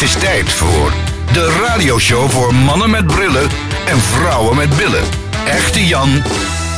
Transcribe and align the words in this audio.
Het 0.00 0.08
is 0.08 0.18
tijd 0.18 0.52
voor 0.52 0.92
de 1.32 1.64
radioshow 1.66 2.30
voor 2.30 2.54
mannen 2.54 2.90
met 2.90 3.06
brillen 3.06 3.48
en 3.86 3.98
vrouwen 3.98 4.56
met 4.56 4.76
billen. 4.76 5.02
Echte 5.46 5.86
Jan, 5.86 6.22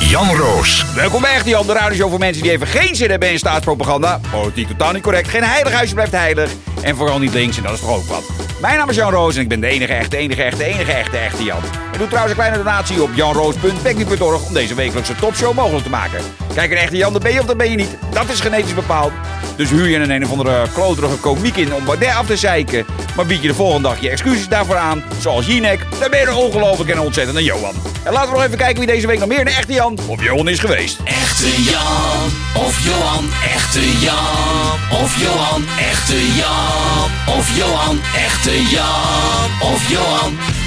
Jan 0.00 0.36
Roos. 0.36 0.84
Welkom 0.94 1.20
bij 1.20 1.34
Echte 1.34 1.48
Jan, 1.48 1.66
de 1.66 1.72
radioshow 1.72 2.10
voor 2.10 2.18
mensen 2.18 2.42
die 2.42 2.52
even 2.52 2.66
geen 2.66 2.96
zin 2.96 3.10
hebben 3.10 3.30
in 3.30 3.38
staatspropaganda. 3.38 4.20
Politiek 4.30 4.68
totaal 4.68 4.92
niet 4.92 5.02
correct, 5.02 5.28
geen 5.28 5.44
heilig 5.44 5.72
huisje 5.72 5.94
blijft 5.94 6.12
heilig. 6.12 6.50
En 6.80 6.96
vooral 6.96 7.18
niet 7.18 7.32
links, 7.32 7.56
en 7.56 7.62
dat 7.62 7.72
is 7.72 7.80
toch 7.80 7.96
ook 7.96 8.04
wat. 8.04 8.22
Mijn 8.60 8.78
naam 8.78 8.88
is 8.88 8.96
Jan 8.96 9.12
Roos 9.12 9.34
en 9.34 9.40
ik 9.42 9.48
ben 9.48 9.60
de 9.60 9.66
enige 9.66 9.92
echte, 9.92 10.16
enige 10.16 10.42
echte, 10.42 10.64
enige 10.64 10.92
echte, 10.92 11.16
echte 11.16 11.44
Jan. 11.44 11.62
Ik 11.92 11.98
doe 11.98 12.08
trouwens 12.08 12.34
een 12.34 12.42
kleine 12.42 12.56
donatie 12.64 13.02
op 13.02 13.10
janroos.becky.org 13.14 14.46
om 14.46 14.54
deze 14.54 14.74
wekelijkse 14.74 15.14
topshow 15.14 15.54
mogelijk 15.54 15.84
te 15.84 15.90
maken. 15.90 16.20
Kijk, 16.54 16.70
een 16.70 16.76
echte 16.76 16.96
Jan, 16.96 17.12
dat 17.12 17.22
ben 17.22 17.32
je 17.32 17.40
of 17.40 17.46
dat 17.46 17.56
ben 17.56 17.70
je 17.70 17.76
niet. 17.76 17.96
Dat 18.10 18.28
is 18.28 18.40
genetisch 18.40 18.74
bepaald. 18.74 19.12
Dus 19.56 19.70
huur 19.70 19.88
je 19.88 19.96
een 19.96 20.10
een 20.10 20.24
of 20.24 20.30
andere 20.30 20.66
kloterige 20.74 21.16
komiek 21.16 21.56
in 21.56 21.74
om 21.74 21.84
Baudet 21.84 22.14
af 22.14 22.26
te 22.26 22.36
zeiken. 22.36 22.86
Maar 23.16 23.26
bied 23.26 23.42
je 23.42 23.48
de 23.48 23.54
volgende 23.54 23.88
dag 23.88 24.00
je 24.00 24.10
excuses 24.10 24.48
daarvoor 24.48 24.76
aan, 24.76 25.02
zoals 25.18 25.46
Jinek, 25.46 25.86
dan 26.00 26.10
ben 26.10 26.20
je 26.20 26.26
er 26.26 26.36
ongelooflijk 26.36 26.90
en 26.90 27.00
ontzettend 27.00 27.36
een 27.36 27.44
Johan. 27.44 27.74
En 28.04 28.12
laten 28.12 28.30
we 28.30 28.36
nog 28.36 28.44
even 28.46 28.58
kijken 28.58 28.78
wie 28.78 28.86
deze 28.86 29.06
week 29.06 29.18
nog 29.18 29.28
meer 29.28 29.40
een 29.40 29.46
echte 29.46 29.72
Jan 29.72 29.98
of 30.06 30.22
Johan 30.22 30.48
is 30.48 30.58
geweest. 30.58 30.98
Echte 31.04 31.62
Jan 31.62 32.30
of 32.66 32.84
Johan, 32.84 33.28
echte 33.54 33.98
Jan 34.00 35.00
of 35.02 35.20
Johan, 35.20 35.64
echte 35.78 36.34
Jan 36.34 37.36
of 37.38 37.56
Johan, 37.56 38.00
echte 38.14 38.62
Jan 38.70 39.72
of 39.72 39.90
Johan. 39.90 40.61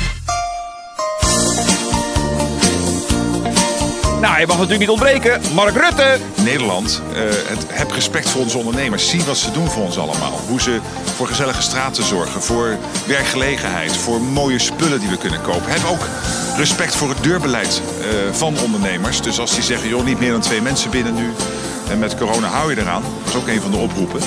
Nou, 4.25 4.37
hij 4.37 4.45
mag 4.45 4.55
natuurlijk 4.55 4.89
niet 4.89 4.99
ontbreken. 4.99 5.41
Mark 5.53 5.75
Rutte. 5.75 6.17
Nederland, 6.43 7.01
eh, 7.13 7.21
heb 7.67 7.91
respect 7.91 8.29
voor 8.29 8.41
onze 8.41 8.57
ondernemers. 8.57 9.09
Zie 9.09 9.23
wat 9.23 9.37
ze 9.37 9.51
doen 9.51 9.67
voor 9.67 9.83
ons 9.83 9.97
allemaal. 9.97 10.39
Hoe 10.47 10.61
ze 10.61 10.79
voor 11.15 11.27
gezellige 11.27 11.61
straten 11.61 12.03
zorgen, 12.03 12.41
voor 12.41 12.77
werkgelegenheid, 13.07 13.97
voor 13.97 14.21
mooie 14.21 14.59
spullen 14.59 14.99
die 14.99 15.09
we 15.09 15.17
kunnen 15.17 15.41
kopen. 15.41 15.71
Heb 15.71 15.85
ook 15.89 16.07
respect 16.57 16.95
voor 16.95 17.09
het 17.09 17.23
deurbeleid 17.23 17.81
eh, 18.01 18.07
van 18.31 18.57
ondernemers. 18.63 19.21
Dus 19.21 19.39
als 19.39 19.53
die 19.53 19.63
zeggen, 19.63 19.89
joh, 19.89 20.05
niet 20.05 20.19
meer 20.19 20.31
dan 20.31 20.41
twee 20.41 20.61
mensen 20.61 20.89
binnen 20.89 21.15
nu. 21.15 21.33
En 21.89 21.99
met 21.99 22.17
corona 22.17 22.47
hou 22.47 22.75
je 22.75 22.81
eraan. 22.81 23.03
Dat 23.23 23.33
is 23.33 23.39
ook 23.39 23.47
een 23.47 23.61
van 23.61 23.71
de 23.71 23.77
oproepen. 23.77 24.19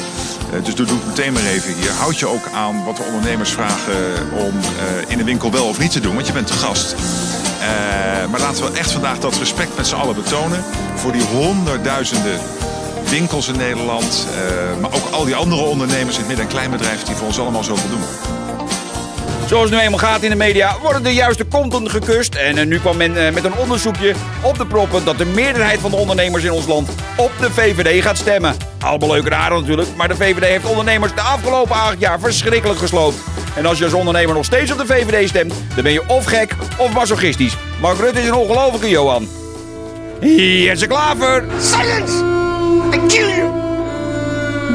Eh, 0.52 0.64
dus 0.64 0.74
doe 0.74 0.86
het 0.86 1.06
meteen 1.06 1.32
maar 1.32 1.46
even 1.46 1.74
hier. 1.74 1.90
Houd 1.90 2.18
je 2.18 2.26
ook 2.26 2.48
aan 2.54 2.84
wat 2.84 2.96
de 2.96 3.02
ondernemers 3.02 3.50
vragen 3.50 3.94
om 4.32 4.54
in 5.06 5.18
de 5.18 5.24
winkel 5.24 5.50
wel 5.50 5.66
of 5.66 5.78
niet 5.78 5.92
te 5.92 6.00
doen, 6.00 6.14
want 6.14 6.26
je 6.26 6.32
bent 6.32 6.48
de 6.48 6.54
gast. 6.54 6.94
Eh, 7.60 8.30
maar 8.30 8.40
laten 8.40 8.64
we 8.72 8.78
echt 8.78 8.90
vandaag 8.90 9.18
dat 9.18 9.36
respect 9.36 9.76
met 9.76 9.86
z'n 9.86 9.94
allen 9.94 10.14
betonen 10.14 10.64
voor 10.94 11.12
die 11.12 11.22
honderdduizenden 11.22 12.40
winkels 13.08 13.48
in 13.48 13.56
Nederland. 13.56 14.26
eh, 14.34 14.80
maar 14.80 14.90
ook 14.92 15.10
al 15.10 15.24
die 15.24 15.34
andere 15.36 15.62
ondernemers 15.62 16.14
in 16.14 16.18
het 16.18 16.26
midden- 16.28 16.46
en 16.46 16.50
kleinbedrijf 16.52 17.02
die 17.02 17.14
voor 17.14 17.26
ons 17.26 17.38
allemaal 17.38 17.64
zoveel 17.64 17.88
doen. 17.88 18.02
Zoals 19.46 19.70
nu 19.70 19.78
eenmaal 19.78 19.98
gaat 19.98 20.22
in 20.22 20.30
de 20.30 20.36
media, 20.36 20.76
worden 20.82 21.02
de 21.02 21.14
juiste 21.14 21.44
konten 21.44 21.90
gekust. 21.90 22.34
En 22.34 22.58
eh, 22.58 22.66
nu 22.66 22.78
kwam 22.78 22.96
men 22.96 23.12
met 23.12 23.44
een 23.44 23.54
onderzoekje 23.54 24.14
op 24.40 24.58
de 24.58 24.66
proppen 24.66 25.04
dat 25.04 25.18
de 25.18 25.24
meerderheid 25.24 25.80
van 25.80 25.90
de 25.90 25.96
ondernemers 25.96 26.44
in 26.44 26.52
ons 26.52 26.66
land 26.66 26.88
op 27.16 27.32
de 27.40 27.50
VVD 27.50 28.02
gaat 28.02 28.16
stemmen. 28.16 28.56
Allemaal 28.80 29.10
leuk 29.10 29.26
en 29.26 29.52
natuurlijk, 29.52 29.88
maar 29.96 30.08
de 30.08 30.16
VVD 30.16 30.44
heeft 30.44 30.64
ondernemers 30.64 31.14
de 31.14 31.20
afgelopen 31.20 31.74
acht 31.76 31.96
jaar 31.98 32.20
verschrikkelijk 32.20 32.78
gesloopt. 32.78 33.16
En 33.58 33.66
als 33.66 33.78
je 33.78 33.84
als 33.84 33.92
ondernemer 33.92 34.34
nog 34.34 34.44
steeds 34.44 34.72
op 34.72 34.78
de 34.78 34.86
VVD 34.86 35.28
stemt, 35.28 35.52
dan 35.74 35.82
ben 35.82 35.92
je 35.92 36.02
of 36.08 36.24
gek 36.24 36.54
of 36.76 36.92
masochistisch. 36.92 37.56
Mark 37.80 37.98
Rutte 37.98 38.20
is 38.20 38.26
een 38.28 38.34
ongelofelijke 38.34 38.88
Johan. 38.88 39.28
Jesse 40.20 40.86
Klaver! 40.86 41.44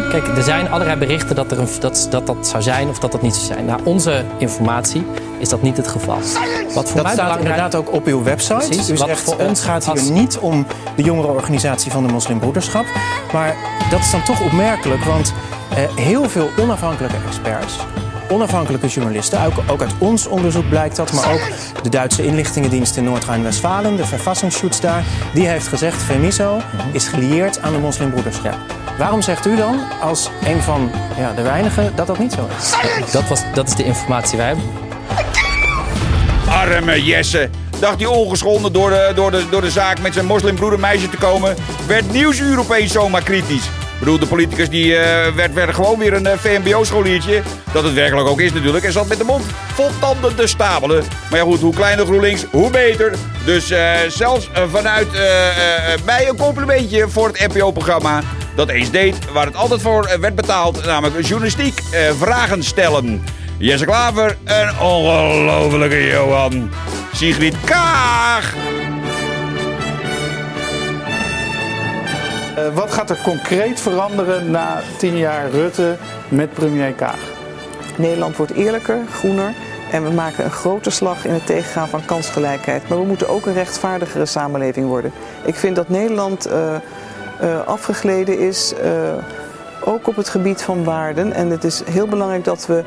Kijk, 0.10 0.28
er 0.38 0.44
zijn 0.44 0.70
allerlei 0.70 0.98
berichten 1.00 1.36
dat, 1.36 1.52
er 1.52 1.60
een, 1.60 1.68
dat, 1.80 2.08
dat 2.10 2.28
dat 2.28 2.48
zou 2.48 2.64
zijn 2.64 2.90
of 2.90 3.00
dat 3.00 3.12
dat 3.12 3.22
niet 3.22 3.34
zou 3.36 3.46
zijn. 3.46 3.66
Naar 3.66 3.80
onze 3.84 4.24
informatie 4.38 5.06
is 5.40 5.50
dat 5.50 5.62
niet 5.62 5.78
het 5.78 5.88
geval. 5.88 6.16
Wat 6.18 6.26
voor 6.34 6.96
Dat 6.96 7.04
mij 7.04 7.14
staat 7.14 7.16
belangrijk 7.16 7.40
inderdaad 7.40 7.76
ook 7.76 7.92
op 7.94 8.06
uw 8.06 8.24
website. 8.24 8.56
Precies. 8.68 8.90
U 8.90 8.96
Wat 8.96 9.08
zegt, 9.08 9.22
voor 9.22 9.38
het 9.38 9.48
ons 9.48 9.62
gaat 9.64 9.88
als- 9.88 10.02
hier 10.02 10.12
niet 10.12 10.38
om 10.38 10.66
de 10.96 11.04
jongerenorganisatie 11.04 11.92
van 11.92 12.06
de 12.08 12.14
moslimbroederschap. 12.14 12.86
Maar 13.34 13.56
dat 13.90 14.00
is 14.00 14.12
dan 14.12 14.24
toch 14.24 14.42
opmerkelijk, 14.42 15.04
want 15.04 15.34
eh, 15.76 15.78
heel 15.96 16.30
veel 16.30 16.50
onafhankelijke 16.60 17.18
experts... 17.28 17.74
Onafhankelijke 18.34 18.88
journalisten, 18.88 19.46
ook, 19.46 19.54
ook 19.68 19.82
uit 19.82 19.94
ons 19.98 20.28
onderzoek 20.28 20.70
blijkt 20.70 20.96
dat... 20.96 21.12
maar 21.12 21.32
ook 21.34 21.42
de 21.84 21.90
Duitse 21.90 22.26
inlichtingendienst 22.26 22.98
in 22.98 23.04
Noord-Rijn-Westfalen... 23.04 23.96
de 23.96 24.06
Verfassungsschutz 24.06 24.80
daar, 24.80 25.04
die 25.34 25.48
heeft 25.48 25.68
gezegd... 25.68 26.02
Femiso 26.02 26.62
is 26.92 27.08
gelieerd 27.08 27.62
aan 27.62 27.74
de 27.74 27.80
moslimbroederschap. 27.80 28.58
Waarom 28.98 29.22
zegt 29.22 29.46
u 29.46 29.56
dan, 29.56 29.80
als 30.02 30.30
een 30.46 30.62
van 30.62 30.92
ja, 31.18 31.34
de 31.34 31.42
weinigen, 31.42 31.96
dat 31.96 32.08
dat 32.08 32.20
niet 32.20 32.34
zo 32.34 32.48
is? 32.60 33.12
Dat, 33.12 33.28
was, 33.28 33.42
dat 33.54 33.68
is 33.68 33.76
de 33.76 33.84
informatie 33.84 34.38
wij 34.38 34.48
hebben. 34.48 34.66
Arme 36.50 37.04
Jesse. 37.04 37.50
Dacht 37.80 38.00
hij 38.00 38.08
ongeschonden 38.08 38.74
door 38.74 38.90
de, 38.90 39.12
door, 39.16 39.32
de, 39.32 39.46
door 39.50 39.62
de 39.62 39.72
zaak 39.72 40.02
met 40.02 40.14
zijn 40.14 40.26
moslimbroedermeisje 40.26 41.10
te 41.10 41.18
komen, 41.18 41.56
werd 41.88 42.12
Nieuwsuur 42.12 42.60
opeens 42.60 42.92
zomaar 42.92 43.24
kritisch. 43.24 43.70
Bedoel, 44.04 44.20
de 44.20 44.26
politicus 44.26 44.70
die 44.70 44.96
eh, 44.96 45.34
werd, 45.36 45.54
werd 45.54 45.76
gewoon 45.76 46.00
weer 46.00 46.14
een 46.14 46.26
eh, 46.26 46.38
VMBO-scholiertje. 46.38 47.42
Dat 47.72 47.84
het 47.84 47.94
werkelijk 47.94 48.28
ook 48.28 48.42
is 48.42 48.54
natuurlijk. 48.54 48.86
En 48.86 48.92
zat 48.92 49.08
met 49.08 49.18
de 49.18 49.24
mond 49.24 49.44
vol 49.74 49.90
tanden 50.00 50.36
te 50.36 50.48
stapelen. 50.48 51.04
Maar 51.30 51.40
ja 51.40 51.46
goed, 51.46 51.60
hoe 51.60 51.74
kleiner 51.74 52.06
GroenLinks, 52.06 52.46
hoe 52.52 52.70
beter. 52.70 53.16
Dus 53.46 53.72
eh, 53.72 53.96
zelfs 54.08 54.50
vanuit 54.72 55.08
mij 56.06 56.30
een 56.30 56.38
complimentje 56.38 57.10
voor 57.10 57.28
het 57.28 57.54
NPO-programma. 57.54 58.22
Dat 58.56 58.70
eens 58.70 58.92
deed 58.92 59.32
waar 59.32 59.46
het 59.46 59.56
altijd 59.56 59.82
voor 59.82 60.18
werd 60.20 60.36
betaald. 60.36 60.86
Namelijk 60.86 61.26
journalistiek 61.26 61.82
vragen 62.18 62.64
stellen. 62.64 63.24
Jesse 63.58 63.86
Klaver, 63.86 64.38
een 64.44 64.80
ongelofelijke 64.80 66.04
Johan. 66.04 66.70
Sigrid 67.14 67.56
Kaag. 67.66 68.54
Eh, 72.56 72.76
wat 72.76 72.92
gaat 72.92 73.10
er 73.10 73.22
concreet 73.24 73.82
veranderen 73.82 74.52
na 74.52 74.82
tien 74.98 75.18
jaar 75.18 75.50
Rutte 75.50 75.98
met 76.30 76.54
premier 76.54 76.94
Kaag? 76.94 77.20
Nederland 77.98 78.36
wordt 78.36 78.54
eerlijker, 78.54 78.98
groener 79.12 79.54
en 79.92 80.04
we 80.04 80.10
maken 80.10 80.46
een 80.46 80.52
grote 80.52 80.90
slag 80.90 81.26
in 81.26 81.34
het 81.34 81.46
tegengaan 81.46 81.90
van 81.90 82.06
kansgelijkheid. 82.06 82.88
Maar 82.88 82.98
we 82.98 83.06
moeten 83.06 83.30
ook 83.30 83.46
een 83.46 83.54
rechtvaardigere 83.54 84.26
samenleving 84.26 84.88
worden. 84.88 85.12
Ik 85.46 85.56
vind 85.56 85.76
dat 85.76 85.90
Nederland 85.90 86.46
eh, 86.46 86.76
eh, 87.40 87.68
afgegleden 87.68 88.40
is, 88.40 88.74
eh, 88.74 88.92
ook 89.84 90.08
op 90.08 90.16
het 90.16 90.30
gebied 90.30 90.62
van 90.62 90.84
waarden. 90.84 91.34
En 91.34 91.50
het 91.50 91.64
is 91.64 91.84
heel 91.86 92.08
belangrijk 92.08 92.44
dat 92.44 92.66
we 92.66 92.84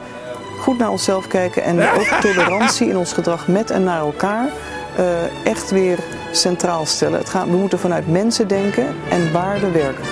goed 0.58 0.78
naar 0.78 0.90
onszelf 0.90 1.26
kijken 1.26 1.62
en 1.62 1.80
ook 1.80 2.06
tolerantie 2.20 2.88
in 2.88 2.96
ons 2.96 3.12
gedrag 3.12 3.48
met 3.48 3.70
en 3.70 3.84
naar 3.84 4.00
elkaar 4.00 4.48
eh, 4.96 5.46
echt 5.46 5.70
weer 5.70 5.98
centraal 6.36 6.86
stellen. 6.86 7.18
Het 7.18 7.28
gaat, 7.28 7.46
we 7.46 7.56
moeten 7.56 7.78
vanuit 7.78 8.08
mensen 8.08 8.48
denken 8.48 8.86
en 9.08 9.32
waarden 9.32 9.72
werken. 9.72 10.04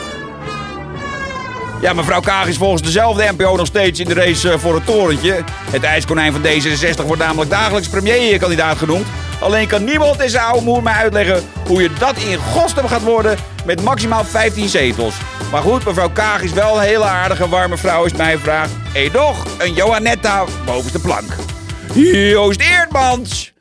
Ja, 1.80 1.92
mevrouw 1.92 2.20
Kaag 2.20 2.46
is 2.46 2.56
volgens 2.56 2.82
dezelfde 2.82 3.32
NPO 3.36 3.56
nog 3.56 3.66
steeds 3.66 4.00
in 4.00 4.06
de 4.06 4.14
race 4.14 4.50
eh, 4.50 4.58
voor 4.58 4.74
het 4.74 4.86
torentje. 4.86 5.44
Het 5.70 5.82
ijskonijn 5.82 6.32
van 6.32 6.42
D66 6.42 7.06
wordt 7.06 7.22
namelijk 7.22 7.50
dagelijks 7.50 7.88
premierkandidaat 7.88 8.76
genoemd. 8.76 9.06
Alleen 9.40 9.68
kan 9.68 9.84
niemand 9.84 10.22
in 10.22 10.30
zijn 10.30 10.44
oude 10.44 10.64
moer 10.64 10.82
mij 10.82 10.92
uitleggen 10.92 11.42
hoe 11.66 11.82
je 11.82 11.90
dat 11.98 12.16
in 12.16 12.38
godsnaam 12.38 12.88
gaat 12.88 13.02
worden 13.02 13.38
met 13.64 13.82
maximaal 13.82 14.24
15 14.24 14.68
zetels. 14.68 15.14
Maar 15.50 15.62
goed, 15.62 15.84
mevrouw 15.84 16.10
Kaag 16.10 16.42
is 16.42 16.52
wel 16.52 16.76
een 16.76 16.82
hele 16.82 17.04
aardige, 17.04 17.48
warme 17.48 17.76
vrouw, 17.76 18.04
is 18.04 18.12
mijn 18.12 18.38
vraag. 18.38 18.68
Hé 18.92 19.10
toch, 19.10 19.44
een 19.58 19.72
Johannetta 19.72 20.44
bovenste 20.64 21.00
plank. 21.00 21.36
Joost 21.94 22.60
Eerdmans! 22.60 23.53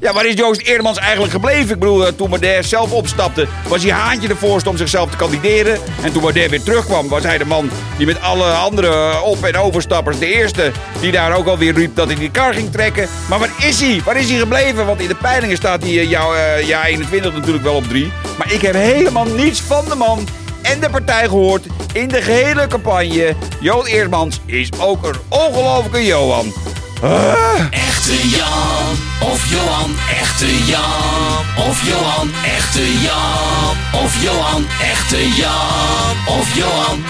Ja, 0.00 0.12
waar 0.12 0.26
is 0.26 0.34
Joost 0.34 0.60
Eerdmans 0.60 0.98
eigenlijk 0.98 1.32
gebleven? 1.32 1.74
Ik 1.74 1.78
bedoel, 1.78 2.06
eh, 2.06 2.12
toen 2.12 2.30
Baudet 2.30 2.66
zelf 2.66 2.92
opstapte, 2.92 3.46
was 3.68 3.82
hij 3.82 3.92
haantje 3.92 4.28
de 4.28 4.36
voorste 4.36 4.68
om 4.68 4.76
zichzelf 4.76 5.10
te 5.10 5.16
kandideren. 5.16 5.78
En 6.02 6.12
toen 6.12 6.22
Baudet 6.22 6.50
weer 6.50 6.62
terugkwam, 6.62 7.08
was 7.08 7.22
hij 7.22 7.38
de 7.38 7.44
man 7.44 7.70
die 7.96 8.06
met 8.06 8.20
alle 8.20 8.50
andere 8.52 9.22
op- 9.22 9.44
en 9.44 9.56
overstappers, 9.56 10.18
de 10.18 10.26
eerste, 10.26 10.72
die 11.00 11.12
daar 11.12 11.36
ook 11.36 11.46
alweer 11.46 11.74
riep 11.74 11.96
dat 11.96 12.06
hij 12.06 12.16
die 12.16 12.30
kar 12.30 12.54
ging 12.54 12.72
trekken. 12.72 13.08
Maar 13.28 13.38
waar 13.38 13.52
is 13.60 13.80
hij? 13.80 14.00
Waar 14.04 14.16
is 14.16 14.28
hij 14.30 14.38
gebleven? 14.38 14.86
Want 14.86 15.00
in 15.00 15.08
de 15.08 15.14
peilingen 15.14 15.56
staat 15.56 15.82
hij 15.82 15.90
eh, 15.90 16.10
jou, 16.10 16.36
eh, 16.36 16.66
ja 16.66 16.84
21 16.84 17.32
natuurlijk 17.32 17.64
wel 17.64 17.74
op 17.74 17.88
3. 17.88 18.12
Maar 18.38 18.52
ik 18.52 18.60
heb 18.60 18.74
helemaal 18.74 19.26
niets 19.26 19.60
van 19.60 19.84
de 19.88 19.94
man 19.94 20.28
en 20.62 20.80
de 20.80 20.90
partij 20.90 21.24
gehoord 21.28 21.66
in 21.92 22.08
de 22.08 22.22
gehele 22.22 22.66
campagne. 22.66 23.34
Joost 23.60 23.86
Eerdmans 23.88 24.40
is 24.46 24.68
ook 24.78 25.06
een 25.06 25.16
ongelofelijke 25.28 26.04
Johan. 26.04 26.52
Echte 27.00 28.28
Jan 28.28 28.96
of 29.22 29.50
Johan, 29.50 29.96
echte 30.10 30.64
Jan 30.66 31.68
of 31.68 31.88
Johan, 31.88 32.30
echte 32.44 33.00
Jan 33.02 34.02
of 34.04 34.22
Johan, 34.22 34.66
echte 34.82 35.28
Jan 35.36 36.38
of 36.38 36.56
Johan. 36.56 37.04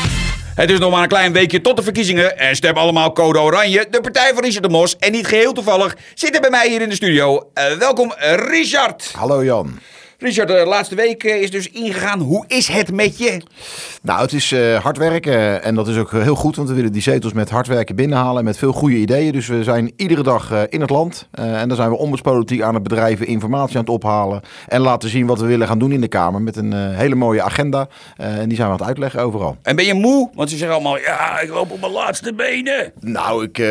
Het 0.55 0.71
is 0.71 0.79
nog 0.79 0.91
maar 0.91 1.03
een 1.03 1.09
klein 1.09 1.33
weekje 1.33 1.61
tot 1.61 1.77
de 1.77 1.83
verkiezingen. 1.83 2.39
En 2.39 2.57
stem 2.57 2.77
allemaal 2.77 3.13
code 3.13 3.41
oranje. 3.41 3.87
De 3.91 4.01
partij 4.01 4.31
van 4.35 4.43
Richard 4.43 4.63
de 4.63 4.69
Mos. 4.69 4.97
En 4.97 5.13
niet 5.13 5.27
geheel 5.27 5.53
toevallig 5.53 5.97
zit 6.15 6.35
er 6.35 6.41
bij 6.41 6.51
mij 6.51 6.69
hier 6.69 6.81
in 6.81 6.89
de 6.89 6.95
studio. 6.95 7.51
Eh, 7.55 7.73
welkom, 7.73 8.15
Richard. 8.49 9.13
Hallo 9.17 9.45
Jan. 9.45 9.79
Richard, 10.21 10.49
de 10.49 10.65
laatste 10.67 10.95
week 10.95 11.25
eh, 11.25 11.43
is 11.43 11.51
dus 11.51 11.71
ingegaan. 11.71 12.21
Hoe 12.21 12.45
is 12.49 12.69
het 12.69 12.93
met 12.93 13.19
je? 13.19 13.41
Nou, 14.03 14.21
het 14.21 14.33
is 14.33 14.53
eh, 14.53 14.83
hard 14.83 14.97
werken 14.99 15.63
en 15.63 15.75
dat 15.75 15.89
is 15.89 15.97
ook 15.97 16.11
heel 16.11 16.35
goed, 16.35 16.57
want 16.57 16.69
we 16.69 16.75
willen 16.75 16.93
die 16.93 17.03
zetels 17.03 17.33
met 17.33 17.51
hard 17.51 17.67
werken 17.67 17.97
binnenhalen 17.97 18.39
en 18.39 18.45
met 18.45 18.59
veel 18.59 18.73
goede 18.73 18.97
ideeën. 18.97 19.33
Dus 19.33 19.47
we 19.47 19.63
zijn 19.63 19.93
iedere 19.97 20.23
dag 20.23 20.51
eh, 20.53 20.63
in 20.69 20.81
het 20.81 20.91
land 20.91 21.29
eh, 21.31 21.61
en 21.61 21.69
dan 21.69 21.77
zijn 21.77 21.91
we 21.91 21.97
ombudspolitiek 21.97 22.63
aan 22.63 22.75
het 22.75 22.83
bedrijven, 22.83 23.27
informatie 23.27 23.77
aan 23.77 23.81
het 23.85 23.91
ophalen 23.91 24.41
en 24.69 24.81
laten 24.81 25.09
zien 25.09 25.27
wat 25.27 25.41
we 25.41 25.47
willen 25.47 25.67
gaan 25.67 25.79
doen 25.79 25.93
in 25.93 26.01
de 26.01 26.09
Kamer 26.09 26.43
met 26.43 26.57
een 26.57 26.73
eh, 26.73 26.97
hele 26.97 27.15
mooie 27.15 27.43
agenda. 27.43 27.89
Eh, 28.17 28.39
en 28.39 28.49
die 28.49 28.57
zijn 28.57 28.69
we 28.69 28.75
aan 28.75 28.79
het 28.81 28.89
uitleggen 28.89 29.21
overal. 29.21 29.57
En 29.63 29.77
ben 29.77 29.85
je 29.85 29.95
moe? 29.95 30.31
Want 30.35 30.51
ze 30.51 30.57
zeggen 30.57 30.75
allemaal, 30.77 30.99
ja, 30.99 31.41
ik 31.41 31.49
loop 31.51 31.71
op 31.71 31.81
mijn 31.81 31.93
laatste 31.93 32.35
benen. 32.35 32.93
Nou, 33.01 33.45
ik 33.45 33.59
eh, 33.59 33.67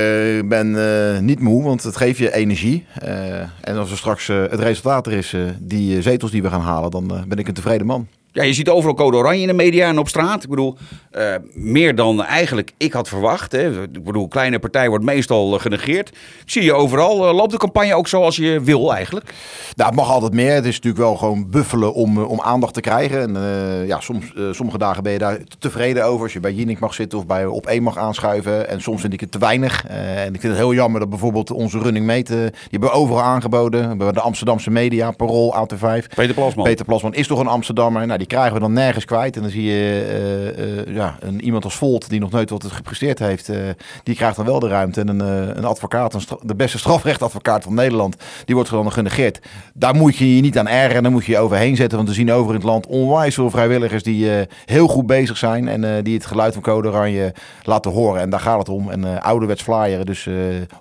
ben 0.49 0.89
eh, 1.15 1.19
niet 1.19 1.39
moe, 1.39 1.63
want 1.63 1.83
het 1.83 1.97
geeft 1.97 2.17
je 2.17 2.33
energie. 2.33 2.85
Eh, 2.99 3.39
en 3.61 3.77
als 3.77 3.91
er 3.91 3.97
straks 3.97 4.29
eh, 4.29 4.41
het 4.49 4.59
resultaat 4.59 5.07
er 5.07 5.13
is, 5.13 5.33
eh, 5.33 5.41
die 5.59 5.95
eh, 5.97 6.01
zetels 6.03 6.31
die 6.31 6.36
we 6.41 6.49
gaan 6.49 6.61
halen, 6.61 6.91
dan 6.91 7.15
eh, 7.15 7.23
ben 7.23 7.37
ik 7.37 7.47
een 7.47 7.53
tevreden 7.53 7.87
man. 7.87 8.07
Ja, 8.37 8.43
je 8.43 8.53
ziet 8.53 8.69
overal 8.69 8.95
code 8.95 9.17
oranje 9.17 9.41
in 9.41 9.47
de 9.47 9.53
media 9.53 9.87
en 9.87 9.97
op 9.97 10.07
straat. 10.07 10.43
Ik 10.43 10.49
bedoel, 10.49 10.77
eh, 11.11 11.33
meer 11.53 11.95
dan 11.95 12.23
eigenlijk 12.23 12.71
ik 12.77 12.93
had 12.93 13.07
verwacht. 13.07 13.51
Hè. 13.51 13.81
Ik 13.81 14.03
bedoel, 14.03 14.27
kleine 14.27 14.59
partij 14.59 14.89
wordt 14.89 15.03
meestal 15.03 15.53
eh, 15.53 15.61
genegeerd. 15.61 16.09
Ik 16.09 16.51
zie 16.51 16.63
je 16.63 16.73
overal. 16.73 17.27
Eh, 17.27 17.35
loopt 17.35 17.51
de 17.51 17.57
campagne 17.57 17.95
ook 17.95 18.07
zoals 18.07 18.35
je 18.35 18.61
wil 18.61 18.93
eigenlijk? 18.93 19.33
Nou, 19.75 19.89
het 19.89 19.99
mag 19.99 20.09
altijd 20.09 20.33
meer. 20.33 20.53
Het 20.53 20.65
is 20.65 20.75
natuurlijk 20.75 21.03
wel 21.03 21.15
gewoon 21.15 21.49
buffelen 21.49 21.93
om, 21.93 22.17
om 22.17 22.41
aandacht 22.41 22.73
te 22.73 22.81
krijgen. 22.81 23.35
En 23.35 23.87
ja, 23.87 23.99
soms, 23.99 24.33
sommige 24.51 24.77
dagen 24.77 25.03
ben 25.03 25.11
je 25.11 25.17
daar 25.17 25.39
tevreden 25.59 26.05
over. 26.05 26.23
Als 26.23 26.33
je 26.33 26.39
bij 26.39 26.53
Jinek 26.53 26.79
mag 26.79 26.93
zitten 26.93 27.19
of 27.19 27.25
bij 27.25 27.45
op 27.45 27.65
één 27.65 27.83
mag 27.83 27.97
aanschuiven. 27.97 28.69
En 28.69 28.81
soms 28.81 29.01
vind 29.01 29.13
ik 29.13 29.19
het 29.19 29.31
te 29.31 29.39
weinig. 29.39 29.85
En 29.87 30.33
ik 30.33 30.41
vind 30.41 30.53
het 30.53 30.61
heel 30.61 30.73
jammer 30.73 30.99
dat 30.99 31.09
bijvoorbeeld 31.09 31.51
onze 31.51 31.79
running 31.79 32.05
mate, 32.05 32.51
die 32.51 32.69
hebben 32.69 32.89
we 32.89 32.95
overal 32.95 33.23
aangeboden. 33.23 33.87
Hebben 33.87 34.13
de 34.13 34.21
Amsterdamse 34.21 34.71
media, 34.71 35.11
Parool, 35.11 35.55
AT5. 35.55 36.07
Peter 36.15 36.33
Plasman. 36.33 36.63
Peter 36.63 36.85
Plasman 36.85 37.13
is 37.13 37.27
toch 37.27 37.39
een 37.39 37.47
Amsterdammer. 37.47 38.05
Nou, 38.05 38.17
die 38.17 38.26
krijgen 38.27 38.53
we 38.53 38.59
dan 38.59 38.73
nergens 38.73 39.05
kwijt. 39.05 39.35
En 39.35 39.41
dan 39.41 39.51
zie 39.51 39.63
je 39.63 40.05
eh, 40.07 40.79
eh, 40.79 40.95
ja, 40.95 41.17
een, 41.19 41.41
iemand 41.41 41.63
als 41.63 41.75
Volt, 41.75 42.09
die 42.09 42.19
nog 42.19 42.31
nooit 42.31 42.49
wat 42.49 42.65
gepresteerd 42.65 43.19
heeft. 43.19 43.49
eh, 43.49 43.57
die 44.03 44.15
krijgt 44.15 44.35
dan 44.35 44.45
wel 44.45 44.59
de 44.59 44.67
ruimte. 44.67 45.01
En 45.01 45.07
een, 45.07 45.19
een 45.57 45.65
advocaat, 45.65 46.13
een 46.13 46.21
de 46.41 46.55
beste 46.55 46.77
strafrechtadvocaat 46.77 47.63
van 47.63 47.73
Nederland, 47.73 48.15
die 48.45 48.55
wordt 48.55 48.69
dan 48.69 48.91
genegeerd. 48.91 49.39
Daar 49.73 49.95
moet 49.95 50.15
je 50.15 50.35
je 50.35 50.41
niet 50.41 50.57
aan 50.57 50.67
ergeren. 50.67 51.03
Daar 51.03 51.11
moet 51.11 51.25
je 51.25 51.31
je 51.31 51.37
overheen 51.37 51.75
zetten. 51.75 51.97
Want 51.97 52.09
we 52.09 52.15
zien 52.15 52.31
over 52.31 52.49
in 52.49 52.55
het 52.55 52.65
land 52.65 52.87
onwijs 52.87 53.35
veel 53.35 53.49
vrijwilligers 53.49 54.03
die 54.03 54.29
heel 54.65 54.87
goed 54.87 55.05
bezig 55.07 55.37
zijn. 55.37 55.67
En 55.67 56.03
die 56.03 56.13
het 56.13 56.25
geluid 56.25 56.53
van 56.53 56.61
Code 56.61 56.87
Oranje 56.87 57.33
laten 57.63 57.91
horen. 57.91 58.21
En 58.21 58.29
daar 58.29 58.39
gaat 58.39 58.59
het 58.59 58.69
om. 58.69 58.89
En 58.89 59.21
ouderwets 59.21 59.61
flyeren. 59.61 60.05
Dus 60.05 60.29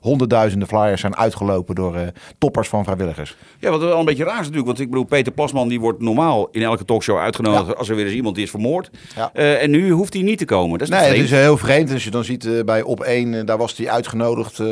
honderdduizenden 0.00 0.68
flyers 0.68 1.00
zijn 1.00 1.16
uitgelopen 1.16 1.74
door 1.74 1.96
toppers 2.38 2.68
van 2.68 2.84
vrijwilligers. 2.84 3.36
Ja, 3.58 3.70
wat 3.70 3.80
wel 3.80 3.98
een 3.98 4.04
beetje 4.04 4.24
raar 4.24 4.40
is 4.40 4.40
natuurlijk. 4.40 4.66
Want 4.66 4.80
ik 4.80 4.90
bedoel, 4.90 5.04
Peter 5.04 5.32
Plasman 5.32 5.68
die 5.68 5.80
wordt 5.80 6.00
normaal 6.00 6.48
in 6.50 6.62
elke 6.62 6.84
talkshow 6.84 7.18
uitgenodigd 7.38 7.78
als 7.78 7.88
er 7.88 7.96
weer 7.96 8.04
eens 8.04 8.14
iemand 8.14 8.38
is 8.38 8.50
vermoord. 8.50 8.90
Ja. 9.16 9.30
Eh, 9.32 9.62
en 9.62 9.70
nu 9.70 9.90
hoeft 9.90 10.12
hij 10.12 10.22
niet 10.22 10.38
te 10.38 10.44
komen. 10.44 10.78
Dat 10.78 10.88
is 10.88 10.94
Nee, 10.94 11.08
het 11.08 11.16
is 11.16 11.30
heel 11.30 11.56
vreemd. 11.56 11.92
Als 11.92 12.04
je 12.04 12.10
dan 12.10 12.24
ziet 12.24 12.44
eh, 12.44 12.64
bij 12.64 12.82
Op 12.82 13.00
1, 13.00 13.46
daar 13.46 13.58
was 13.58 13.76
hij 13.76 13.90
uitgenodigd 13.90 14.58
eh, 14.58 14.66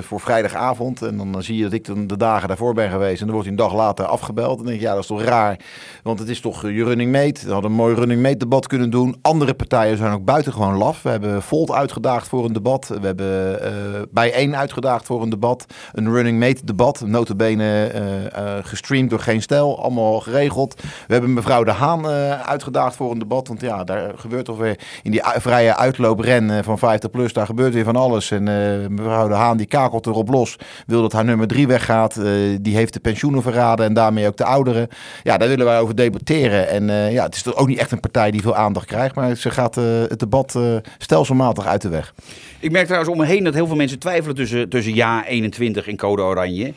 voor 0.00 0.20
vrijdagavond. 0.20 1.02
En 1.02 1.16
dan 1.16 1.42
zie 1.42 1.56
je 1.56 1.62
dat 1.62 1.72
ik 1.72 1.84
dan 1.84 2.06
de 2.06 2.16
dagen 2.16 2.48
daarvoor 2.48 2.74
ben 2.74 2.90
geweest. 2.90 3.20
En 3.20 3.26
dan 3.26 3.34
wordt 3.34 3.48
hij 3.48 3.58
een 3.58 3.64
dag 3.64 3.74
later 3.74 4.04
afgebeld. 4.04 4.50
En 4.50 4.56
dan 4.56 4.66
denk 4.66 4.76
ik, 4.76 4.82
ja, 4.82 4.92
dat 4.92 5.02
is 5.02 5.06
toch 5.06 5.22
raar. 5.22 5.58
Want 6.02 6.18
het 6.18 6.28
is 6.28 6.40
toch 6.40 6.64
eh, 6.64 6.76
je 6.76 6.84
running 6.84 7.12
mate. 7.12 7.46
We 7.46 7.52
hadden 7.52 7.70
een 7.70 7.76
mooi 7.76 7.94
running 7.94 8.22
mate 8.22 8.36
debat 8.36 8.66
kunnen 8.66 8.90
doen. 8.90 9.16
Andere 9.22 9.54
partijen 9.54 9.96
zijn 9.96 10.12
ook 10.12 10.24
buitengewoon 10.24 10.76
laf. 10.76 11.02
We 11.02 11.08
hebben 11.08 11.42
Volt 11.42 11.70
uitgedaagd 11.70 12.28
voor 12.28 12.44
een 12.44 12.52
debat. 12.52 12.88
We 12.88 13.06
hebben 13.06 13.62
eh 13.62 13.70
bij 14.10 14.32
1 14.32 14.56
uitgedaagd 14.56 15.06
voor 15.06 15.22
een 15.22 15.30
debat. 15.30 15.66
Een 15.92 16.12
running 16.12 16.38
mate 16.38 16.64
debat. 16.64 17.00
Notabene 17.06 17.86
eh, 17.86 18.26
eh, 18.26 18.64
gestreamd 18.64 19.10
door 19.10 19.18
Geen 19.18 19.42
Stijl. 19.42 19.82
Allemaal 19.82 20.20
geregeld. 20.20 20.82
We 21.06 21.12
hebben 21.12 21.32
mevrouw 21.32 21.64
De 21.64 21.70
Haan 21.70 21.89
eh, 21.98 22.40
uitgedaagd 22.40 22.96
voor 22.96 23.10
een 23.10 23.18
debat. 23.18 23.48
Want 23.48 23.60
ja, 23.60 23.84
daar 23.84 24.12
gebeurt 24.16 24.44
toch 24.44 24.58
weer 24.58 24.78
in 25.02 25.10
die 25.10 25.22
vrije 25.24 25.76
uitloopren 25.76 26.50
eh, 26.50 26.62
van 26.62 26.78
50 26.78 27.10
plus. 27.10 27.32
Daar 27.32 27.46
gebeurt 27.46 27.74
weer 27.74 27.84
van 27.84 27.96
alles. 27.96 28.30
En 28.30 28.48
eh, 28.48 28.88
mevrouw 28.88 29.28
De 29.28 29.34
Haan 29.34 29.56
die 29.56 29.66
kakelt 29.66 30.06
erop 30.06 30.28
los. 30.28 30.56
Wil 30.86 31.02
dat 31.02 31.12
haar 31.12 31.24
nummer 31.24 31.46
3 31.46 31.66
weggaat. 31.66 32.20
Die 32.60 32.76
heeft 32.76 32.92
de 32.92 33.00
pensioenen 33.00 33.42
verraden. 33.42 33.86
En 33.86 33.94
daarmee 33.94 34.26
ook 34.26 34.36
de 34.36 34.44
ouderen. 34.44 34.88
Ja, 35.22 35.38
daar 35.38 35.48
willen 35.48 35.66
wij 35.66 35.80
over 35.80 35.94
debatteren. 35.94 36.68
En 36.68 37.12
ja, 37.12 37.24
het 37.24 37.34
is 37.34 37.42
toch 37.42 37.56
ook 37.56 37.68
niet 37.68 37.78
echt 37.78 37.92
een 37.92 38.00
partij 38.00 38.30
die 38.30 38.40
veel 38.40 38.54
aandacht 38.54 38.86
krijgt. 38.86 39.14
Maar 39.14 39.34
ze 39.34 39.50
gaat 39.50 39.74
het 39.74 40.18
debat 40.18 40.58
stelselmatig 40.98 41.66
uit 41.66 41.82
de 41.82 41.88
weg. 41.88 42.14
Ik 42.60 42.70
merk 42.70 42.84
trouwens 42.84 43.12
om 43.12 43.18
me 43.18 43.26
heen 43.26 43.44
dat 43.44 43.54
heel 43.54 43.66
veel 43.66 43.76
mensen 43.76 43.98
twijfelen 43.98 44.36
tussen, 44.36 44.68
tussen 44.68 44.94
ja 44.94 45.26
21 45.26 45.88
en 45.88 45.96
code 45.96 46.22
oranje. 46.22 46.72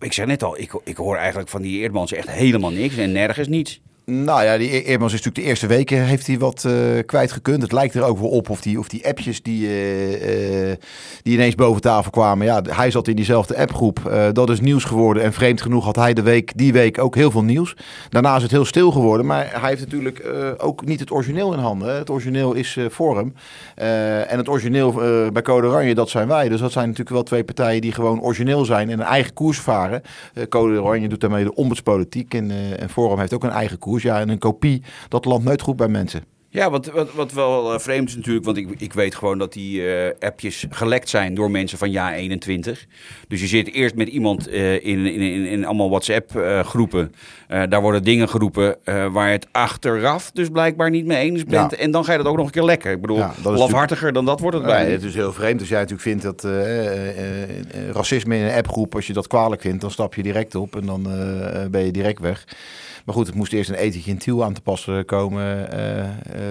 Ik 0.00 0.12
zeg 0.12 0.26
net 0.26 0.42
al, 0.42 0.58
ik, 0.58 0.80
ik 0.84 0.96
hoor 0.96 1.16
eigenlijk 1.16 1.48
van 1.48 1.62
die 1.62 1.80
Eerdmans 1.80 2.12
echt 2.12 2.30
helemaal 2.30 2.70
niks 2.70 2.96
en 2.96 3.12
nergens 3.12 3.48
niets. 3.48 3.80
Nou 4.10 4.42
ja, 4.42 4.56
die 4.56 4.84
Eerdmans 4.84 5.12
is 5.12 5.18
natuurlijk 5.18 5.44
de 5.44 5.50
eerste 5.50 5.66
weken 5.66 6.04
heeft 6.04 6.26
hij 6.26 6.38
wat 6.38 6.64
eh 6.64 6.72
kwijtgekund. 7.06 7.62
Het 7.62 7.72
lijkt 7.72 7.94
er 7.94 8.02
ook 8.02 8.18
wel 8.18 8.28
op 8.28 8.50
of 8.50 8.60
die, 8.60 8.78
of 8.78 8.88
die 8.88 9.06
appjes 9.06 9.42
die, 9.42 9.66
eh, 9.66 10.70
eh, 10.70 10.78
die 11.22 11.34
ineens 11.34 11.54
boven 11.54 11.80
tafel 11.80 12.10
kwamen. 12.10 12.46
Ja, 12.46 12.62
hij 12.62 12.90
zat 12.90 13.08
in 13.08 13.16
diezelfde 13.16 13.56
appgroep. 13.56 14.30
Dat 14.32 14.50
is 14.50 14.60
nieuws 14.60 14.84
geworden. 14.84 15.22
En 15.22 15.32
vreemd 15.32 15.60
genoeg 15.60 15.84
had 15.84 15.96
hij 15.96 16.14
de 16.14 16.22
week, 16.22 16.52
die 16.56 16.72
week 16.72 16.98
ook 16.98 17.14
heel 17.14 17.30
veel 17.30 17.42
nieuws. 17.42 17.76
Daarna 18.08 18.36
is 18.36 18.42
het 18.42 18.50
heel 18.50 18.64
stil 18.64 18.90
geworden. 18.92 19.26
Maar 19.26 19.60
hij 19.60 19.68
heeft 19.68 19.80
natuurlijk 19.80 20.24
ook 20.58 20.84
niet 20.84 21.00
het 21.00 21.10
origineel 21.10 21.52
in 21.52 21.58
handen. 21.58 21.96
Het 21.96 22.10
origineel 22.10 22.52
is. 22.52 22.76
Eh, 22.76 24.32
en 24.32 24.38
het 24.38 24.48
origineel 24.48 24.92
bij 25.32 25.42
Code 25.42 25.66
Oranje, 25.66 25.94
dat 25.94 26.08
zijn 26.08 26.28
wij. 26.28 26.48
Dus 26.48 26.60
dat 26.60 26.72
zijn 26.72 26.84
natuurlijk 26.84 27.14
wel 27.14 27.22
twee 27.22 27.44
partijen 27.44 27.80
die 27.80 27.92
gewoon 27.92 28.20
origineel 28.20 28.64
zijn 28.64 28.90
en 28.90 29.00
een 29.00 29.06
eigen 29.06 29.32
koers 29.32 29.58
varen. 29.60 30.02
Code 30.48 30.82
Oranje 30.82 31.08
doet 31.08 31.20
daarmee 31.20 31.44
de 31.44 31.54
ombudspolitiek. 31.54 32.34
En, 32.34 32.50
en 32.78 32.90
Forum 32.90 33.18
heeft 33.18 33.34
ook 33.34 33.44
een 33.44 33.50
eigen 33.50 33.78
koers. 33.78 33.95
Ja, 34.02 34.20
en 34.20 34.28
een 34.28 34.38
kopie, 34.38 34.82
dat 35.08 35.24
landt 35.24 35.44
nooit 35.44 35.60
goed 35.60 35.76
bij 35.76 35.88
mensen. 35.88 36.24
Ja, 36.56 36.70
wat, 36.70 36.86
wat, 36.86 37.14
wat 37.14 37.32
wel 37.32 37.72
eh, 37.72 37.78
vreemd 37.78 38.08
is 38.08 38.16
natuurlijk, 38.16 38.44
want 38.44 38.56
ik, 38.56 38.68
ik 38.78 38.92
weet 38.92 39.14
gewoon 39.14 39.38
dat 39.38 39.52
die 39.52 39.94
eh, 39.94 40.28
appjes 40.28 40.66
gelekt 40.70 41.08
zijn 41.08 41.34
door 41.34 41.50
mensen 41.50 41.78
van 41.78 41.90
ja 41.90 42.14
21. 42.14 42.86
Dus 43.28 43.40
je 43.40 43.46
zit 43.46 43.72
eerst 43.72 43.94
met 43.94 44.08
iemand 44.08 44.48
eh, 44.48 44.72
in, 44.72 45.06
in, 45.06 45.20
in, 45.20 45.46
in 45.46 45.64
allemaal 45.64 45.88
WhatsApp-groepen. 45.88 47.12
daar 47.48 47.80
worden 47.80 48.04
dingen 48.04 48.28
geroepen 48.28 48.76
waar 48.84 49.26
je 49.26 49.32
het 49.32 49.46
achteraf 49.52 50.30
dus 50.30 50.48
blijkbaar 50.48 50.90
niet 50.90 51.06
mee 51.06 51.30
eens 51.30 51.44
bent. 51.44 51.70
Ja. 51.70 51.76
En 51.76 51.90
dan 51.90 52.04
ga 52.04 52.12
je 52.12 52.18
dat 52.18 52.26
ook 52.26 52.36
nog 52.36 52.46
een 52.46 52.52
keer 52.52 52.64
lekken. 52.64 52.92
Ik 52.92 53.00
bedoel, 53.00 53.16
Ja, 53.16 53.34
lafhartiger 53.42 54.12
dan 54.12 54.24
dat 54.24 54.40
wordt 54.40 54.56
het 54.56 54.66
niet. 54.66 54.92
het 54.92 55.02
is 55.02 55.14
heel 55.14 55.32
vreemd. 55.32 55.60
Als 55.60 55.68
jij 55.68 55.80
natuurlijk 55.80 56.08
vindt 56.08 56.22
dat 56.22 56.44
racisme 57.92 58.36
in 58.36 58.44
een 58.44 58.56
appgroep, 58.56 58.94
als 58.94 59.06
je 59.06 59.12
dat 59.12 59.26
kwalijk 59.26 59.60
vindt, 59.60 59.80
dan 59.80 59.90
stap 59.90 60.14
je 60.14 60.22
direct 60.22 60.54
op 60.54 60.76
en 60.76 60.86
dan 60.86 61.02
ben 61.70 61.84
je 61.84 61.90
direct 61.90 62.20
weg. 62.20 62.44
Maar 63.06 63.14
goed, 63.14 63.26
het 63.26 63.34
moest 63.34 63.52
eerst 63.52 63.70
een 63.70 63.76
ethisch 63.76 64.06
in 64.06 64.18
Tiel 64.18 64.44
aan 64.44 64.52
te 64.52 64.60
passen 64.60 65.04
komen 65.04 65.72
eh, 65.72 65.98
eh, 66.00 66.06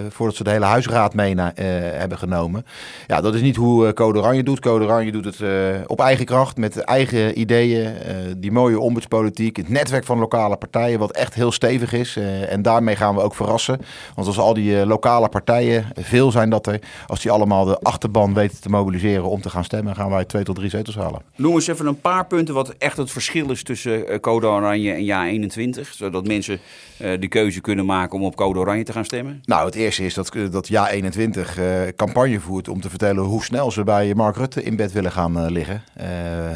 voordat 0.10 0.36
ze 0.36 0.44
de 0.44 0.50
hele 0.50 0.65
huisraad 0.65 1.13
mee 1.13 1.34
na- 1.34 1.56
eh, 1.56 1.65
hebben 2.00 2.18
genomen. 2.18 2.65
Ja, 3.08 3.22
dat 3.22 3.36
is 3.36 3.41
niet 3.41 3.56
hoe 3.56 3.88
eh, 3.88 3.94
Code 3.94 4.20
Oranje 4.20 4.44
doet. 4.44 4.60
Code 4.60 4.86
Oranje 4.86 5.12
doet 5.12 5.25
het 5.25 5.41
eh, 5.41 5.50
op 5.88 6.00
eigen 6.00 6.25
kracht, 6.25 6.58
met 6.58 6.77
eigen 6.77 7.39
ideeën, 7.39 7.86
eh, 7.86 8.15
die 8.38 8.51
mooie 8.51 8.79
ombudspolitiek, 8.79 9.58
het 9.58 9.70
netwerk 9.70 10.06
van 10.06 10.20
lokale 10.20 10.56
partijen, 10.58 11.00
wat 11.00 11.12
echt 11.12 11.34
heel 11.34 11.51
stevig 11.51 11.94
is. 11.94 12.15
Eh, 12.15 12.51
en 12.51 12.62
daarmee 12.62 12.96
gaan 12.96 13.15
we 13.15 13.22
ook 13.22 13.36
verrassen. 13.36 13.79
Want 14.15 14.27
als 14.27 14.38
al 14.39 14.53
die 14.53 14.79
eh, 14.79 14.86
lokale 14.88 15.29
partijen, 15.29 15.86
veel 15.96 16.32
zijn 16.32 16.50
dat 16.50 16.68
er, 16.68 16.79
als 17.08 17.22
die 17.22 17.32
allemaal 17.32 17.65
de 17.65 17.79
achterban 17.79 18.34
weten 18.34 18.62
te 18.62 18.70
mobiliseren 18.70 19.29
om 19.29 19.41
te 19.41 19.50
gaan 19.50 19.63
stemmen, 19.63 19.96
gaan 19.96 20.10
wij 20.10 20.25
twee 20.25 20.44
tot 20.44 20.56
drie 20.56 20.70
zetels 20.70 20.96
halen. 20.96 21.22
Noem 21.36 21.53
eens 21.53 21.68
even 21.68 21.86
een 21.88 22.01
paar 22.01 22.25
punten 22.25 22.53
wat 22.53 22.70
echt 22.77 22.98
het 22.98 23.12
verschil 23.12 23.51
is 23.51 23.63
tussen 23.63 24.08
eh, 24.08 24.20
Code 24.20 24.48
Oranje 24.48 24.91
en 24.91 25.03
Ja 25.03 25.25
21. 25.27 25.94
Zodat 25.94 26.27
mensen 26.27 26.45
eh, 26.50 27.20
de 27.20 27.28
keuze 27.28 27.62
kunnen 27.62 27.86
maken 27.86 28.18
om 28.18 28.24
op 28.24 28.36
Code 28.36 28.60
Oranje 28.60 28.84
te 28.84 28.92
gaan 28.92 29.06
stemmen. 29.06 29.42
Nou, 29.46 29.66
het 29.66 29.75
eerste 29.75 30.06
is 30.06 30.14
dat, 30.14 30.32
dat 30.52 30.68
Ja 30.68 30.90
21 30.90 31.58
eh, 31.58 31.66
campagne 31.96 32.40
voert 32.40 32.70
om 32.70 32.82
te 32.82 32.90
vertellen 32.90 33.24
hoe 33.24 33.44
snel 33.44 33.72
ze 33.72 33.84
bij 33.84 34.14
Mark 34.14 34.36
Rutte 34.36 34.64
in 34.64 34.75
bed 34.75 34.92
willen 34.92 35.12
gaan 35.12 35.40
eh, 35.40 35.50
liggen. 35.50 35.84
Eh, 35.94 36.06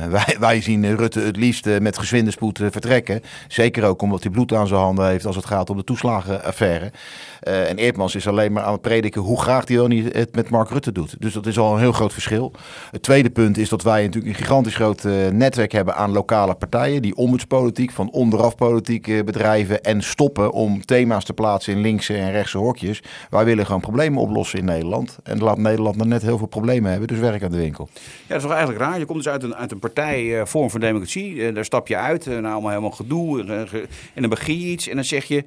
wij, 0.07 0.35
wij 0.39 0.61
zien 0.61 0.95
Rutte 0.95 1.19
het 1.19 1.35
liefst 1.35 1.67
eh, 1.67 1.79
met 1.79 1.97
gezwinde 1.97 2.31
spoed 2.31 2.59
eh, 2.59 2.67
vertrekken. 2.71 3.21
Zeker 3.47 3.83
ook 3.83 4.01
omdat 4.01 4.23
hij 4.23 4.31
bloed 4.31 4.53
aan 4.53 4.67
zijn 4.67 4.79
handen 4.79 5.07
heeft 5.07 5.25
als 5.25 5.35
het 5.35 5.45
gaat 5.45 5.69
om 5.69 5.77
de 5.77 5.83
toeslagenaffaire. 5.83 6.91
Eh, 7.39 7.69
en 7.69 7.77
Eerdmans 7.77 8.15
is 8.15 8.27
alleen 8.27 8.51
maar 8.51 8.63
aan 8.63 8.71
het 8.71 8.81
prediken 8.81 9.21
hoe 9.21 9.41
graag 9.41 9.67
wel 9.67 9.87
niet 9.87 10.13
het 10.13 10.35
met 10.35 10.49
Mark 10.49 10.69
Rutte 10.69 10.91
doet. 10.91 11.15
Dus 11.21 11.33
dat 11.33 11.45
is 11.45 11.57
al 11.57 11.73
een 11.73 11.79
heel 11.79 11.91
groot 11.91 12.13
verschil. 12.13 12.53
Het 12.91 13.01
tweede 13.01 13.29
punt 13.29 13.57
is 13.57 13.69
dat 13.69 13.83
wij 13.83 14.01
natuurlijk 14.03 14.27
een 14.37 14.43
gigantisch 14.43 14.75
groot 14.75 15.05
eh, 15.05 15.27
netwerk 15.31 15.71
hebben 15.71 15.95
aan 15.95 16.11
lokale 16.11 16.55
partijen. 16.55 17.01
Die 17.01 17.15
ombudspolitiek, 17.15 17.91
van 17.91 18.11
onderaf 18.11 18.55
politiek 18.55 19.07
eh, 19.07 19.23
bedrijven, 19.23 19.81
en 19.83 20.01
stoppen 20.03 20.51
om 20.51 20.85
thema's 20.85 21.25
te 21.25 21.33
plaatsen 21.33 21.73
in 21.73 21.81
linkse 21.81 22.13
en 22.17 22.31
rechtse 22.31 22.57
hokjes. 22.57 23.01
Wij 23.29 23.45
willen 23.45 23.65
gewoon 23.65 23.81
problemen 23.81 24.21
oplossen 24.21 24.59
in 24.59 24.65
Nederland. 24.65 25.17
En 25.23 25.39
laat 25.39 25.57
Nederland 25.57 25.95
nog 25.95 26.07
net 26.07 26.21
heel 26.21 26.37
veel 26.37 26.47
problemen 26.47 26.89
hebben, 26.91 27.07
dus 27.07 27.19
werk 27.19 27.43
aan 27.43 27.51
de 27.51 27.57
winkel. 27.57 27.89
Ja, 27.93 27.99
dat 28.27 28.37
is 28.37 28.43
toch 28.43 28.51
eigenlijk 28.51 28.81
raar. 28.81 28.99
Je 28.99 29.05
komt 29.05 29.23
dus 29.23 29.31
uit 29.31 29.43
een, 29.43 29.55
uit 29.55 29.71
een 29.71 29.79
partij, 29.79 30.45
Vorm 30.45 30.69
van 30.69 30.79
Democratie. 30.79 31.51
Daar 31.51 31.65
stap 31.65 31.87
je 31.87 31.97
uit, 31.97 32.25
uh, 32.25 32.33
nou 32.33 32.45
allemaal 32.45 32.69
helemaal 32.69 32.91
gedoe. 32.91 33.43
ge- 33.67 33.87
en 34.13 34.21
dan 34.21 34.29
begin 34.29 34.59
je 34.59 34.65
iets 34.67 34.87
en 34.87 34.95
dan 34.95 35.03
zeg 35.03 35.25
je, 35.25 35.43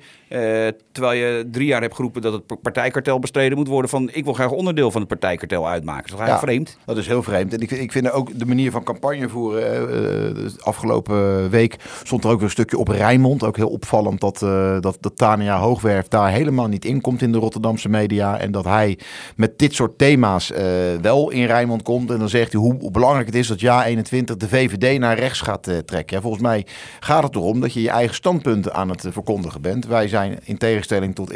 terwijl 0.93 1.19
je 1.19 1.49
drie 1.51 1.67
jaar 1.67 1.82
hebt 1.83 1.95
geroepen 1.95 2.23
dat 2.23 2.33
het 2.33 2.63
partijkartel 2.63 3.19
bestreden 3.19 3.59
moet 3.59 3.69
worden, 3.69 3.91
van 3.91 4.11
ik 4.13 4.25
wil 4.25 4.33
graag 4.33 4.51
onderdeel 4.51 4.91
van 4.91 5.01
het 5.01 5.09
partijkartel 5.09 5.69
uitmaken. 5.69 6.11
Dat 6.11 6.21
is 6.21 6.27
eigenlijk 6.27 6.53
vreemd? 6.53 6.79
Dat 6.85 6.97
is 6.97 7.07
heel 7.07 7.23
vreemd. 7.23 7.55
En 7.55 7.61
ik, 7.61 7.71
ik 7.71 7.93
vind 7.93 8.11
ook 8.11 8.39
de 8.39 8.47
manier 8.47 8.71
van 8.71 8.83
campagne 8.83 9.29
voeren. 9.29 9.63
de 10.35 10.53
afgelopen 10.61 11.51
week 11.51 11.77
stond 12.03 12.25
er 12.25 12.31
ook 12.31 12.43
een 12.43 12.51
stukje 12.51 12.79
op 12.79 12.89
Rijnmond. 12.89 13.45
Ook 13.45 13.57
heel 13.57 13.69
opvallend 13.69 14.21
dat, 14.21 14.43
eh, 14.43 14.81
dat, 14.81 14.97
dat 15.01 15.17
Tania 15.17 15.59
Hoogwerf 15.59 16.09
daar 16.09 16.31
helemaal 16.31 16.69
niet 16.69 16.85
in 16.85 17.01
komt 17.01 17.23
in 17.23 17.33
de 17.33 17.39
Rotterdamse 17.39 17.89
media. 17.89 18.39
En 18.39 18.53
dat 18.53 18.65
hij 18.65 18.99
met 19.37 19.59
dit 19.59 19.75
soort 19.75 19.99
thema's 19.99 20.53
eh, 20.53 20.65
wel 21.01 21.31
in 21.31 21.47
Rijnmond 21.47 21.83
komt. 21.83 22.11
En 22.11 22.19
dan 22.19 22.29
zegt 22.29 22.53
hij 22.53 22.61
hoe, 22.61 22.91
belangrijk 22.91 23.27
het 23.27 23.35
is 23.35 23.47
dat 23.47 23.61
Ja 23.61 23.85
21 23.85 24.37
de 24.37 24.49
VVD 24.49 24.99
naar 24.99 25.19
rechts 25.19 25.41
gaat 25.41 25.71
trekken. 25.85 26.23
Volgens 26.23 26.43
mij 26.43 26.67
gaat 27.01 27.23
het 27.23 27.35
erom 27.35 27.61
dat 27.61 27.73
je 27.73 27.83
je 27.83 27.91
eigen 27.91 28.15
standpunten 28.15 28.75
aan 28.75 28.89
het 28.89 29.07
verkondigen 29.11 29.61
bent. 29.61 29.87
Wij 29.87 30.09
zijn 30.09 30.39
in 30.45 30.59
tegenstelling 30.59 31.15
tot 31.15 31.31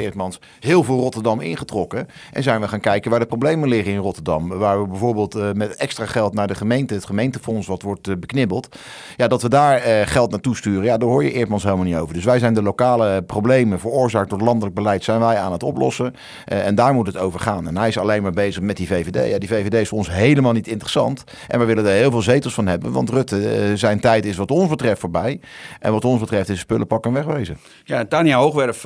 Heel 0.61 0.83
veel 0.83 0.99
Rotterdam 0.99 1.41
ingetrokken. 1.41 2.09
En 2.33 2.43
zijn 2.43 2.61
we 2.61 2.69
gaan 2.69 2.81
kijken 2.81 3.11
waar 3.11 3.21
de 3.21 3.27
problemen 3.27 3.69
liggen 3.69 3.93
in 3.93 3.99
Rotterdam. 3.99 4.49
Waar 4.49 4.81
we 4.81 4.89
bijvoorbeeld 4.89 5.35
eh, 5.35 5.53
met 5.53 5.77
extra 5.77 6.07
geld 6.07 6.35
naar 6.35 6.47
de 6.47 6.55
gemeente, 6.55 6.95
het 6.95 7.07
gemeentefonds 7.07 7.67
wat 7.67 7.83
wordt 7.83 8.09
eh, 8.09 8.15
beknibbeld. 8.17 8.77
Ja, 9.17 9.29
dat 9.29 9.43
we 9.43 9.49
daar 9.49 9.77
eh, 9.77 10.07
geld 10.07 10.31
naartoe 10.31 10.57
sturen. 10.57 10.85
Ja, 10.85 10.97
daar 10.97 11.09
hoor 11.09 11.25
je 11.25 11.33
Eertmans 11.33 11.63
helemaal 11.63 11.85
niet 11.85 11.97
over. 11.97 12.15
Dus 12.15 12.25
wij 12.25 12.39
zijn 12.39 12.55
de 12.55 12.63
lokale 12.63 13.23
problemen 13.23 13.81
veroorzaakt 13.81 14.31
door 14.31 14.41
landelijk 14.41 14.75
beleid 14.75 15.05
zijn 15.05 15.21
wij 15.21 15.37
aan 15.37 15.53
het 15.53 15.63
oplossen. 15.63 16.15
En 16.45 16.75
daar 16.75 16.95
moet 16.95 17.07
het 17.07 17.17
over 17.17 17.41
gaan. 17.41 17.69
En 17.69 17.77
hij 17.77 17.89
is 17.89 17.99
alleen 17.99 18.23
maar 18.23 18.33
bezig 18.33 18.63
met 18.63 18.77
die 18.77 18.87
VVD. 18.87 19.31
Ja, 19.31 19.39
die 19.39 19.49
VVD 19.49 19.75
is 19.75 19.89
voor 19.89 19.99
ons 19.99 20.11
helemaal 20.11 20.53
niet 20.53 20.69
interessant. 20.69 21.25
En 21.49 21.59
we 21.59 21.65
willen 21.65 21.87
er 21.87 21.93
heel 21.93 22.11
veel 22.11 22.23
zetels 22.23 22.55
van 22.55 22.67
hebben. 22.67 22.93
Want 22.93 23.11
Rutte, 23.11 23.73
zijn 23.75 24.01
tijd 24.01 24.25
is 24.25 24.37
wat 24.37 24.51
ons 24.51 24.69
betreft 24.69 25.01
voorbij. 25.01 25.41
En 25.81 25.93
wat 25.93 26.05
ons 26.05 26.21
betreft 26.21 26.49
is 26.49 26.59
spullen 26.59 26.87
pakken 26.87 27.17
en 27.17 27.25
wegwezen. 27.25 27.59
Ja, 27.85 28.05
Tanja 28.05 28.39
Hoogwerf 28.39 28.85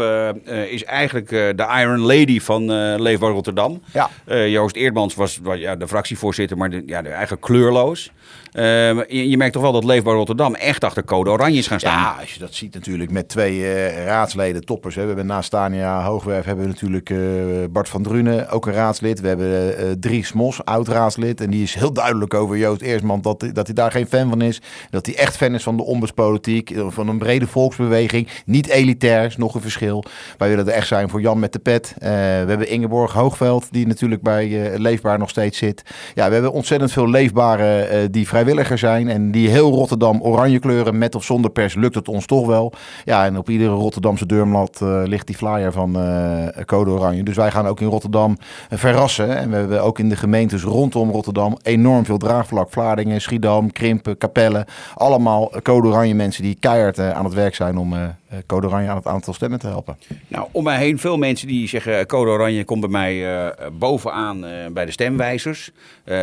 is 0.71 0.85
eigenlijk 0.85 1.31
de 1.57 1.67
Iron 1.81 2.01
Lady 2.01 2.41
van 2.41 2.63
eh, 2.73 2.95
Leefbaar 2.99 3.31
Rotterdam. 3.31 3.83
Ja. 3.93 4.11
Eh, 4.25 4.49
Joost 4.53 4.77
Eerdmans 4.77 5.15
was 5.15 5.39
wa- 5.43 5.55
ja, 5.55 5.77
de 5.77 5.89
fractievoorzitter, 5.89 6.57
maar 6.57 6.71
de, 6.71 6.83
ja, 6.87 7.03
de 7.03 7.09
eigenlijk 7.09 7.43
kleurloos. 7.43 8.11
Eh, 8.53 8.65
maar 8.65 9.15
je, 9.15 9.37
merkt 9.37 9.53
toch 9.53 9.63
wel 9.63 9.73
dat 9.73 9.85
Leefbaar 9.85 10.15
Rotterdam 10.15 10.55
echt 10.55 10.85
achter 10.85 11.05
code 11.05 11.31
oranje 11.31 11.59
is 11.59 11.67
gaan 11.67 11.81
staan. 11.81 12.01
Ja, 12.01 12.17
als 12.21 12.35
je 12.35 12.41
dat 12.41 12.55
ziet 12.55 12.75
natuurlijk 12.75 13.11
met 13.11 13.29
twee 13.29 13.73
eh, 13.73 14.05
raadsleden 14.05 14.65
toppers. 14.65 14.95
Hè. 14.95 15.01
We 15.01 15.07
hebben 15.07 15.27
naast 15.27 15.51
Tania 15.51 16.03
Hoogwerf 16.03 16.45
hebben 16.45 16.65
we 16.65 16.71
natuurlijk 16.71 17.11
eh, 17.11 17.19
Bart 17.71 17.89
van 17.89 18.03
Drunen, 18.03 18.49
ook 18.49 18.67
een 18.67 18.73
raadslid. 18.73 19.21
We 19.21 19.29
hebben 19.29 19.79
eh 19.79 19.87
Dries 20.01 20.33
Mos, 20.33 20.65
oud 20.65 20.89
raadslid. 20.89 21.41
En 21.41 21.51
die 21.51 21.63
is 21.63 21.75
heel 21.75 21.93
duidelijk 21.93 22.35
over 22.35 22.57
Joost 22.57 22.81
Eersman 22.81 23.21
dat, 23.21 23.41
dat 23.53 23.67
hij 23.67 23.75
daar 23.75 23.91
geen 23.91 24.07
fan 24.07 24.29
van 24.29 24.41
is. 24.41 24.61
Dat 24.91 25.07
hij 25.07 25.17
echt 25.17 25.37
fan 25.37 25.55
is 25.55 25.63
van 25.63 25.77
de 25.77 25.83
ombudspolitiek, 25.83 26.75
van 26.89 27.09
een 27.09 27.19
brede 27.19 27.47
volksbeweging. 27.47 28.29
Niet 28.45 28.69
elitair, 28.69 29.25
is 29.25 29.37
nog 29.37 29.55
een 29.55 29.61
verschil. 29.61 30.05
Wij 30.39 30.49
willen 30.49 30.67
er 30.67 30.73
echt 30.73 30.87
zijn 30.87 31.09
voor 31.09 31.21
Jan 31.21 31.39
met 31.39 31.53
de 31.53 31.59
pet. 31.59 31.95
We 31.99 32.07
hebben 32.07 32.69
Ingeborg 32.69 33.13
Hoogveld, 33.13 33.69
die 33.71 33.87
natuurlijk 33.87 34.23
bij 34.23 34.79
Leefbaar 34.79 35.19
nog 35.19 35.29
steeds 35.29 35.59
zit. 35.59 35.83
Ja, 36.15 36.27
we 36.27 36.33
hebben 36.33 36.53
ontzettend 36.53 36.93
veel 36.93 37.09
leefbare 37.09 38.09
die 38.11 38.29
vrijwilliger 38.41 38.79
zijn. 38.79 39.09
En 39.09 39.31
die 39.31 39.49
heel 39.49 39.71
Rotterdam 39.71 40.23
oranje 40.23 40.59
kleuren, 40.59 40.99
met 40.99 41.15
of 41.15 41.25
zonder 41.25 41.51
pers, 41.51 41.75
lukt 41.75 41.95
het 41.95 42.09
ons 42.09 42.27
toch 42.27 42.47
wel. 42.47 42.73
Ja, 43.05 43.25
en 43.25 43.39
op 43.39 43.51
iedere 43.51 43.71
Rotterdamse 43.71 44.27
deurmat 44.27 44.81
eh, 44.83 45.03
ligt 45.05 45.27
die 45.27 45.37
flyer 45.37 45.73
van 45.73 45.99
eh, 45.99 46.65
Code 46.65 46.91
Oranje. 46.91 47.23
Dus 47.23 47.37
wij 47.37 47.51
gaan 47.51 47.67
ook 47.67 47.81
in 47.81 47.89
Rotterdam 47.89 48.39
eh, 48.69 48.79
verrassen. 48.79 49.37
En 49.37 49.51
we 49.51 49.57
hebben 49.57 49.83
ook 49.83 49.99
in 49.99 50.09
de 50.09 50.17
gemeentes 50.17 50.63
rondom 50.63 51.11
Rotterdam 51.11 51.59
enorm 51.63 52.05
veel 52.05 52.19
draagvlak. 52.19 52.71
Vlaardingen, 52.71 53.21
Schiedam, 53.21 53.73
Krimpen, 53.73 54.19
Capelle. 54.19 54.67
Allemaal 54.95 55.53
Code 55.63 55.89
Oranje 55.89 56.15
mensen 56.15 56.43
die 56.43 56.57
keihard 56.61 56.99
aan 56.99 57.25
het 57.25 57.35
werk 57.35 57.55
zijn 57.55 57.79
om 57.79 57.95
Code 58.47 58.67
Oranje 58.67 58.89
aan 58.89 58.97
het 58.97 59.07
aantal 59.07 59.35
stemmen 59.35 59.59
te 59.59 59.67
helpen. 59.67 59.97
Nou, 60.29 60.49
om 60.53 60.65
mij 60.65 60.79
heen 60.79 60.99
veel 60.99 61.17
mensen 61.17 61.49
die 61.49 61.69
zeggen 61.69 62.07
code 62.07 62.31
oranje 62.31 62.65
komt 62.65 62.81
bij 62.81 62.91
mij 62.91 63.55
bovenaan 63.73 64.45
bij 64.73 64.85
de 64.85 64.91
stemwijzers. 64.91 65.71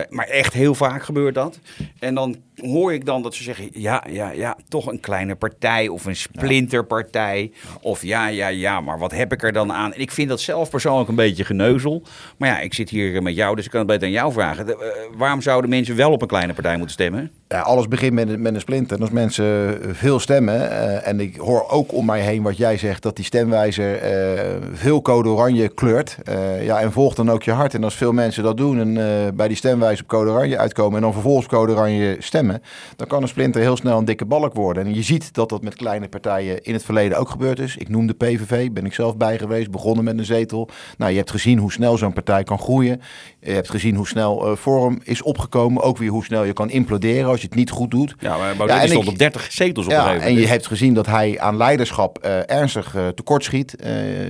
Maar 0.09 0.27
echt 0.27 0.53
heel 0.53 0.75
vaak 0.75 1.03
gebeurt 1.03 1.35
dat. 1.35 1.59
En 2.07 2.15
dan 2.15 2.35
hoor 2.55 2.93
ik 2.93 3.05
dan 3.05 3.21
dat 3.21 3.35
ze 3.35 3.43
zeggen, 3.43 3.69
ja, 3.73 4.03
ja, 4.09 4.31
ja, 4.31 4.57
toch 4.67 4.87
een 4.87 4.99
kleine 4.99 5.35
partij 5.35 5.87
of 5.87 6.05
een 6.05 6.15
splinterpartij. 6.15 7.51
Of 7.81 8.03
ja, 8.03 8.27
ja, 8.27 8.47
ja, 8.47 8.81
maar 8.81 8.99
wat 8.99 9.11
heb 9.11 9.33
ik 9.33 9.43
er 9.43 9.51
dan 9.51 9.71
aan? 9.71 9.93
En 9.93 10.01
ik 10.01 10.11
vind 10.11 10.29
dat 10.29 10.41
zelf 10.41 10.69
persoonlijk 10.69 11.09
een 11.09 11.15
beetje 11.15 11.43
geneuzel. 11.43 12.03
Maar 12.37 12.49
ja, 12.49 12.59
ik 12.59 12.73
zit 12.73 12.89
hier 12.89 13.21
met 13.21 13.35
jou, 13.35 13.55
dus 13.55 13.65
ik 13.65 13.71
kan 13.71 13.79
het 13.79 13.89
beter 13.89 14.07
aan 14.07 14.13
jou 14.13 14.31
vragen. 14.33 14.67
Eh, 14.67 14.75
waarom 15.17 15.41
zouden 15.41 15.69
mensen 15.69 15.95
wel 15.95 16.11
op 16.11 16.21
een 16.21 16.27
kleine 16.27 16.53
partij 16.53 16.75
moeten 16.75 16.93
stemmen? 16.93 17.31
Ja, 17.47 17.61
alles 17.61 17.87
begint 17.87 18.13
met, 18.13 18.39
met 18.39 18.53
een 18.53 18.59
splinter. 18.59 18.95
En 18.95 19.01
als 19.01 19.11
mensen 19.11 19.79
veel 19.95 20.19
stemmen, 20.19 20.71
eh, 20.71 21.07
en 21.07 21.19
ik 21.19 21.35
hoor 21.35 21.69
ook 21.69 21.93
om 21.93 22.05
mij 22.05 22.21
heen 22.21 22.43
wat 22.43 22.57
jij 22.57 22.77
zegt, 22.77 23.03
dat 23.03 23.15
die 23.15 23.25
stemwijzer 23.25 23.97
eh, 23.97 24.55
veel 24.73 25.01
code 25.01 25.29
oranje 25.29 25.67
kleurt. 25.67 26.17
ja, 26.61 26.79
en 26.79 26.91
volgt 26.91 27.17
dan 27.17 27.31
ook 27.31 27.43
je 27.43 27.51
hart. 27.51 27.73
En 27.73 27.83
als 27.83 27.95
veel 27.95 28.11
mensen 28.11 28.43
dat 28.43 28.57
doen 28.57 28.79
en 28.79 29.35
bij 29.35 29.47
die 29.47 29.57
stemwijzer 29.57 30.03
op 30.03 30.09
code 30.09 30.31
oranje 30.31 30.57
uitkomen 30.57 30.95
en 30.95 31.01
dan 31.01 31.13
vervolgens 31.13 31.47
code 31.47 31.71
oranje 31.71 31.96
stemmen, 32.19 32.61
dan 32.95 33.07
kan 33.07 33.21
een 33.21 33.27
splinter 33.27 33.61
heel 33.61 33.77
snel 33.77 33.97
een 33.97 34.05
dikke 34.05 34.25
balk 34.25 34.53
worden. 34.53 34.85
En 34.85 34.93
je 34.95 35.01
ziet 35.03 35.33
dat 35.33 35.49
dat 35.49 35.61
met 35.63 35.75
kleine 35.75 36.07
partijen 36.07 36.63
in 36.63 36.73
het 36.73 36.83
verleden 36.83 37.17
ook 37.17 37.29
gebeurd 37.29 37.59
is. 37.59 37.77
Ik 37.77 37.89
noem 37.89 38.07
de 38.07 38.13
PVV, 38.13 38.69
ben 38.71 38.85
ik 38.85 38.93
zelf 38.93 39.17
bij 39.17 39.37
geweest, 39.37 39.71
begonnen 39.71 40.03
met 40.03 40.17
een 40.17 40.25
zetel. 40.25 40.69
Nou, 40.97 41.11
je 41.11 41.17
hebt 41.17 41.31
gezien 41.31 41.57
hoe 41.57 41.71
snel 41.71 41.97
zo'n 41.97 42.13
partij 42.13 42.43
kan 42.43 42.59
groeien. 42.59 43.01
Je 43.39 43.51
hebt 43.51 43.69
gezien 43.69 43.95
hoe 43.95 44.07
snel 44.07 44.45
eh 44.47 44.55
Forum 44.57 44.99
is 45.03 45.21
opgekomen. 45.21 45.83
Ook 45.83 45.97
weer 45.97 46.09
hoe 46.09 46.23
snel 46.25 46.43
je 46.43 46.53
kan 46.53 46.69
imploderen 46.69 47.29
als 47.29 47.41
je 47.41 47.47
het 47.47 47.55
niet 47.55 47.69
goed 47.69 47.91
doet. 47.91 48.15
Ja, 48.19 48.37
maar 48.37 48.47
Ja, 48.49 48.55
Baudet 48.55 48.77
en 48.81 48.87
stond 48.89 49.03
ik- 49.05 49.09
op 49.11 49.17
30 49.17 49.51
zetels 49.51 49.85
op 49.85 49.91
Ja, 49.91 50.15
en 50.15 50.33
je 50.33 50.47
hebt 50.47 50.67
gezien 50.67 50.93
dat 50.93 51.05
hij 51.05 51.39
aan 51.39 51.57
leiderschap 51.57 52.17
eh, 52.17 52.49
ernstig 52.51 52.95
eh, 52.95 53.07
tekortschiet. 53.07 53.75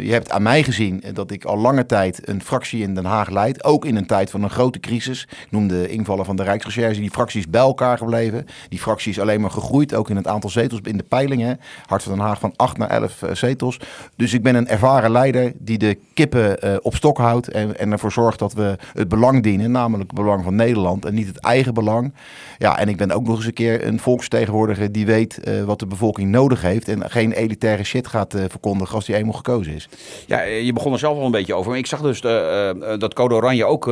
Je 0.02 0.08
hebt 0.12 0.32
aan 0.32 0.42
mij 0.44 0.64
gezien 0.64 1.04
dat 1.14 1.32
ik 1.32 1.46
al 1.46 1.58
lange 1.58 1.86
tijd 1.86 2.28
een 2.30 2.42
fractie 2.44 2.82
in 2.82 2.94
Den 2.96 3.06
Haag 3.06 3.30
leid. 3.30 3.64
Ook 3.64 3.86
in 3.86 3.96
een 3.96 4.06
tijd 4.06 4.30
van 4.30 4.44
een 4.44 4.50
grote 4.50 4.80
crisis. 4.80 5.22
Ik 5.32 5.48
noem 5.52 5.68
de 5.68 5.88
invallen 5.90 6.26
van 6.26 6.36
de 6.36 6.44
Rijksrecherche. 6.44 7.00
Die 7.02 7.10
fractie 7.10 7.40
is 7.40 7.50
elkaar 7.66 7.98
gebleven. 7.98 8.46
Die 8.70 8.80
fractie 8.80 9.12
is 9.12 9.20
alleen 9.20 9.42
maar 9.42 9.52
gegroeid. 9.52 9.94
Ook 9.94 10.10
in 10.10 10.16
het 10.16 10.28
aantal 10.28 10.50
zetels 10.50 10.80
in 10.84 10.98
de 10.98 11.04
peilingen. 11.04 11.60
Hart 11.86 12.04
van 12.04 12.14
Den 12.14 12.22
Haag 12.22 12.40
van 12.40 12.54
8 12.56 12.78
naar 12.78 12.90
11 12.90 13.22
eh, 13.22 13.36
zetels. 13.36 13.80
Dus 14.16 14.34
ik 14.34 14.44
ben 14.44 14.56
een 14.56 14.68
ervaren 14.68 15.12
leider 15.12 15.54
die 15.58 15.78
de 15.78 15.98
kippen 16.14 16.62
eh, 16.62 16.76
op 16.82 16.96
stok 16.96 17.18
houdt. 17.18 17.48
En, 17.48 17.80
en 17.80 17.92
ervoor 17.92 18.12
zorgt 18.12 18.40
dat 18.40 18.54
we 18.54 18.76
het 18.94 19.08
belang 19.08 19.44
dienen. 19.44 19.72
Namelijk 19.72 20.12
het 20.12 20.20
belang 20.20 20.44
van 20.44 20.56
Nederland 20.56 21.06
en 21.06 21.14
niet 21.14 21.28
het 21.28 21.40
eigen 21.40 21.74
belang. 21.74 22.14
Ja, 22.58 22.80
en 22.80 22.90
ik 22.90 22.98
ben 22.98 23.12
ook 23.12 23.26
nog 23.26 23.36
eens 23.36 23.46
een 23.46 23.54
keer 23.54 23.86
een 23.86 24.00
volksvertegenwoordiger 24.00 24.92
die 24.92 25.06
weet 25.06 25.38
eh, 25.38 25.64
wat 25.64 25.80
de 25.80 25.88
bevolking 25.88 26.32
nodig 26.32 26.62
heeft. 26.62 26.88
En 26.88 27.10
geen 27.10 27.32
elitaire 27.32 27.84
shit 27.84 28.08
gaat 28.08 28.36
verkondigen 28.48 28.96
als 28.96 29.06
die 29.06 29.16
eenmaal 29.16 29.34
gekozen 29.34 29.74
is. 29.74 29.90
Ja, 30.26 30.42
je 30.42 30.74
begon 30.74 30.94
er 30.94 31.00
zelf 31.00 31.18
al 31.18 31.26
een 31.26 31.32
beetje 31.32 31.54
over. 31.54 31.70
Maar 31.70 31.80
ik 31.80 31.86
zag 31.86 32.02
dus 32.02 32.22
dat 33.00 33.14
Code 33.14 33.36
Oranje 33.36 33.66
ook 33.66 33.86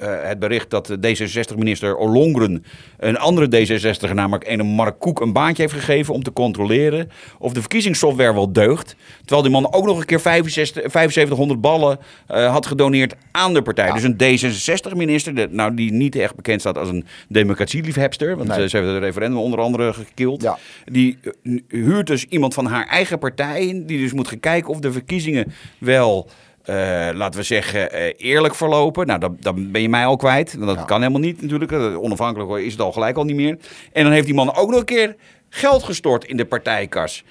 het 0.00 0.38
bericht 0.38 0.70
dat 0.70 0.96
D66-minister 0.96 1.96
Ollongren 1.96 2.64
een 3.02 3.18
andere 3.18 3.66
D66, 3.80 4.12
namelijk 4.14 4.48
een 4.48 4.66
Mark 4.66 4.98
Koek, 4.98 5.20
een 5.20 5.32
baantje 5.32 5.62
heeft 5.62 5.74
gegeven 5.74 6.14
om 6.14 6.22
te 6.22 6.32
controleren 6.32 7.10
of 7.38 7.52
de 7.52 7.60
verkiezingssoftware 7.60 8.34
wel 8.34 8.52
deugt. 8.52 8.96
Terwijl 9.20 9.42
die 9.42 9.50
man 9.52 9.72
ook 9.72 9.84
nog 9.84 9.98
een 9.98 10.04
keer 10.06 10.20
65, 10.20 10.82
7500 10.82 11.60
ballen 11.60 11.98
eh, 12.26 12.50
had 12.52 12.66
gedoneerd 12.66 13.14
aan 13.32 13.54
de 13.54 13.62
partij. 13.62 13.92
Dus 13.92 14.02
een 14.02 14.16
D66-minister, 14.16 15.34
de- 15.34 15.48
nou, 15.50 15.74
die 15.74 15.92
niet 15.92 16.16
echt 16.16 16.34
bekend 16.36 16.60
staat 16.60 16.78
als 16.78 16.88
een 16.88 17.04
democratieliefhebster, 17.28 18.36
want 18.36 18.48
Nee. 18.48 18.62
eh, 18.62 18.68
ze 18.68 18.76
hebben 18.76 18.94
het 18.94 19.02
referendum 19.04 19.38
onder 19.38 19.60
andere 19.60 19.92
gekild. 19.92 20.42
Ja. 20.42 20.58
Die 20.84 21.18
eh, 21.42 21.52
huurt 21.68 22.06
dus 22.06 22.24
iemand 22.24 22.54
van 22.54 22.66
haar 22.66 22.86
eigen 22.86 23.18
partij 23.18 23.66
in, 23.66 23.86
die 23.86 23.98
dus 23.98 24.12
moet 24.12 24.28
gaan 24.28 24.40
kijken 24.40 24.70
of 24.70 24.78
de 24.80 24.92
verkiezingen 24.92 25.52
wel, 25.78 26.28
laten 27.14 27.40
we 27.40 27.46
zeggen, 27.46 27.92
eh, 27.92 28.12
eerlijk 28.16 28.54
verlopen. 28.54 29.06
Nou, 29.06 29.20
dan, 29.20 29.36
dan 29.40 29.70
ben 29.70 29.82
je 29.82 29.88
mij 29.88 30.06
al 30.06 30.16
kwijt. 30.16 30.54
Want 30.54 30.76
dat 30.76 30.84
kan 30.84 31.00
helemaal 31.00 31.20
niet 31.20 31.42
natuurlijk. 31.42 31.72
Eh, 31.72 32.02
Onafhankelijk 32.02 32.64
is 32.64 32.72
het 32.72 32.80
al 32.80 32.92
gelijk 32.92 33.16
al 33.16 33.24
niet 33.24 33.36
meer. 33.36 33.58
En 33.92 34.02
dan 34.02 34.12
heeft 34.12 34.26
die 34.26 34.34
man 34.34 34.54
ook 34.54 34.70
nog 34.70 34.78
een 34.78 34.84
keer 34.84 35.16
geld 35.48 35.82
gestort 35.82 36.24
in 36.24 36.36
de 36.36 36.44
partijkas. 36.44 37.24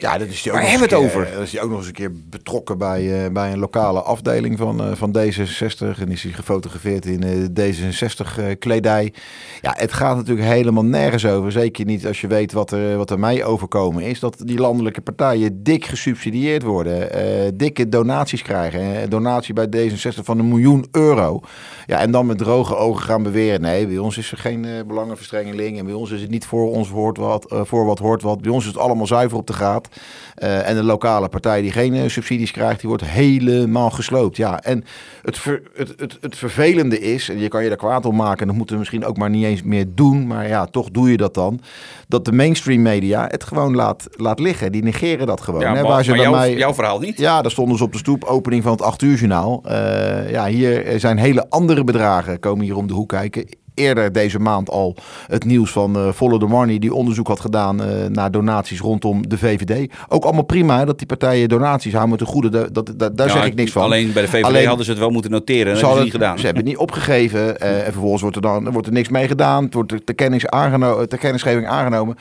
Ja, 0.00 0.18
dat 0.18 0.28
is 0.28 0.42
die 0.42 0.52
ook 0.52 0.58
Waar 0.58 0.70
hebben 0.70 0.88
we 0.88 0.94
het 0.96 1.12
keer- 1.12 1.32
Dat 1.34 1.42
is 1.42 1.52
hij 1.52 1.62
ook 1.62 1.68
nog 1.68 1.78
eens 1.78 1.86
een 1.86 1.92
keer 1.92 2.12
betrokken 2.30 2.78
bij, 2.78 3.24
eh, 3.24 3.30
bij 3.32 3.52
een 3.52 3.58
lokale 3.58 4.00
afdeling 4.02 4.58
van, 4.58 4.80
eh, 4.84 4.92
van 4.94 5.12
D66. 5.12 6.00
En 6.00 6.08
is 6.10 6.22
hij 6.22 6.32
gefotografeerd 6.32 7.06
in 7.06 7.22
eh, 7.22 7.30
D66-kledij. 7.54 9.12
ja, 9.60 9.74
het 9.76 9.92
gaat 9.92 10.16
natuurlijk 10.16 10.48
helemaal 10.48 10.84
nergens 10.84 11.26
over. 11.26 11.52
Zeker 11.52 11.84
niet 11.84 12.06
als 12.06 12.20
je 12.20 12.26
weet 12.26 12.52
wat 12.52 12.70
er, 12.72 12.96
wat 12.96 13.10
er 13.10 13.18
mij 13.18 13.44
overkomen 13.44 14.02
is. 14.02 14.20
Dat 14.20 14.36
die 14.44 14.58
landelijke 14.58 15.00
partijen 15.00 15.62
dik 15.62 15.84
gesubsidieerd 15.84 16.62
worden. 16.62 17.12
eh, 17.12 17.50
dikke 17.54 17.88
donaties 17.88 18.42
krijgen. 18.42 18.80
Eh, 18.80 19.02
Een 19.02 19.08
donatie 19.08 19.54
bij 19.54 19.66
D66 19.66 20.24
van 20.24 20.38
een 20.38 20.48
miljoen 20.48 20.86
euro. 20.92 21.40
Ja, 21.86 21.98
en 21.98 22.10
dan 22.10 22.26
met 22.26 22.38
droge 22.38 22.76
ogen 22.76 23.02
gaan 23.02 23.22
beweren. 23.22 23.60
Nee, 23.60 23.86
bij 23.86 23.98
ons 23.98 24.18
is 24.18 24.32
er 24.32 24.38
geen 24.38 24.64
eh, 24.64 24.70
belangenverstrengeling. 24.86 25.78
En 25.78 25.84
bij 25.84 25.94
ons 25.94 26.10
is 26.10 26.20
het 26.20 26.30
niet 26.30 26.46
voor 26.46 26.70
ons 26.70 26.88
hoort 26.90 27.16
wat, 27.16 27.44
eh, 27.52 27.60
voor 27.64 27.84
wat 27.86 27.98
hoort 27.98 28.22
wat. 28.22 28.40
Bij 28.42 28.50
ons 28.50 28.62
is 28.64 28.70
het 28.70 28.78
allemaal 28.80 29.06
zuiver 29.06 29.38
op 29.38 29.46
de 29.46 29.52
gaat. 29.64 29.88
Eh, 30.34 30.68
en 30.68 30.76
een 30.76 30.84
lokale 30.84 31.28
partij 31.28 31.62
die 31.62 31.72
geen 31.72 31.94
eh, 31.94 32.08
subsidies 32.08 32.50
krijgt, 32.50 32.80
die 32.80 32.88
wordt 32.88 33.04
helemaal 33.04 33.90
gesloopt. 33.90 34.36
Ja, 34.36 34.60
en 34.62 34.84
het, 35.22 35.38
ver- 35.38 35.62
het, 35.74 35.94
het, 35.96 36.18
het 36.20 36.36
vervelende 36.36 36.98
is, 36.98 37.28
en 37.28 37.38
je 37.38 37.48
kan 37.48 37.62
je 37.62 37.68
daar 37.68 37.78
kwaad 37.78 38.06
om 38.06 38.16
maken, 38.16 38.40
en 38.40 38.46
dat 38.46 38.56
moeten 38.56 38.74
we 38.74 38.80
misschien 38.80 39.04
ook 39.04 39.16
maar 39.16 39.30
niet 39.30 39.44
eens 39.44 39.62
meer 39.62 39.86
doen, 39.88 40.26
maar 40.26 40.48
ja, 40.48 40.66
toch 40.66 40.90
doe 40.90 41.10
je 41.10 41.16
dat 41.16 41.34
dan, 41.34 41.60
dat 42.08 42.24
de 42.24 42.32
mainstream 42.32 42.82
media 42.82 43.26
het 43.30 43.44
gewoon 43.44 43.74
laat, 43.74 44.06
laat 44.10 44.38
liggen. 44.38 44.72
Die 44.72 44.82
negeren 44.82 45.26
dat 45.26 45.40
gewoon. 45.40 45.60
Ja, 45.60 45.74
hè, 45.74 45.82
maar, 45.82 45.90
waar 45.90 46.04
ze 46.04 46.10
bij 46.10 46.20
jouw, 46.20 46.32
mij... 46.32 46.56
jouw 46.56 46.74
verhaal 46.74 46.98
niet. 46.98 47.18
Ja, 47.18 47.42
daar 47.42 47.50
stonden 47.50 47.78
ze 47.78 47.84
op 47.84 47.92
de 47.92 47.98
stoep, 47.98 48.24
opening 48.24 48.62
van 48.62 48.72
het 48.72 48.82
8 48.82 49.02
uur 49.02 49.16
journaal. 49.16 49.62
Eh, 49.64 50.30
ja, 50.30 50.46
hier 50.46 51.00
zijn 51.00 51.18
hele 51.18 51.46
andere 51.48 51.84
bedragen 51.84 52.38
komen 52.38 52.64
hier 52.64 52.76
om 52.76 52.86
de 52.86 52.94
hoek 52.94 53.08
kijken. 53.08 53.46
Eerder 53.74 54.12
deze 54.12 54.38
maand 54.38 54.70
al 54.70 54.96
het 55.26 55.44
nieuws 55.44 55.70
van 55.70 55.96
eh 55.96 56.08
Follow 56.12 56.40
the 56.40 56.46
Money, 56.46 56.78
die 56.78 56.94
onderzoek 56.94 57.28
had 57.28 57.40
gedaan 57.40 57.82
eh, 57.82 58.06
naar 58.08 58.30
donaties 58.30 58.80
rondom 58.80 59.28
de 59.28 59.38
VVD. 59.38 59.92
Ook 60.08 60.24
allemaal 60.24 60.42
prima 60.44 60.78
hè, 60.78 60.84
dat 60.84 60.98
die 60.98 61.06
partijen 61.06 61.48
donaties 61.48 61.92
houden 61.92 62.18
ten 62.18 62.26
goede. 62.26 62.48
Dat, 62.48 62.74
dat, 62.74 62.92
dat- 62.96 63.16
daar 63.16 63.26
Ja, 63.26 63.32
zeg 63.32 63.44
ik 63.46 63.54
niks 63.54 63.72
van. 63.72 63.82
Alleen 63.82 64.12
bij 64.12 64.22
de 64.22 64.28
VVD 64.28 64.44
Alleen- 64.44 64.66
hadden 64.66 64.84
ze 64.84 64.90
het 64.90 65.00
wel 65.00 65.10
moeten 65.10 65.30
noteren. 65.30 65.66
En 65.66 65.70
dat 65.72 65.78
ze, 65.78 65.86
hebben 65.86 65.94
ze 65.96 66.00
hadden- 66.00 66.04
niet 66.04 66.12
gedaan. 66.22 66.38
ze 66.38 66.44
hebben 66.44 66.62
het 66.62 66.72
niet 66.72 66.80
opgegeven. 66.82 67.60
eh, 67.60 67.86
en 67.86 67.92
vervolgens 67.92 68.22
wordt 68.22 68.36
er 68.36 68.42
dan 68.42 68.70
wordt 68.72 68.86
er 68.86 68.92
niks 68.92 69.08
mee 69.08 69.26
gedaan. 69.28 69.64
Het 69.64 69.74
wordt 69.74 69.90
de, 69.90 70.02
de, 70.04 70.12
kennis 70.14 70.46
aangeno- 70.46 71.06
de 71.06 71.18
kennisgeving 71.18 71.66
aangenomen. 71.68 72.16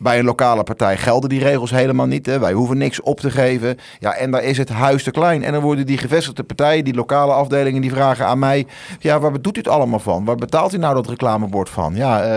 Bij 0.00 0.18
een 0.18 0.24
lokale 0.24 0.62
partij 0.62 0.96
gelden 0.96 1.28
die 1.28 1.40
regels 1.42 1.70
helemaal 1.70 2.06
niet. 2.06 2.26
Hè. 2.26 2.38
Wij 2.38 2.52
hoeven 2.52 2.78
niks 2.78 3.00
op 3.00 3.20
te 3.20 3.30
geven. 3.30 3.76
Ja, 3.98 4.14
en 4.14 4.30
daar 4.30 4.42
is 4.44 4.58
het 4.58 4.68
huis 4.68 5.02
te 5.02 5.10
klein. 5.10 5.42
En 5.44 5.52
dan 5.52 5.62
worden 5.62 5.86
die 5.86 5.98
gevestigde 5.98 6.42
partijen, 6.42 6.84
die 6.84 6.94
lokale 6.94 7.32
afdelingen, 7.32 7.80
die 7.80 7.90
vragen 7.90 8.26
aan 8.26 8.38
mij: 8.38 8.66
ja, 8.98 9.20
waar 9.20 9.40
doet 9.40 9.56
u 9.56 9.60
het 9.60 9.68
allemaal 9.68 9.98
van? 9.98 10.24
Waar 10.24 10.36
betaalt 10.36 10.74
u 10.74 10.78
nou 10.78 10.94
dat 10.94 11.08
reclamebord 11.08 11.68
van? 11.68 11.94
Ja, 11.94 12.22
eh, 12.22 12.28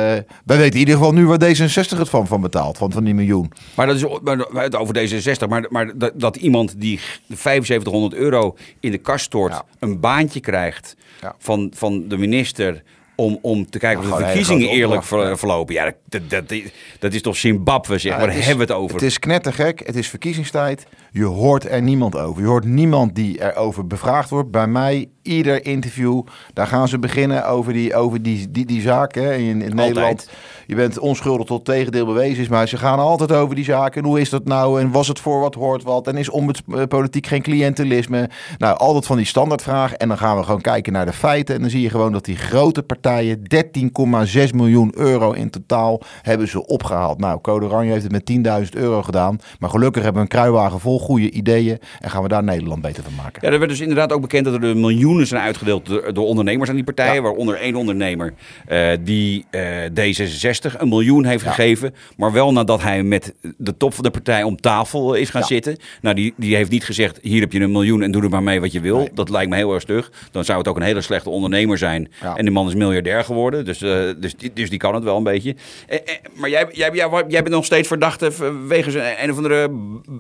wij 0.46 0.58
weten 0.58 0.74
in 0.74 0.80
ieder 0.80 0.96
geval 0.96 1.14
nu 1.14 1.28
waar 1.28 1.40
D66 1.44 1.98
het 1.98 2.10
van, 2.10 2.28
van 2.28 2.42
betaalt, 2.42 2.78
van, 2.78 2.92
van 2.92 3.04
die 3.04 3.14
miljoen. 3.14 3.52
Maar 3.76 3.88
dat 3.88 3.96
is 3.96 4.06
maar, 4.22 4.72
over 4.78 4.96
D66. 4.98 5.48
Maar, 5.50 5.66
maar 5.70 5.92
dat, 5.98 6.12
dat 6.16 6.36
iemand 6.36 6.74
die 6.82 7.00
7500 7.28 8.14
euro 8.14 8.56
in 8.80 8.92
de 8.92 8.98
kast 8.98 9.26
stort, 9.26 9.52
Ja. 9.54 9.64
een 9.80 10.00
baantje 10.00 10.40
krijgt 10.40 10.96
Ja. 11.22 11.36
van, 11.38 11.72
van 11.76 12.08
de 12.08 12.18
minister. 12.18 12.84
Om, 13.22 13.38
om 13.42 13.70
te 13.70 13.80
kijken 13.80 14.04
of 14.04 14.18
de 14.18 14.24
verkiezingen 14.26 14.70
eerlijk 14.70 15.04
ver- 15.04 15.38
verlopen. 15.38 15.74
Ja, 15.74 15.92
dat, 16.10 16.22
dat, 16.30 16.54
dat, 17.00 17.14
is 17.14 17.22
toch 17.22 17.36
Zimbabwe 17.36 17.98
zeg. 17.98 18.12
Ja, 18.14 18.20
Waar 18.20 18.36
is- 18.36 18.46
hebben 18.46 18.68
we 18.68 18.74
het 18.74 18.82
over? 18.82 18.94
Het 18.96 19.04
is 19.04 19.20
knettergek. 19.20 19.82
Het 19.86 19.96
is 19.96 20.08
verkiezingstijd. 20.08 20.86
Je 21.12 21.24
hoort 21.24 21.70
er 21.70 21.82
niemand 21.82 22.16
over. 22.18 22.42
Je 22.42 22.48
hoort 22.48 22.66
niemand 22.66 23.16
die 23.16 23.42
erover 23.42 23.88
bevraagd 23.88 24.30
wordt. 24.30 24.52
Bij 24.52 24.68
mij, 24.68 25.10
ieder 25.22 25.66
interview, 25.66 26.22
daar 26.54 26.68
gaan 26.68 26.88
ze 26.88 27.00
beginnen 27.00 27.48
over 27.48 27.74
die, 27.74 27.96
over 27.96 28.22
die, 28.22 28.52
die, 28.52 28.66
die 28.66 28.82
zaak. 28.82 29.16
Hè. 29.16 29.34
In, 29.34 29.62
in 29.62 29.76
Nederland, 29.76 30.30
je 30.68 30.76
bent 30.76 31.00
onschuldig 31.00 31.46
tot 31.46 31.66
tegendeel 31.66 32.06
bewezen 32.06 32.44
is. 32.44 32.50
Maar 32.50 32.68
ze 32.68 32.78
gaan 32.78 33.00
altijd 33.00 33.32
over 33.32 33.56
die 33.56 33.64
zaken. 33.64 34.02
En 34.02 34.08
hoe 34.08 34.20
is 34.20 34.30
dat 34.30 34.46
nou? 34.46 34.82
En 34.82 34.92
was 34.92 35.08
het 35.08 35.20
voor 35.20 35.40
wat 35.40 35.56
hoort 35.56 35.84
wat? 35.84 36.08
En 36.08 36.18
is 36.18 36.30
ombudspolitiek 36.30 37.28
geen 37.28 37.42
cliëntelisme? 37.42 38.30
Nou, 38.58 38.78
altijd 38.78 39.06
van 39.06 39.18
die 39.18 39.26
standaardvragen. 39.26 39.98
En 39.98 40.08
dan 40.08 40.18
gaan 40.18 40.38
we 40.38 40.44
gewoon 40.44 40.62
kijken 40.62 40.94
naar 40.94 41.06
de 41.06 41.14
feiten. 41.14 41.56
En 41.56 41.62
dan 41.62 41.70
zie 41.70 41.82
je 41.82 41.90
gewoon 41.90 42.12
dat 42.12 42.26
die 42.26 42.38
grote 42.38 42.84
partijen 42.84 43.42
13,6 43.56 44.56
miljoen 44.56 44.92
euro 44.96 45.32
in 45.32 45.50
totaal 45.50 46.02
hebben 46.22 46.48
ze 46.48 46.68
opgehaald. 46.68 47.20
Nou, 47.20 47.42
Code 47.42 47.66
Oranje 47.66 47.92
heeft 47.92 48.12
het 48.12 48.44
met 48.44 48.64
10.000 48.74 48.80
euro 48.80 49.02
gedaan. 49.02 49.40
Maar 49.60 49.70
gelukkig 49.70 50.04
hebben 50.04 50.22
we 50.22 50.30
een 50.30 50.38
kruiwagen 50.38 50.80
vol 50.80 51.00
goede 51.00 51.32
ideeën. 51.32 51.80
En 52.00 52.10
gaan 52.10 52.24
we 52.24 52.28
daar 52.28 52.44
Nederland 52.44 52.82
beter 52.82 53.04
van 53.04 53.16
maken. 53.16 53.42
Ja, 53.42 53.52
er 53.52 53.60
werd 53.60 53.72
dus 53.72 53.80
inderdaad 53.80 54.12
ook 54.14 54.22
bekend 54.22 54.46
dat 54.46 54.54
er 54.54 54.76
miljoenen 55.12 55.28
zijn 55.28 55.42
uitgedeeld 55.42 55.86
door, 55.86 56.14
door 56.14 56.26
ondernemers 56.26 56.70
aan 56.70 56.76
die 56.76 56.84
partijen. 56.84 57.14
Ja. 57.14 57.22
Waaronder 57.22 57.56
één 57.56 57.76
ondernemer 57.76 58.34
eh, 58.68 58.90
die 59.02 59.46
eh, 59.50 59.62
D66 59.90 60.80
een 60.80 60.90
miljoen 60.90 61.26
heeft 61.26 61.44
gegeven. 61.44 61.94
Maar 62.18 62.32
wel 62.32 62.52
nadat 62.54 62.82
hij 62.82 63.04
met 63.04 63.34
de 63.58 63.78
top 63.78 63.94
van 63.94 64.04
de 64.04 64.10
partij 64.12 64.44
om 64.44 64.62
tafel 64.62 65.14
is 65.14 65.30
gaan 65.30 65.44
zitten. 65.44 65.78
Nou, 66.02 66.16
die, 66.16 66.34
die 66.38 66.56
heeft 66.56 66.70
niet 66.72 66.84
gezegd, 66.86 67.20
hier 67.22 67.42
heb 67.42 67.52
je 67.52 67.60
een 67.60 67.72
miljoen 67.72 68.02
en 68.02 68.12
doe 68.12 68.24
er 68.24 68.30
maar 68.30 68.44
mee 68.44 68.60
wat 68.62 68.72
je 68.72 68.80
wil. 68.80 68.98
Nee. 68.98 69.10
Dat 69.14 69.30
lijkt 69.30 69.50
me 69.50 69.56
heel 69.56 69.74
erg 69.74 69.82
stug. 69.82 70.12
Dan 70.32 70.46
zou 70.46 70.58
het 70.58 70.68
ook 70.68 70.76
een 70.76 70.82
hele 70.82 71.02
slechte 71.02 71.30
ondernemer 71.30 71.78
zijn. 71.78 72.12
En 72.36 72.44
die 72.44 72.52
man 72.54 72.68
is 72.68 72.76
miljardair 72.76 73.24
geworden. 73.24 73.66
Dus, 73.66 73.82
eh, 73.82 74.10
dus, 74.18 74.36
die, 74.36 74.52
dus 74.54 74.70
die 74.70 74.80
kan 74.80 74.96
het 74.96 75.04
wel 75.04 75.18
een 75.18 75.24
beetje. 75.24 75.56
Eh, 75.88 75.98
eh, 75.98 76.04
maar 76.36 76.50
jij, 76.50 76.68
jij, 76.72 76.90
jij, 76.94 77.10
jij 77.10 77.42
bent 77.44 77.50
nog 77.50 77.66
steeds 77.66 77.88
verdachte 77.88 78.32
wegens 78.68 78.94
een, 78.94 79.24
een 79.24 79.32
of 79.32 79.38
andere 79.38 79.70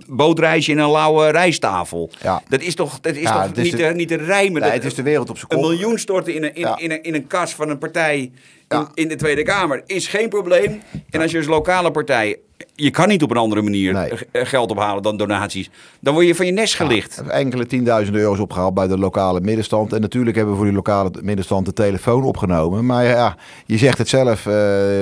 bootreisje 0.07 0.71
in 0.71 0.77
een 0.77 0.91
lauwe 0.91 1.29
rijsttafel. 1.29 2.09
Ja. 2.23 2.41
Dat 2.47 2.61
is 2.61 2.75
toch, 2.75 2.99
dat 2.99 3.15
is 3.15 3.21
Ja, 3.21 3.47
toch 3.47 3.55
niet, 3.63 3.71
de- 3.71 3.77
te, 3.77 3.83
niet 3.95 4.07
te 4.07 4.15
rijmen? 4.15 4.61
Nee, 4.61 4.71
Dat- 4.71 4.80
het 4.83 4.91
is 4.91 4.97
de 4.97 5.03
wereld 5.03 5.29
op 5.29 5.37
zijn 5.37 5.51
een 5.51 5.57
kop. 5.59 5.69
miljoen 5.69 5.97
storten 5.99 6.33
in 6.33 6.43
een, 6.43 6.55
in, 6.55 6.61
Ja. 6.61 6.77
in, 6.77 6.91
een, 6.91 7.03
in 7.03 7.13
een 7.13 7.27
kas 7.27 7.53
van 7.55 7.69
een 7.69 7.77
partij 7.77 8.19
in, 8.19 8.31
Ja. 8.67 8.89
in 8.93 9.07
de 9.07 9.15
Tweede 9.15 9.43
Kamer 9.43 9.83
is 9.85 10.07
geen 10.07 10.29
probleem. 10.29 10.81
En 11.09 11.21
als 11.21 11.31
je 11.31 11.37
als 11.37 11.47
lokale 11.47 11.91
partij, 11.91 12.37
je 12.75 12.89
kan 12.91 13.07
niet 13.07 13.23
op 13.23 13.31
een 13.31 13.37
andere 13.37 13.61
manier 13.61 13.93
Nee. 13.93 14.09
eh, 14.31 14.45
geld 14.45 14.71
ophalen 14.71 15.03
dan 15.03 15.17
donaties, 15.17 15.69
dan 15.99 16.13
word 16.13 16.25
je 16.27 16.35
van 16.35 16.45
je 16.45 16.51
nest 16.51 16.75
gelicht. 16.75 17.15
hebben 17.15 17.33
enkele 17.33 17.65
tienduizenden 17.65 18.21
euro's 18.21 18.39
opgehaald 18.39 18.73
bij 18.73 18.87
de 18.87 18.97
lokale 18.97 19.41
middenstand. 19.41 19.93
En 19.93 20.01
natuurlijk 20.01 20.35
hebben 20.35 20.53
we 20.53 20.59
voor 20.59 20.69
die 20.69 20.77
lokale 20.77 21.11
middenstand 21.21 21.65
de 21.65 21.73
telefoon 21.73 22.23
opgenomen. 22.23 22.85
Maar 22.85 23.03
ja, 23.05 23.35
je 23.65 23.77
zegt 23.77 23.97
het 23.97 24.09
zelf, 24.09 24.39
eh, 24.45 24.53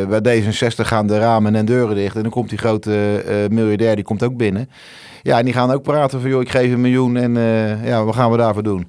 bij 0.07 0.19
D66 0.41 0.87
gaan 0.87 1.07
de 1.07 1.17
ramen 1.19 1.55
en 1.55 1.65
deuren 1.65 1.95
dicht. 1.95 2.15
En 2.15 2.21
dan 2.21 2.31
komt 2.31 2.49
die 2.49 2.57
grote 2.57 3.23
eh, 3.27 3.35
miljardair, 3.49 3.95
die 3.95 4.03
komt 4.05 4.23
ook 4.23 4.37
binnen. 4.37 4.69
Ja, 5.23 5.37
en 5.39 5.45
die 5.45 5.53
gaan 5.53 5.71
ook 5.71 5.83
praten 5.83 6.21
van, 6.21 6.29
joh, 6.29 6.41
ik 6.41 6.49
geef 6.49 6.71
een 6.71 6.81
miljoen 6.81 7.17
en 7.17 7.37
eh, 7.37 7.85
ja, 7.87 8.03
wat 8.03 8.15
gaan 8.15 8.31
we 8.31 8.37
daarvoor 8.37 8.63
doen? 8.63 8.87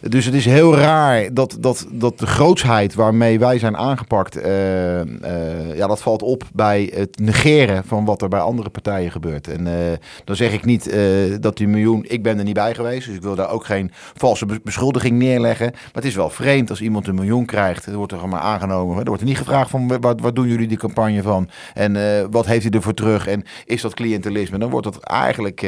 Dus 0.00 0.24
het 0.24 0.34
is 0.34 0.44
heel 0.44 0.76
raar 0.76 1.34
dat, 1.34 1.56
dat, 1.60 1.86
dat 1.90 2.18
de 2.18 2.26
grootsheid 2.26 2.94
waarmee 2.94 3.38
wij 3.38 3.58
zijn 3.58 3.76
aangepakt, 3.76 4.36
eh, 4.36 5.00
eh, 5.00 5.76
ja, 5.76 5.86
dat 5.86 6.02
valt 6.02 6.22
op 6.22 6.44
bij 6.52 6.92
het 6.94 7.18
negeren 7.18 7.84
van 7.84 8.04
wat 8.04 8.22
er 8.22 8.28
bij 8.28 8.40
andere 8.40 8.70
partijen 8.70 9.10
gebeurt. 9.10 9.48
En 9.48 9.66
eh, 9.66 9.98
dan 10.24 10.36
zeg 10.36 10.52
ik 10.52 10.64
niet 10.64 10.96
dat 11.40 11.56
die 11.56 11.68
miljoen, 11.68 12.04
ik 12.08 12.22
ben 12.22 12.38
er 12.38 12.44
niet 12.44 12.54
bij 12.54 12.74
geweest, 12.74 13.06
dus 13.06 13.16
ik 13.16 13.22
wil 13.22 13.34
daar 13.34 13.50
ook 13.50 13.64
geen 13.64 13.90
valse 14.14 14.46
be- 14.46 14.60
beschuldiging 14.64 15.18
neerleggen. 15.18 15.70
Maar 15.70 15.90
het 15.92 16.04
is 16.04 16.14
wel 16.14 16.30
vreemd 16.30 16.70
als 16.70 16.80
iemand 16.80 17.06
een 17.06 17.14
miljoen 17.14 17.44
krijgt, 17.44 17.86
er 17.86 17.96
wordt 17.96 18.12
er 18.12 18.28
maar 18.28 18.40
aangenomen. 18.40 18.98
Er 18.98 19.04
wordt 19.04 19.20
er 19.20 19.28
niet 19.28 19.38
gevraagd 19.38 19.70
van, 19.70 20.00
wat, 20.00 20.20
wat 20.20 20.34
doen 20.34 20.48
jullie 20.48 20.68
die 20.68 20.78
campagne 20.78 21.22
van? 21.22 21.48
En 21.74 21.92
wat 22.30 22.46
heeft 22.46 22.62
hij 22.62 22.72
ervoor 22.72 22.94
terug? 22.94 23.26
En 23.26 23.44
is 23.64 23.82
dat 23.82 23.94
cliëntelisme? 23.94 24.58
Dan 24.58 24.70
wordt 24.70 24.86
dat 24.92 25.02
eigenlijk 25.02 25.60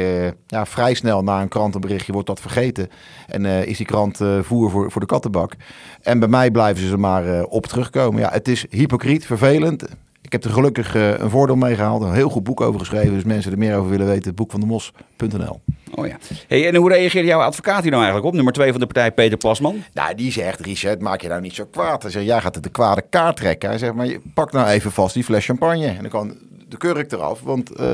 ja, 0.47 0.65
vrij 0.65 0.93
snel 0.93 1.23
na 1.23 1.41
een 1.41 1.47
krantenberichtje 1.47 2.11
wordt 2.11 2.27
dat 2.27 2.41
vergeten. 2.41 2.89
En 3.27 3.45
is 3.45 3.77
die 3.77 3.85
krant 3.85 4.20
eh, 4.21 4.39
voer 4.41 4.69
voor, 4.69 4.91
voor 4.91 5.01
de 5.01 5.07
kattenbak. 5.07 5.53
En 6.01 6.19
bij 6.19 6.27
mij 6.27 6.51
blijven 6.51 6.83
ze 6.83 6.91
er 6.91 6.99
maar 6.99 7.27
eh, 7.27 7.43
op 7.49 7.65
terugkomen. 7.65 8.21
Ja, 8.21 8.29
het 8.31 8.47
is 8.47 8.65
hypocriet, 8.69 9.25
vervelend. 9.25 9.83
Ik 10.21 10.31
heb 10.31 10.43
er 10.43 10.51
gelukkig 10.51 10.95
eh, 10.95 11.19
een 11.19 11.29
voordeel 11.29 11.55
mee 11.55 11.75
gehaald. 11.75 12.01
Een 12.01 12.13
heel 12.13 12.29
goed 12.29 12.43
boek 12.43 12.61
over 12.61 12.79
geschreven. 12.79 13.13
Dus 13.13 13.23
mensen 13.23 13.51
er 13.51 13.57
meer 13.57 13.75
over 13.75 13.89
willen 13.89 14.07
weten, 14.07 14.35
boekvandemos.nl. 14.35 15.61
Oh 15.95 16.07
ja. 16.07 16.17
Hey, 16.47 16.67
en 16.67 16.75
hoe 16.75 16.89
reageert 16.89 17.25
jouw 17.25 17.39
advocaat 17.39 17.81
hier 17.81 17.91
nou 17.91 18.03
eigenlijk 18.03 18.25
op? 18.25 18.33
Nummer 18.33 18.53
twee 18.53 18.71
van 18.71 18.79
de 18.79 18.85
partij, 18.85 19.11
Peter 19.11 19.37
Plasman. 19.37 19.83
Nou, 19.93 20.15
die 20.15 20.31
zegt, 20.31 20.59
Richard, 20.59 21.01
maak 21.01 21.21
je 21.21 21.27
nou 21.27 21.41
niet 21.41 21.53
zo 21.53 21.65
kwaad. 21.71 22.01
Hij 22.01 22.11
zegt, 22.11 22.25
jij 22.25 22.41
gaat 22.41 22.55
het 22.55 22.63
de 22.63 22.69
kwade 22.69 23.03
kaart 23.09 23.35
trekken. 23.35 23.69
Hij 23.69 23.77
zegt, 23.77 23.93
maar 23.93 24.05
je 24.05 24.21
pak 24.33 24.51
nou 24.51 24.67
even 24.67 24.91
vast 24.91 25.13
die 25.13 25.23
fles 25.23 25.45
champagne. 25.45 25.87
En 25.87 26.01
dan 26.01 26.09
kan 26.09 26.37
de 26.71 26.77
kurk 26.77 27.11
eraf. 27.11 27.41
Want 27.41 27.71
eh, 27.71 27.87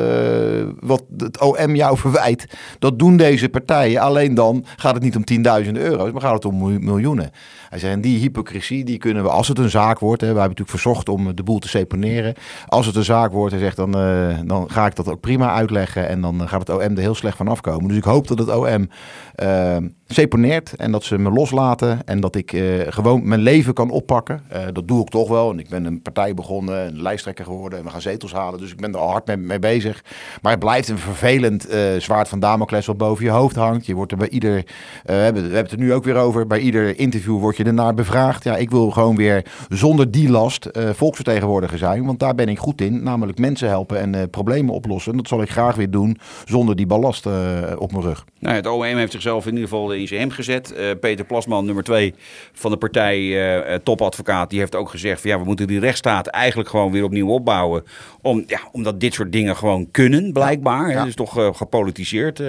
wat 0.80 1.04
het 1.18 1.42
OM 1.42 1.76
jou 1.76 1.98
verwijt, 1.98 2.48
dat 2.80 3.00
doen 3.00 3.18
deze 3.18 3.50
partijen. 3.50 4.02
Alleen 4.02 4.34
dan 4.34 4.66
gaat 4.76 4.94
het 4.94 5.04
niet 5.04 5.16
om 5.16 5.24
tienduizenden 5.24 5.84
euro's, 5.84 6.12
maar 6.12 6.22
gaat 6.22 6.34
het 6.34 6.46
om 6.46 6.58
miljoen- 6.58 6.84
miljoenen. 6.84 7.32
Hij 7.70 7.80
zegt, 7.80 7.94
en 7.94 8.02
die 8.02 8.20
hypocrisie, 8.20 8.86
die 8.86 8.98
kunnen 8.98 9.24
we, 9.24 9.30
als 9.30 9.48
het 9.48 9.60
een 9.60 9.70
zaak 9.70 10.00
wordt... 10.00 10.22
Hè, 10.22 10.28
wij 10.28 10.42
hebben 10.42 10.58
natuurlijk 10.58 10.84
verzocht 10.84 11.10
om 11.10 11.36
de 11.36 11.44
boel 11.44 11.60
te 11.60 11.68
seponeren. 11.68 12.34
Als 12.68 12.86
het 12.86 12.96
een 12.96 13.04
zaak 13.04 13.32
wordt, 13.32 13.52
hij 13.52 13.62
zegt, 13.62 13.76
dan, 13.76 13.98
eh, 13.98 14.38
dan 14.46 14.70
ga 14.70 14.86
ik 14.86 14.96
dat 14.96 15.10
ook 15.10 15.20
prima 15.20 15.54
uitleggen. 15.54 16.08
En 16.08 16.22
dan 16.22 16.48
gaat 16.48 16.68
het 16.68 16.70
OM 16.70 16.80
er 16.82 16.98
heel 16.98 17.16
slecht 17.16 17.38
van 17.38 17.48
afkomen. 17.48 17.88
Dus 17.88 17.98
ik 17.98 18.04
hoop 18.04 18.28
dat 18.28 18.40
het 18.40 18.50
OM 18.50 18.90
eh, 19.36 19.78
seponeert 20.08 20.76
en 20.76 20.92
dat 20.92 21.04
ze 21.04 21.18
me 21.18 21.32
loslaten. 21.32 22.00
En 22.06 22.20
dat 22.20 22.36
ik 22.36 22.54
eh, 22.54 22.64
gewoon 22.88 23.28
mijn 23.28 23.42
leven 23.42 23.74
kan 23.74 23.90
oppakken. 23.90 24.42
Eh, 24.50 24.62
dat 24.74 24.88
doe 24.88 25.02
ik 25.02 25.10
toch 25.10 25.30
wel. 25.30 25.52
En 25.52 25.60
ik 25.60 25.70
ben 25.70 25.86
een 25.86 26.02
partij 26.02 26.34
begonnen, 26.34 26.88
een 26.88 27.02
lijsttrekker 27.02 27.46
geworden. 27.46 27.80
En 27.80 27.86
we 27.86 27.92
gaan 27.92 28.02
zetels 28.02 28.34
halen. 28.34 28.60
Dus 28.60 28.72
ik 28.72 28.82
ben 28.82 28.94
er 28.94 29.00
al 29.00 29.12
hard 29.12 29.28
mee, 29.28 29.38
mee 29.38 29.60
bezig. 29.60 30.04
Maar 30.42 30.52
het 30.52 30.60
blijft 30.60 30.90
een 30.90 30.98
vervelend 30.98 31.68
eh, 31.68 31.82
zwaard 31.98 32.28
van 32.28 32.40
Damocles 32.40 32.86
wat 32.86 32.98
boven 32.98 33.26
je 33.26 33.32
hoofd 33.32 33.56
hangt. 33.56 33.86
Je 33.86 33.96
wordt 33.96 34.12
er 34.12 34.18
bij 34.18 34.30
ieder, 34.30 34.58
eh, 34.58 34.64
we, 35.04 35.14
hebben, 35.14 35.42
we 35.42 35.56
hebben 35.56 35.72
het 35.72 35.72
er 35.72 35.86
nu 35.86 35.94
ook 35.94 36.04
weer 36.04 36.16
over. 36.16 36.48
Bij 36.48 36.60
ieder 36.60 37.00
interview 37.00 37.40
word 37.58 37.70
je 37.70 37.82
ernaar 37.84 37.94
bevraagd. 37.94 38.44
Ja, 38.44 38.56
ik 38.56 38.70
wil 38.70 38.90
gewoon 38.90 39.16
weer 39.16 39.46
zonder 39.70 40.12
die 40.12 40.30
last 40.30 40.66
eh, 40.66 40.90
volksvertegenwoordiger 40.90 41.78
zijn. 41.78 42.06
Want 42.06 42.20
daar 42.20 42.36
ben 42.36 42.50
ik 42.50 42.60
goed 42.60 42.82
in. 42.82 43.04
Namelijk 43.04 43.38
mensen 43.38 43.68
helpen 43.68 44.00
en 44.00 44.16
eh, 44.16 44.22
problemen 44.32 44.74
oplossen. 44.74 45.12
En 45.12 45.18
dat 45.18 45.28
zal 45.28 45.42
ik 45.42 45.50
graag 45.50 45.76
weer 45.76 45.90
doen 45.90 46.18
zonder 46.46 46.76
die 46.76 46.86
ballast 46.86 47.26
eh, 47.26 47.34
op 47.78 47.92
mijn 47.92 48.04
rug. 48.04 48.26
Nou, 48.40 48.56
het 48.56 48.68
OM 48.68 48.84
heeft 48.84 49.12
zichzelf 49.12 49.46
in 49.46 49.54
ieder 49.54 49.70
geval 49.70 49.94
in 49.94 50.08
zijn 50.08 50.20
hem 50.20 50.32
gezet. 50.32 50.74
Peter 51.00 51.26
Plasman, 51.26 51.66
nummer 51.66 51.84
twee 51.84 52.14
van 52.54 52.72
de 52.72 52.78
partij, 52.78 53.80
topadvocaat, 53.84 54.50
die 54.50 54.60
heeft 54.60 54.76
ook 54.76 54.90
gezegd: 54.90 55.22
van, 55.22 55.30
ja, 55.30 55.40
we 55.40 55.46
moeten 55.46 55.68
die 55.68 55.80
rechtsstaat 55.80 56.28
eigenlijk 56.28 56.70
gewoon 56.70 56.92
weer 56.92 57.04
opnieuw 57.04 57.28
opbouwen. 57.28 57.84
Om, 58.22 58.44
ja, 58.48 58.60
omdat 58.72 59.00
dit 59.00 59.14
soort 59.14 59.32
dingen 59.32 59.56
gewoon 59.56 59.92
kunnen, 59.92 60.34
blijkbaar. 60.34 60.90
Het 60.90 61.08
is 61.08 61.16
toch 61.16 61.38
eh, 61.38 61.54
gepolitiseerd. 61.54 62.42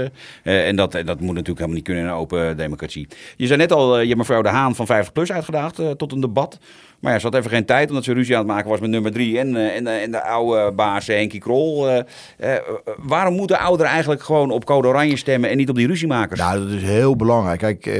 en 0.42 0.76
dat, 0.76 0.92
dat 0.92 1.20
moet 1.20 1.34
natuurlijk 1.34 1.46
helemaal 1.46 1.74
niet 1.74 1.84
kunnen 1.84 2.02
in 2.02 2.08
een 2.08 2.16
open 2.16 2.56
democratie. 2.56 3.08
Je 3.36 3.46
zei 3.46 3.58
net 3.58 3.72
al, 3.72 4.00
je 4.00 4.16
mevrouw 4.16 4.42
De 4.42 4.48
Haan 4.48 4.74
van 4.74 4.86
50PLUS 5.04 5.32
uitgedaagd 5.32 5.78
eh, 5.78 5.90
tot 5.90 6.12
een 6.12 6.20
debat. 6.20 6.58
Maar 7.00 7.12
ja, 7.12 7.18
ze 7.18 7.26
had 7.26 7.34
even 7.34 7.50
geen 7.50 7.64
tijd 7.64 7.88
omdat 7.88 8.04
ze 8.04 8.12
ruzie 8.12 8.34
aan 8.34 8.42
het 8.42 8.50
maken 8.50 8.70
was 8.70 8.80
met 8.80 8.90
nummer 8.90 9.12
drie 9.12 9.38
en, 9.38 9.56
eh, 9.56 9.76
en, 9.76 9.86
eh, 9.86 10.02
en 10.02 10.10
de 10.10 10.22
oude 10.22 10.72
baas 10.72 11.06
Henkie 11.06 11.40
Krol. 11.40 11.88
Eh, 11.88 12.54
waarom 12.96 13.34
moeten 13.34 13.58
ouderen 13.58 13.92
eigenlijk 13.92 14.22
gewoon 14.22 14.50
op 14.50 14.64
code 14.64 14.88
oranje 14.88 15.16
stemmen 15.16 15.50
en 15.50 15.56
niet 15.56 15.68
op 15.68 15.76
die 15.76 15.86
ruziemakers? 15.86 16.40
Nou, 16.40 16.58
dat 16.58 16.68
is 16.68 16.82
heel 16.82 17.16
belangrijk. 17.16 17.58
Kijk, 17.58 17.90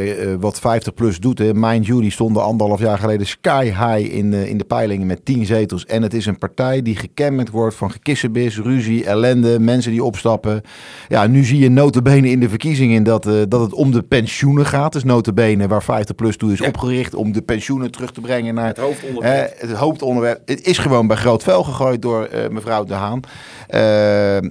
wat 0.41 0.61
50PLUS 0.61 1.19
doet, 1.21 1.39
hè, 1.39 1.55
mind 1.55 1.87
die 1.87 2.11
stonden 2.11 2.43
anderhalf 2.43 2.81
jaar 2.81 2.99
geleden 2.99 3.27
sky 3.27 3.65
high 3.65 4.15
in, 4.15 4.31
de 4.31 4.49
in 4.49 4.59
de 4.59 4.65
peilingen 4.65 5.07
met 5.07 5.25
10 5.25 5.47
zetels. 5.47 5.85
En 5.85 6.03
het 6.03 6.15
is 6.15 6.27
een 6.27 6.39
partij 6.39 6.83
die 6.83 6.97
gekenmerkt 6.97 7.51
wordt 7.51 7.77
van 7.77 7.91
gekissenbis, 7.91 8.59
ruzie, 8.59 9.05
ellende, 9.05 9.61
mensen 9.61 9.91
die 9.91 10.05
opstappen. 10.05 10.63
Ja, 11.09 11.27
nu 11.27 11.45
zie 11.45 11.59
je 11.59 11.71
notabene 11.71 12.31
in 12.31 12.41
de 12.41 12.49
verkiezingen 12.49 13.03
dat, 13.03 13.23
dat 13.49 13.61
het 13.61 13.73
om 13.73 13.91
de 13.91 14.03
pensioenen 14.03 14.67
gaat. 14.67 14.93
Dus 14.93 15.05
notabene 15.05 15.69
waar 15.69 15.83
50PLUS 15.83 16.37
toe 16.37 16.53
is 16.53 16.63
opgericht 16.89 17.15
om 17.15 17.33
de 17.33 17.43
pensioenen 17.43 17.91
terug 17.91 18.11
te 18.13 18.21
brengen 18.21 18.55
naar 18.55 18.67
Het 18.67 18.77
hoofdonderwerp. 18.77 19.51
Eh, 19.51 19.61
het 19.69 19.77
hoofdonderwerp. 19.77 20.41
Het 20.45 20.67
is 20.67 20.79
gewoon 20.79 21.07
bij 21.07 21.17
groot 21.17 21.43
vuil 21.43 21.65
gegooid 21.65 22.03
door 22.03 22.25
eh, 22.25 22.49
mevrouw 22.49 22.85
De 22.85 22.95
Haan. 22.95 23.21
Eh, 23.67 23.81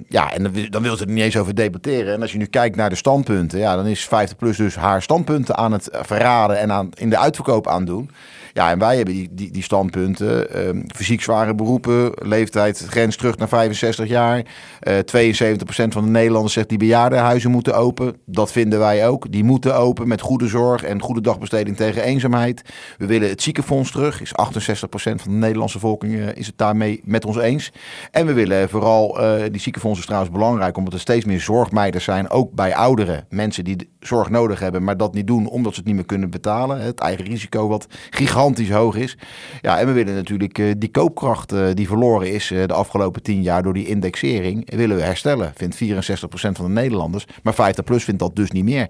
ja, 0.08 0.32
en 0.32 0.42
dan, 0.42 0.52
wil- 0.52 0.70
dan 0.70 0.82
wil 0.82 0.96
ze 0.96 1.04
er 1.04 1.10
niet 1.10 1.24
eens 1.24 1.36
over 1.36 1.54
debatteren. 1.54 2.14
En 2.14 2.22
als 2.22 2.32
je 2.32 2.38
nu 2.38 2.46
kijkt 2.46 2.76
naar 2.76 2.90
de 2.90 2.96
standpunten, 2.96 3.58
ja, 3.58 3.76
dan 3.76 3.86
is 3.86 4.06
50PLUS 4.06 4.56
dus 4.56 4.76
haar 4.76 5.02
standpunten 5.02 5.56
aan 5.56 5.72
het 5.72 5.88
verraden 5.92 6.58
en 6.58 6.72
aan, 6.72 6.90
in 6.94 7.10
de 7.10 7.18
uitverkoop 7.18 7.68
aan 7.68 7.84
doen. 7.84 8.10
Ja, 8.52 8.70
en 8.70 8.78
wij 8.78 8.96
hebben 8.96 9.14
die, 9.14 9.50
die, 9.50 9.62
standpunten. 9.62 10.50
ehm, 10.54 10.82
fysiek 10.94 11.22
zware 11.22 11.54
beroepen, 11.54 12.12
leeftijd, 12.14 12.86
grens 12.88 13.16
terug 13.16 13.36
naar 13.36 13.48
65 13.48 14.08
jaar. 14.08 14.42
Eh 14.80 14.98
72% 14.98 15.92
van 15.92 16.04
de 16.04 16.10
Nederlanders 16.10 16.54
zegt 16.54 16.68
die 16.68 16.78
bejaardenhuizen 16.78 17.50
moeten 17.50 17.76
open. 17.76 18.16
Dat 18.26 18.52
vinden 18.52 18.78
wij 18.78 19.08
ook. 19.08 19.32
Die 19.32 19.44
moeten 19.44 19.76
open 19.76 20.08
met 20.08 20.20
goede 20.20 20.46
zorg 20.46 20.82
en 20.82 21.02
goede 21.02 21.20
dagbesteding 21.20 21.76
tegen 21.76 22.02
eenzaamheid. 22.02 22.62
We 22.98 23.06
willen 23.06 23.28
het 23.28 23.42
ziekenfonds 23.42 23.90
terug. 23.90 24.20
Is 24.20 24.32
68% 24.32 25.20
van 25.22 25.32
de 25.32 25.38
Nederlandse 25.38 25.78
bevolking 25.78 26.14
eh, 26.14 26.26
is 26.34 26.46
het 26.46 26.58
daarmee 26.58 27.00
met 27.04 27.24
ons 27.24 27.36
eens. 27.36 27.72
En 28.10 28.26
we 28.26 28.32
willen 28.32 28.68
vooral, 28.68 29.20
eh, 29.20 29.42
die 29.50 29.60
ziekenfonds 29.60 29.98
is 29.98 30.04
trouwens 30.04 30.32
belangrijk, 30.32 30.76
omdat 30.76 30.92
er 30.92 31.00
steeds 31.00 31.24
meer 31.24 31.40
zorgmeiders 31.40 32.04
zijn, 32.04 32.30
ook 32.30 32.52
bij 32.52 32.74
ouderen. 32.74 33.26
Mensen 33.28 33.64
die 33.64 33.90
zorg 34.00 34.30
nodig 34.30 34.60
hebben, 34.60 34.84
maar 34.84 34.96
dat 34.96 35.14
niet 35.14 35.26
doen 35.26 35.46
omdat 35.48 35.72
ze 35.72 35.78
het 35.78 35.88
niet 35.88 35.96
meer 35.96 36.06
kunnen 36.06 36.30
betalen. 36.30 36.80
Het 36.80 37.00
eigen 37.00 37.24
risico 37.24 37.68
wat 37.68 37.86
gigantisch 38.10 38.70
hoog 38.70 38.96
is. 38.96 39.16
Ja, 39.60 39.78
en 39.78 39.86
we 39.86 39.92
willen 39.92 40.14
natuurlijk 40.14 40.58
eh, 40.58 40.66
die 40.78 40.90
koopkracht 40.90 41.52
eh, 41.52 41.66
die 41.74 41.86
verloren 41.86 42.32
is 42.32 42.50
eh, 42.50 42.66
de 42.66 42.72
afgelopen 42.72 43.22
tien 43.22 43.42
jaar 43.42 43.62
door 43.62 43.74
die 43.74 43.86
indexering, 43.86 44.70
willen 44.74 44.96
we 44.96 45.02
herstellen. 45.02 45.52
Vindt 45.56 45.84
64% 45.84 45.86
van 46.30 46.64
de 46.64 46.70
Nederlanders. 46.70 47.26
Maar 47.42 47.54
50PLUS 47.54 48.04
vindt 48.04 48.20
dat 48.20 48.36
dus 48.36 48.50
niet 48.50 48.64
meer. 48.64 48.88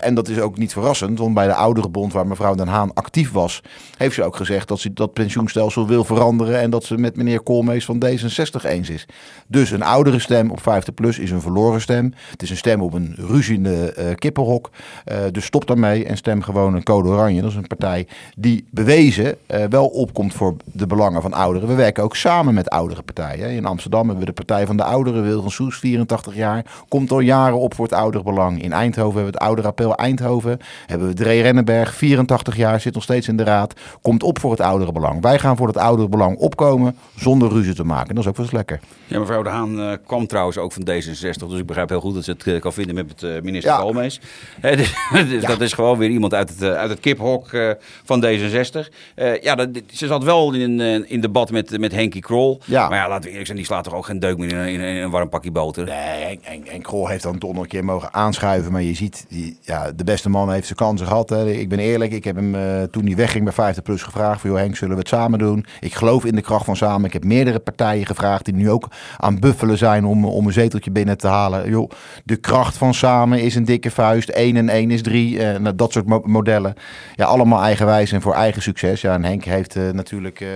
En 0.00 0.14
dat 0.14 0.28
is 0.28 0.40
ook 0.40 0.58
niet 0.58 0.72
verrassend, 0.72 1.18
want 1.18 1.34
bij 1.34 1.46
de 1.46 1.54
Ouderenbond 1.54 2.12
waar 2.12 2.26
mevrouw 2.26 2.54
Den 2.54 2.68
Haan 2.68 2.94
actief 2.94 3.32
was, 3.32 3.62
heeft 3.96 4.14
ze 4.14 4.22
ook 4.22 4.36
gezegd 4.36 4.68
dat 4.68 4.78
ze 4.78 4.92
dat 4.92 5.12
pensioenstelsel 5.12 5.86
wil 5.86 6.04
veranderen 6.04 6.60
en 6.60 6.70
dat 6.70 6.84
ze 6.84 6.98
met 6.98 7.16
meneer 7.16 7.42
Koolmees 7.42 7.84
van 7.84 8.02
D66 8.04 8.64
eens 8.64 8.90
is. 8.90 9.06
Dus 9.46 9.70
een 9.70 9.82
oudere 9.82 10.18
stem 10.18 10.50
op 10.50 10.60
50PLUS 10.60 11.20
is 11.20 11.30
een 11.30 11.40
verloren 11.40 11.80
stem. 11.80 12.12
Het 12.30 12.42
is 12.42 12.50
een 12.50 12.56
stem 12.56 12.80
op 12.80 12.92
een 12.92 13.14
ruziende 13.16 13.94
kippenhok. 14.14 14.70
Eh, 15.04 15.18
dus 15.32 15.44
stop 15.44 15.66
daarmee 15.66 16.04
en 16.04 16.16
stem 16.16 16.42
gewoon 16.42 16.74
een 16.74 16.82
code 16.82 17.08
oranje. 17.08 17.40
Dat 17.40 17.50
is 17.50 17.56
een 17.56 17.66
partij 17.66 18.06
die 18.36 18.66
bewezen 18.70 19.36
eh, 19.46 19.64
wel 19.64 19.86
opkomt 19.86 20.34
voor 20.34 20.56
de 20.64 20.86
belangen 20.86 21.22
van 21.22 21.32
ouderen. 21.32 21.68
We 21.68 21.74
werken 21.74 22.02
ook 22.02 22.16
samen 22.16 22.54
met 22.54 22.70
oudere 22.70 23.02
partijen. 23.02 23.50
In 23.50 23.66
Amsterdam 23.66 24.00
hebben 24.08 24.18
we 24.18 24.32
de 24.32 24.44
Partij 24.44 24.66
van 24.66 24.76
de 24.76 24.84
Ouderen, 24.84 25.22
Wilgen 25.22 25.50
Soes, 25.50 25.78
84 25.78 26.34
jaar. 26.34 26.64
Komt 26.88 27.10
al 27.10 27.20
jaren 27.20 27.58
op 27.58 27.74
voor 27.74 27.84
het 27.84 27.94
ouderenbelang. 27.94 28.62
In 28.62 28.72
Eindhoven 28.72 29.14
hebben 29.14 29.32
we 29.32 29.38
het 29.38 29.46
Ouderappel 29.46 29.94
Eindhoven. 29.94 30.58
Hebben 30.86 31.08
we 31.08 31.14
Dree 31.14 31.42
Rennenberg, 31.42 31.94
84 31.94 32.56
jaar, 32.56 32.80
zit 32.80 32.94
nog 32.94 33.02
steeds 33.02 33.28
in 33.28 33.36
de 33.36 33.44
raad. 33.44 33.74
Komt 34.02 34.22
op 34.22 34.38
voor 34.38 34.50
het 34.50 34.60
ouderenbelang. 34.60 35.22
Wij 35.22 35.38
gaan 35.38 35.56
voor 35.56 35.66
het 35.66 35.76
ouderenbelang 35.76 36.36
opkomen 36.38 36.96
zonder 37.16 37.48
ruzie 37.48 37.74
te 37.74 37.84
maken. 37.84 38.14
Dat 38.14 38.24
is 38.24 38.30
ook 38.30 38.36
wel 38.36 38.46
eens 38.46 38.54
lekker. 38.54 38.80
Ja, 39.06 39.18
mevrouw 39.18 39.42
De 39.42 39.48
Haan 39.48 39.80
eh, 39.80 39.92
kwam 40.06 40.26
trouwens 40.26 40.58
ook 40.58 40.72
van 40.72 40.82
D66, 40.82 41.48
dus 41.48 41.58
ik 41.58 41.66
begrijp 41.66 41.88
heel 41.88 42.00
goed 42.00 42.14
dat 42.14 42.24
ze 42.24 42.30
het 42.30 42.46
eh, 42.46 42.60
kan 42.60 42.72
vinden 42.72 42.94
met 42.94 43.22
eh, 43.22 43.40
minister 43.42 43.72
Ja. 43.72 43.78
Koolmees. 43.94 44.20
Dus- 45.12 45.28
dus 45.28 45.44
Dat 45.44 45.60
is 45.60 45.72
gewoon 45.72 45.98
weer 45.98 46.08
iemand 46.10 46.34
uit 46.34 46.48
het, 46.48 46.62
eh, 46.62 46.72
uit 46.72 46.90
het 46.90 47.00
kiphok 47.00 47.52
eh, 47.52 47.70
van 48.04 48.24
D66. 48.24 48.92
Eh, 49.14 49.42
ja, 49.42 49.54
dat, 49.54 49.68
ze 49.92 50.06
zat 50.06 50.24
wel 50.24 50.52
in, 50.52 50.80
in 51.08 51.20
debat 51.20 51.50
met, 51.50 51.78
met 51.78 51.92
Henkie 51.92 52.20
Krol. 52.20 52.60
Ja. 52.64 52.88
Maar 52.88 52.98
ja, 52.98 53.08
laten 53.08 53.22
we 53.22 53.28
eerlijk 53.28 53.46
zijn, 53.46 53.58
die 53.58 53.66
slaat 53.66 53.84
toch 53.84 53.94
ook 53.94 54.04
geen 54.06 54.18
deuk 54.18 54.38
meer 54.38 54.48
in, 54.50 54.56
een- 54.56 54.68
in, 54.68 54.80
een- 54.80 54.96
in 54.96 55.02
een 55.02 55.10
warm 55.10 55.28
pakje 55.28 55.50
boter. 55.50 55.84
Nee, 55.84 56.40
en, 56.72 56.82
Krol 56.82 57.08
heeft 57.08 57.22
dan 57.22 57.38
toch 57.38 57.52
nog 57.52 57.62
een 57.62 57.68
keer 57.68 57.84
mogen 57.84 58.14
aanschuiven. 58.14 58.72
Maar 58.72 58.82
je 58.82 58.94
ziet, 58.94 59.24
die, 59.28 59.58
ja, 59.60 59.92
de 59.92 60.04
beste 60.04 60.28
man 60.28 60.52
heeft 60.52 60.66
zijn 60.66 60.78
kansen 60.78 61.06
gehad. 61.06 61.28
Hè. 61.28 61.50
Ik 61.50 61.68
ben 61.68 61.78
eerlijk, 61.78 62.12
ik 62.12 62.24
heb 62.24 62.36
hem 62.36 62.52
toen 62.90 63.06
hij 63.06 63.16
wegging 63.16 63.44
bij 63.44 63.52
50 63.52 63.82
Plus 63.82 64.02
gevraagd. 64.02 64.40
Van, 64.40 64.50
joh 64.50 64.58
Henk, 64.58 64.76
zullen 64.76 64.94
we 64.94 65.00
het 65.00 65.08
samen 65.08 65.38
doen? 65.38 65.64
Ik 65.80 65.94
geloof 65.94 66.24
in 66.24 66.34
de 66.34 66.40
kracht 66.42 66.64
van 66.64 66.76
samen. 66.76 67.04
Ik 67.06 67.12
heb 67.12 67.24
meerdere 67.24 67.58
partijen 67.58 68.06
gevraagd 68.06 68.44
die 68.44 68.54
nu 68.54 68.70
ook 68.70 68.88
aan 69.16 69.40
buffelen 69.40 69.78
zijn 69.78 70.04
om, 70.04 70.24
om 70.24 70.46
een 70.46 70.52
zeteltje 70.52 70.90
binnen 70.90 71.18
te 71.18 71.26
halen. 71.26 71.70
Joh, 71.70 71.90
de 72.24 72.36
kracht 72.36 72.76
van 72.76 72.94
samen 72.94 73.40
is 73.42 73.54
een 73.54 73.64
dikke 73.64 73.83
vuist. 73.90 74.28
1 74.28 74.56
en 74.56 74.68
1 74.68 74.90
is 74.90 75.02
3. 75.02 75.38
eh, 75.38 75.58
nou, 75.58 75.74
dat 75.74 75.92
soort 75.92 76.06
mo- 76.06 76.22
modellen. 76.24 76.74
Ja, 77.14 77.24
allemaal 77.24 77.62
eigenwijs 77.62 78.12
en 78.12 78.22
voor 78.22 78.34
eigen 78.34 78.62
succes. 78.62 79.00
Ja, 79.00 79.14
en 79.14 79.24
Henk 79.24 79.44
heeft 79.44 79.76
eh, 79.76 79.82
natuurlijk 79.92 80.40
eh, 80.40 80.48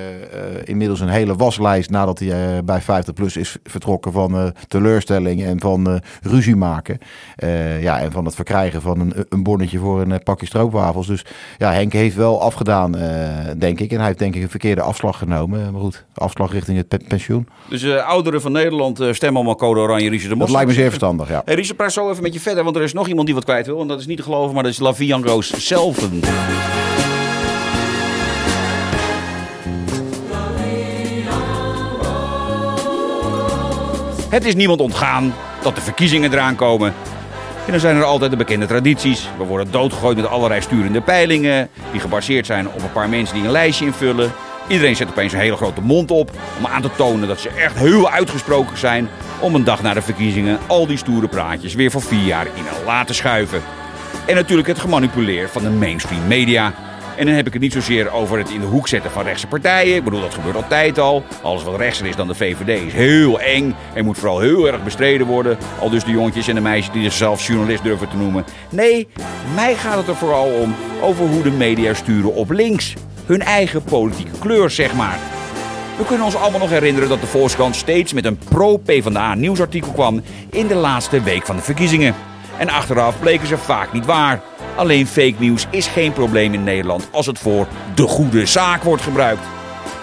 inmiddels 0.65 1.01
een 1.01 1.09
hele 1.09 1.37
waslijst 1.37 1.91
nadat 1.91 2.19
hij 2.19 2.65
bij 2.65 2.81
50 2.81 3.15
Plus 3.15 3.37
is 3.37 3.57
vertrokken 3.65 4.13
van 4.13 4.53
teleurstelling 4.69 5.43
en 5.45 5.61
van 5.61 6.01
ruzie 6.23 6.57
maken. 6.57 6.99
Ja, 7.81 8.01
en 8.01 8.13
van 8.13 8.25
het 8.25 8.35
verkrijgen 8.35 8.83
van 8.83 9.01
een, 9.01 9.13
een 9.29 9.43
bonnetje 9.43 9.79
voor 9.79 10.01
een 10.01 10.23
pakje 10.23 10.47
stroopwafels. 10.47 11.07
Dus 11.07 11.25
ja, 11.59 11.73
Henk 11.73 11.93
heeft 11.93 12.17
wel 12.17 12.43
afgedaan, 12.43 12.93
denk 13.59 13.81
ik. 13.81 13.91
En 13.91 13.97
hij 13.97 14.07
heeft 14.07 14.19
denk 14.19 14.35
ik 14.35 14.43
een 14.43 14.51
verkeerde 14.51 14.83
afslag 14.83 15.19
genomen. 15.19 15.73
Maar 15.73 15.81
goed, 15.81 16.05
afslag 16.15 16.53
richting 16.53 16.77
het 16.77 16.89
pe- 16.89 17.01
pensioen. 17.09 17.49
Dus 17.69 17.91
ouderen 17.91 18.41
van 18.41 18.53
Nederland 18.53 18.97
stemmen 19.11 19.37
allemaal 19.37 19.55
code 19.57 19.81
oranje, 19.81 20.09
Richard 20.11 20.31
de 20.31 20.37
Mos. 20.37 20.47
Dat 20.47 20.55
lijkt 20.55 20.69
me 20.69 20.75
zeer 20.75 20.87
verstandig, 20.89 21.29
ja. 21.29 21.43
Hey, 21.45 21.55
Richard, 21.55 21.77
praat 21.77 21.93
zo 21.93 22.11
even 22.11 22.23
met 22.23 22.33
je 22.35 22.41
verder, 22.41 22.65
want 22.65 22.77
er 22.77 22.83
is 22.83 22.93
nog 22.93 23.09
iemand 23.09 23.18
die 23.25 23.35
wat 23.35 23.45
kwijt 23.45 23.67
wil. 23.67 23.81
En 23.81 23.87
dat 23.87 24.01
is 24.01 24.07
niet 24.07 24.17
te 24.17 24.23
geloven, 24.23 24.55
maar 24.55 24.63
dat 24.63 24.73
is 24.73 24.79
Lavian 24.79 25.25
Roos 25.25 25.51
zelf. 25.51 25.97
Het 34.31 34.45
is 34.45 34.55
niemand 34.55 34.81
ontgaan 34.81 35.35
dat 35.63 35.75
de 35.75 35.81
verkiezingen 35.81 36.33
eraan 36.33 36.57
komen. 36.57 36.95
En 37.67 37.75
dan 37.75 37.81
zijn 37.81 37.97
er 37.97 38.05
altijd 38.05 38.31
de 38.31 38.37
bekende 38.37 38.67
tradities. 38.67 39.29
We 39.39 39.45
worden 39.45 39.71
doodgegooid 39.71 40.17
met 40.17 40.27
allerlei 40.27 40.61
sturende 40.61 41.01
peilingen. 41.01 41.69
Die 41.93 42.01
gebaseerd 42.01 42.47
zijn 42.47 42.69
op 42.69 42.83
een 42.83 42.93
paar 42.93 43.09
mensen 43.09 43.35
die 43.35 43.45
een 43.45 43.51
lijstje 43.51 43.85
invullen. 43.85 44.33
Iedereen 44.69 44.97
zet 44.97 45.09
opeens 45.09 45.33
een 45.33 45.39
hele 45.39 45.57
grote 45.57 45.81
mond 45.81 46.11
op. 46.11 46.31
Om 46.59 46.67
aan 46.67 46.83
te 46.83 46.91
tonen 46.97 47.29
dat 47.29 47.41
ze 47.41 47.49
echt 47.49 47.79
heel 47.79 48.11
uitgesproken 48.11 48.79
zijn. 48.79 49.09
Om 49.41 49.55
een 49.55 49.65
dag 49.65 49.83
na 49.83 49.95
de 49.95 50.03
verkiezingen 50.03 50.59
al 50.67 50.87
die 50.87 50.97
stoere 50.97 51.29
praatjes 51.29 51.75
weer 51.75 51.91
voor 51.91 52.03
vier 52.03 52.25
jaar 52.25 52.47
in 52.47 52.67
een 52.67 52.85
la 52.85 53.05
te 53.05 53.15
schuiven. 53.15 53.63
En 54.27 54.35
natuurlijk 54.35 54.69
het 54.69 54.79
gemanipuleer 54.79 55.49
van 55.49 55.63
de 55.63 55.71
mainstream 55.71 56.27
media. 56.27 56.73
En 57.17 57.27
dan 57.27 57.35
heb 57.35 57.47
ik 57.47 57.53
het 57.53 57.63
niet 57.63 57.73
zozeer 57.73 58.13
over 58.13 58.39
het 58.39 58.51
in 58.51 58.61
de 58.61 58.67
hoek 58.67 58.89
zetten 58.89 59.11
van 59.11 59.25
rechtse 59.25 59.47
partijen. 59.47 59.97
Ik 59.97 60.05
bedoel, 60.05 60.21
dat 60.21 60.35
gebeurt 60.35 60.57
altijd 60.57 60.99
al. 60.99 61.25
Alles 61.43 61.63
wat 61.63 61.77
rechtser 61.77 62.07
is 62.07 62.17
dan 62.17 62.29
de 62.29 62.35
VVD 62.35 62.87
is 62.87 62.93
heel 62.93 63.41
eng 63.41 63.75
en 63.95 64.05
moet 64.05 64.19
vooral 64.19 64.41
heel 64.41 64.67
erg 64.67 64.85
bestreden 64.85 65.27
worden. 65.27 65.59
Al 65.81 65.91
dus 65.91 66.05
de 66.05 66.11
jongetjes 66.11 66.49
en 66.49 66.55
de 66.55 66.61
meisjes 66.61 66.93
die 66.93 67.03
zichzelf 67.03 67.47
journalist 67.47 67.83
durven 67.83 68.09
te 68.09 68.17
noemen. 68.17 68.45
Nee, 68.69 69.09
mij 69.55 69.75
gaat 69.75 69.97
het 69.97 70.09
er 70.09 70.17
vooral 70.17 70.53
om 70.63 70.75
over 71.01 71.27
hoe 71.27 71.43
de 71.43 71.51
media 71.51 71.95
sturen 71.95 72.35
op 72.35 72.51
links. 72.51 72.95
Hun 73.27 73.43
eigen 73.43 73.83
politieke 73.83 74.39
kleur, 74.39 74.71
zeg 74.71 74.95
maar. 74.95 75.38
We 75.99 76.05
kunnen 76.05 76.25
ons 76.25 76.37
allemaal 76.37 76.61
nog 76.61 76.71
herinneren 76.71 77.09
dat 77.09 77.21
de 77.21 77.27
Volkskrant 77.27 77.77
steeds 77.77 78.13
met 78.13 78.25
een 78.25 78.39
pro-PVDA 78.49 79.35
nieuwsartikel 79.35 79.93
kwam 79.93 80.23
in 80.51 80.67
de 80.67 80.75
laatste 80.75 81.23
week 81.23 81.47
van 81.47 81.57
de 81.57 81.63
verkiezingen. 81.63 82.15
En 82.59 82.69
achteraf 82.69 83.21
bleken 83.21 83.47
ze 83.47 83.59
vaak 83.59 83.93
niet 83.93 84.07
waar. 84.07 84.41
Alleen 84.77 85.07
fake 85.07 85.35
nieuws 85.39 85.67
is 85.71 85.87
geen 85.87 86.13
probleem 86.13 86.55
in 86.55 86.65
Nederland 86.65 87.09
als 87.11 87.27
het 87.27 87.39
voor 87.39 87.67
de 87.95 88.03
goede 88.03 88.47
zaak 88.47 88.83
wordt 88.83 89.03
gebruikt. 89.03 89.43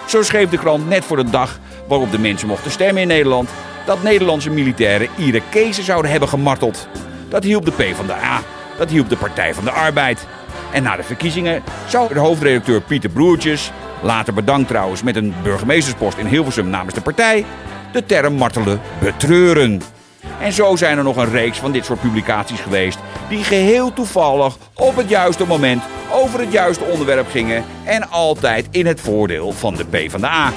Zo 0.06 0.22
schreef 0.22 0.48
de 0.48 0.58
krant 0.58 0.88
net 0.88 1.04
voor 1.04 1.16
de 1.16 1.30
dag 1.30 1.58
waarop 1.88 2.10
de 2.10 2.18
mensen 2.18 2.48
mochten 2.48 2.70
stemmen 2.70 3.02
in 3.02 3.08
Nederland 3.08 3.50
dat 3.86 4.02
Nederlandse 4.02 4.50
militairen 4.50 5.08
Irakezen 5.16 5.84
zouden 5.84 6.10
hebben 6.10 6.28
gemarteld. 6.28 6.88
Dat 7.28 7.44
hielp 7.44 7.64
de 7.64 7.72
PvdA, 7.72 8.40
dat 8.78 8.90
hielp 8.90 9.08
de 9.08 9.16
Partij 9.16 9.54
van 9.54 9.64
de 9.64 9.70
Arbeid. 9.70 10.26
En 10.72 10.82
na 10.82 10.96
de 10.96 11.02
verkiezingen 11.02 11.62
zou 11.88 12.14
de 12.14 12.20
hoofdredacteur 12.20 12.80
Pieter 12.80 13.10
Broertjes, 13.10 13.72
later 14.02 14.34
bedankt 14.34 14.68
trouwens 14.68 15.02
met 15.02 15.16
een 15.16 15.34
burgemeesterspost 15.42 16.18
in 16.18 16.26
Hilversum 16.26 16.68
namens 16.68 16.94
de 16.94 17.00
partij, 17.00 17.44
de 17.92 18.06
term 18.06 18.34
martelen 18.34 18.80
betreuren. 19.00 19.82
En 20.40 20.52
zo 20.52 20.76
zijn 20.76 20.98
er 20.98 21.04
nog 21.04 21.16
een 21.16 21.30
reeks 21.30 21.58
van 21.58 21.72
dit 21.72 21.84
soort 21.84 22.00
publicaties 22.00 22.60
geweest 22.60 22.98
die 23.28 23.44
geheel 23.44 23.92
toevallig 23.92 24.56
op 24.74 24.96
het 24.96 25.08
juiste 25.08 25.46
moment 25.46 25.82
over 26.12 26.40
het 26.40 26.52
juiste 26.52 26.84
onderwerp 26.84 27.30
gingen 27.30 27.64
en 27.84 28.10
altijd 28.10 28.66
in 28.70 28.86
het 28.86 29.00
voordeel 29.00 29.52
van 29.52 29.74
de 29.74 29.84
PvdA. 29.84 30.52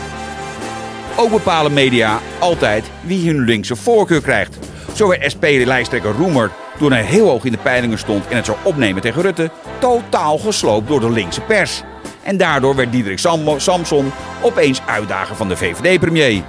Ook 1.16 1.32
bepalen 1.32 1.74
media 1.74 2.20
altijd 2.40 2.92
wie 3.02 3.28
hun 3.28 3.40
linkse 3.40 3.76
voorkeur 3.76 4.22
krijgt. 4.22 4.58
Zo 4.94 5.08
werd 5.08 5.32
SP-lijsttrekker 5.32 6.12
Roemer, 6.12 6.52
toen 6.78 6.92
hij 6.92 7.04
heel 7.04 7.28
hoog 7.28 7.44
in 7.44 7.52
de 7.52 7.58
peilingen 7.58 7.98
stond 7.98 8.28
en 8.28 8.36
het 8.36 8.46
zou 8.46 8.58
opnemen 8.64 9.02
tegen 9.02 9.22
Rutte, 9.22 9.52
totaal 9.80 10.38
gesloopt 10.38 10.88
door 10.88 11.00
de 11.00 11.12
linkse 11.12 11.42
pers. 11.42 11.84
En 12.30 12.38
daardoor 12.38 12.76
werd 12.76 12.92
Diederik 12.92 13.20
Sam- 13.20 13.60
Samson 13.60 14.12
opeens 14.42 14.82
uitdager 14.86 15.36
van 15.36 15.48
de 15.48 15.58
VVD-premier. 15.58 16.44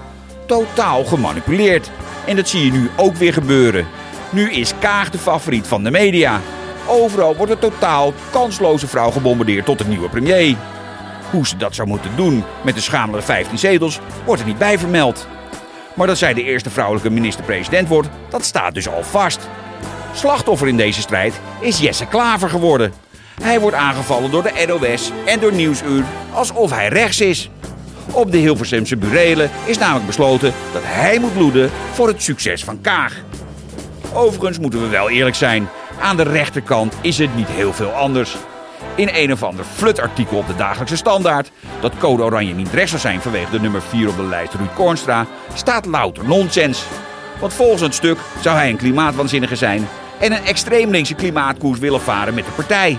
Totaal 0.46 1.04
gemanipuleerd. 1.04 1.90
En 2.26 2.36
dat 2.36 2.48
zie 2.48 2.64
je 2.64 2.72
nu 2.72 2.90
ook 2.96 3.14
weer 3.14 3.32
gebeuren. 3.32 3.86
Nu 4.30 4.50
is 4.52 4.72
Kaag 4.78 5.10
de 5.10 5.18
favoriet 5.18 5.66
van 5.66 5.84
de 5.84 5.90
media. 5.90 6.40
Overal 6.86 7.36
wordt 7.36 7.52
een 7.52 7.58
totaal 7.58 8.14
kansloze 8.30 8.86
vrouw 8.86 9.10
gebombardeerd 9.10 9.64
tot 9.64 9.78
de 9.78 9.84
nieuwe 9.86 10.08
premier. 10.08 10.56
Hoe 11.30 11.46
ze 11.46 11.56
dat 11.56 11.74
zou 11.74 11.88
moeten 11.88 12.16
doen 12.16 12.44
met 12.62 12.74
de 12.74 12.80
schamele 12.80 13.22
15 13.22 13.58
zetels 13.58 14.00
wordt 14.24 14.40
er 14.40 14.46
niet 14.46 14.58
bij 14.58 14.78
vermeld. 14.78 15.26
Maar 15.94 16.06
dat 16.06 16.18
zij 16.18 16.34
de 16.34 16.42
eerste 16.42 16.70
vrouwelijke 16.70 17.10
minister-president 17.10 17.88
wordt, 17.88 18.08
dat 18.28 18.44
staat 18.44 18.74
dus 18.74 18.88
al 18.88 19.02
vast. 19.02 19.48
Slachtoffer 20.14 20.68
in 20.68 20.76
deze 20.76 21.00
strijd 21.00 21.40
is 21.60 21.78
Jesse 21.78 22.06
Klaver 22.06 22.48
geworden. 22.48 22.92
Hij 23.40 23.60
wordt 23.60 23.76
aangevallen 23.76 24.30
door 24.30 24.42
de 24.42 24.64
NOS 24.66 25.12
en 25.24 25.40
door 25.40 25.52
Nieuwsuur 25.52 26.04
alsof 26.32 26.70
hij 26.70 26.88
rechts 26.88 27.20
is. 27.20 27.50
Op 28.12 28.32
de 28.32 28.38
Hilversumse 28.38 28.96
burelen 28.96 29.50
is 29.64 29.78
namelijk 29.78 30.06
besloten 30.06 30.52
dat 30.72 30.82
hij 30.84 31.18
moet 31.18 31.34
bloeden 31.34 31.70
voor 31.92 32.08
het 32.08 32.22
succes 32.22 32.64
van 32.64 32.80
Kaag. 32.80 33.16
Overigens 34.12 34.58
moeten 34.58 34.80
we 34.80 34.88
wel 34.88 35.10
eerlijk 35.10 35.36
zijn. 35.36 35.68
Aan 36.00 36.16
de 36.16 36.22
rechterkant 36.22 36.94
is 37.00 37.18
het 37.18 37.36
niet 37.36 37.48
heel 37.48 37.72
veel 37.72 37.90
anders. 37.90 38.36
In 38.94 39.08
een 39.12 39.32
of 39.32 39.42
ander 39.42 39.64
flutartikel 39.64 40.38
op 40.38 40.46
de 40.46 40.56
dagelijkse 40.56 40.96
standaard 40.96 41.50
dat 41.80 41.98
code 41.98 42.22
oranje 42.22 42.54
niet 42.54 42.72
rechts 42.72 42.90
zou 42.90 43.02
zijn 43.02 43.20
vanwege 43.20 43.50
de 43.50 43.60
nummer 43.60 43.82
4 43.82 44.08
op 44.08 44.16
de 44.16 44.22
lijst 44.22 44.54
Ruud 44.54 44.74
Kornstra 44.74 45.26
staat 45.54 45.86
louter 45.86 46.24
nonsens. 46.24 46.84
Want 47.40 47.52
volgens 47.52 47.82
het 47.82 47.94
stuk 47.94 48.18
zou 48.40 48.56
hij 48.56 48.70
een 48.70 48.76
klimaatwaanzinnige 48.76 49.56
zijn 49.56 49.88
en 50.18 50.32
een 50.32 50.44
extreem 50.44 50.90
linkse 50.90 51.14
klimaatkoers 51.14 51.78
willen 51.78 52.00
varen 52.00 52.34
met 52.34 52.44
de 52.44 52.50
partij. 52.50 52.98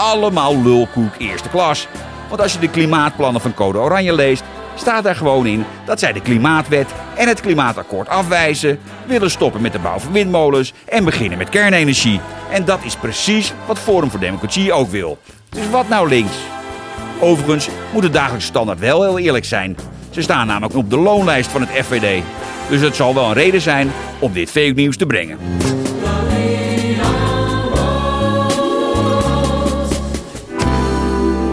Allemaal 0.00 0.62
lulkoek 0.62 1.14
eerste 1.18 1.48
klas. 1.48 1.86
Want 2.28 2.40
als 2.40 2.52
je 2.52 2.58
de 2.58 2.70
klimaatplannen 2.70 3.40
van 3.40 3.54
Code 3.54 3.78
Oranje 3.78 4.14
leest, 4.14 4.42
staat 4.74 5.04
daar 5.04 5.16
gewoon 5.16 5.46
in 5.46 5.64
dat 5.84 5.98
zij 5.98 6.12
de 6.12 6.20
klimaatwet 6.20 6.86
en 7.16 7.28
het 7.28 7.40
klimaatakkoord 7.40 8.08
afwijzen, 8.08 8.78
willen 9.06 9.30
stoppen 9.30 9.60
met 9.60 9.72
de 9.72 9.78
bouw 9.78 9.98
van 9.98 10.12
windmolens 10.12 10.72
en 10.88 11.04
beginnen 11.04 11.38
met 11.38 11.48
kernenergie. 11.48 12.20
En 12.50 12.64
dat 12.64 12.78
is 12.84 12.96
precies 12.96 13.52
wat 13.66 13.78
Forum 13.78 14.10
voor 14.10 14.20
Democratie 14.20 14.72
ook 14.72 14.90
wil. 14.90 15.18
Dus 15.48 15.70
wat 15.70 15.88
nou 15.88 16.08
links? 16.08 16.36
Overigens 17.18 17.68
moet 17.92 18.02
de 18.02 18.10
dagelijkse 18.10 18.48
standaard 18.48 18.78
wel 18.78 19.02
heel 19.02 19.18
eerlijk 19.18 19.44
zijn. 19.44 19.76
Ze 20.10 20.22
staan 20.22 20.46
namelijk 20.46 20.76
op 20.76 20.90
de 20.90 20.98
loonlijst 20.98 21.50
van 21.50 21.60
het 21.60 21.86
FVD. 21.86 22.22
Dus 22.68 22.80
het 22.80 22.96
zal 22.96 23.14
wel 23.14 23.24
een 23.24 23.32
reden 23.32 23.60
zijn 23.60 23.92
om 24.18 24.32
dit 24.32 24.50
fake 24.50 24.72
nieuws 24.74 24.96
te 24.96 25.06
brengen. 25.06 25.38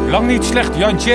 Lang 0.07 0.27
niet 0.27 0.43
slecht, 0.43 0.77
Jantje. 0.77 1.13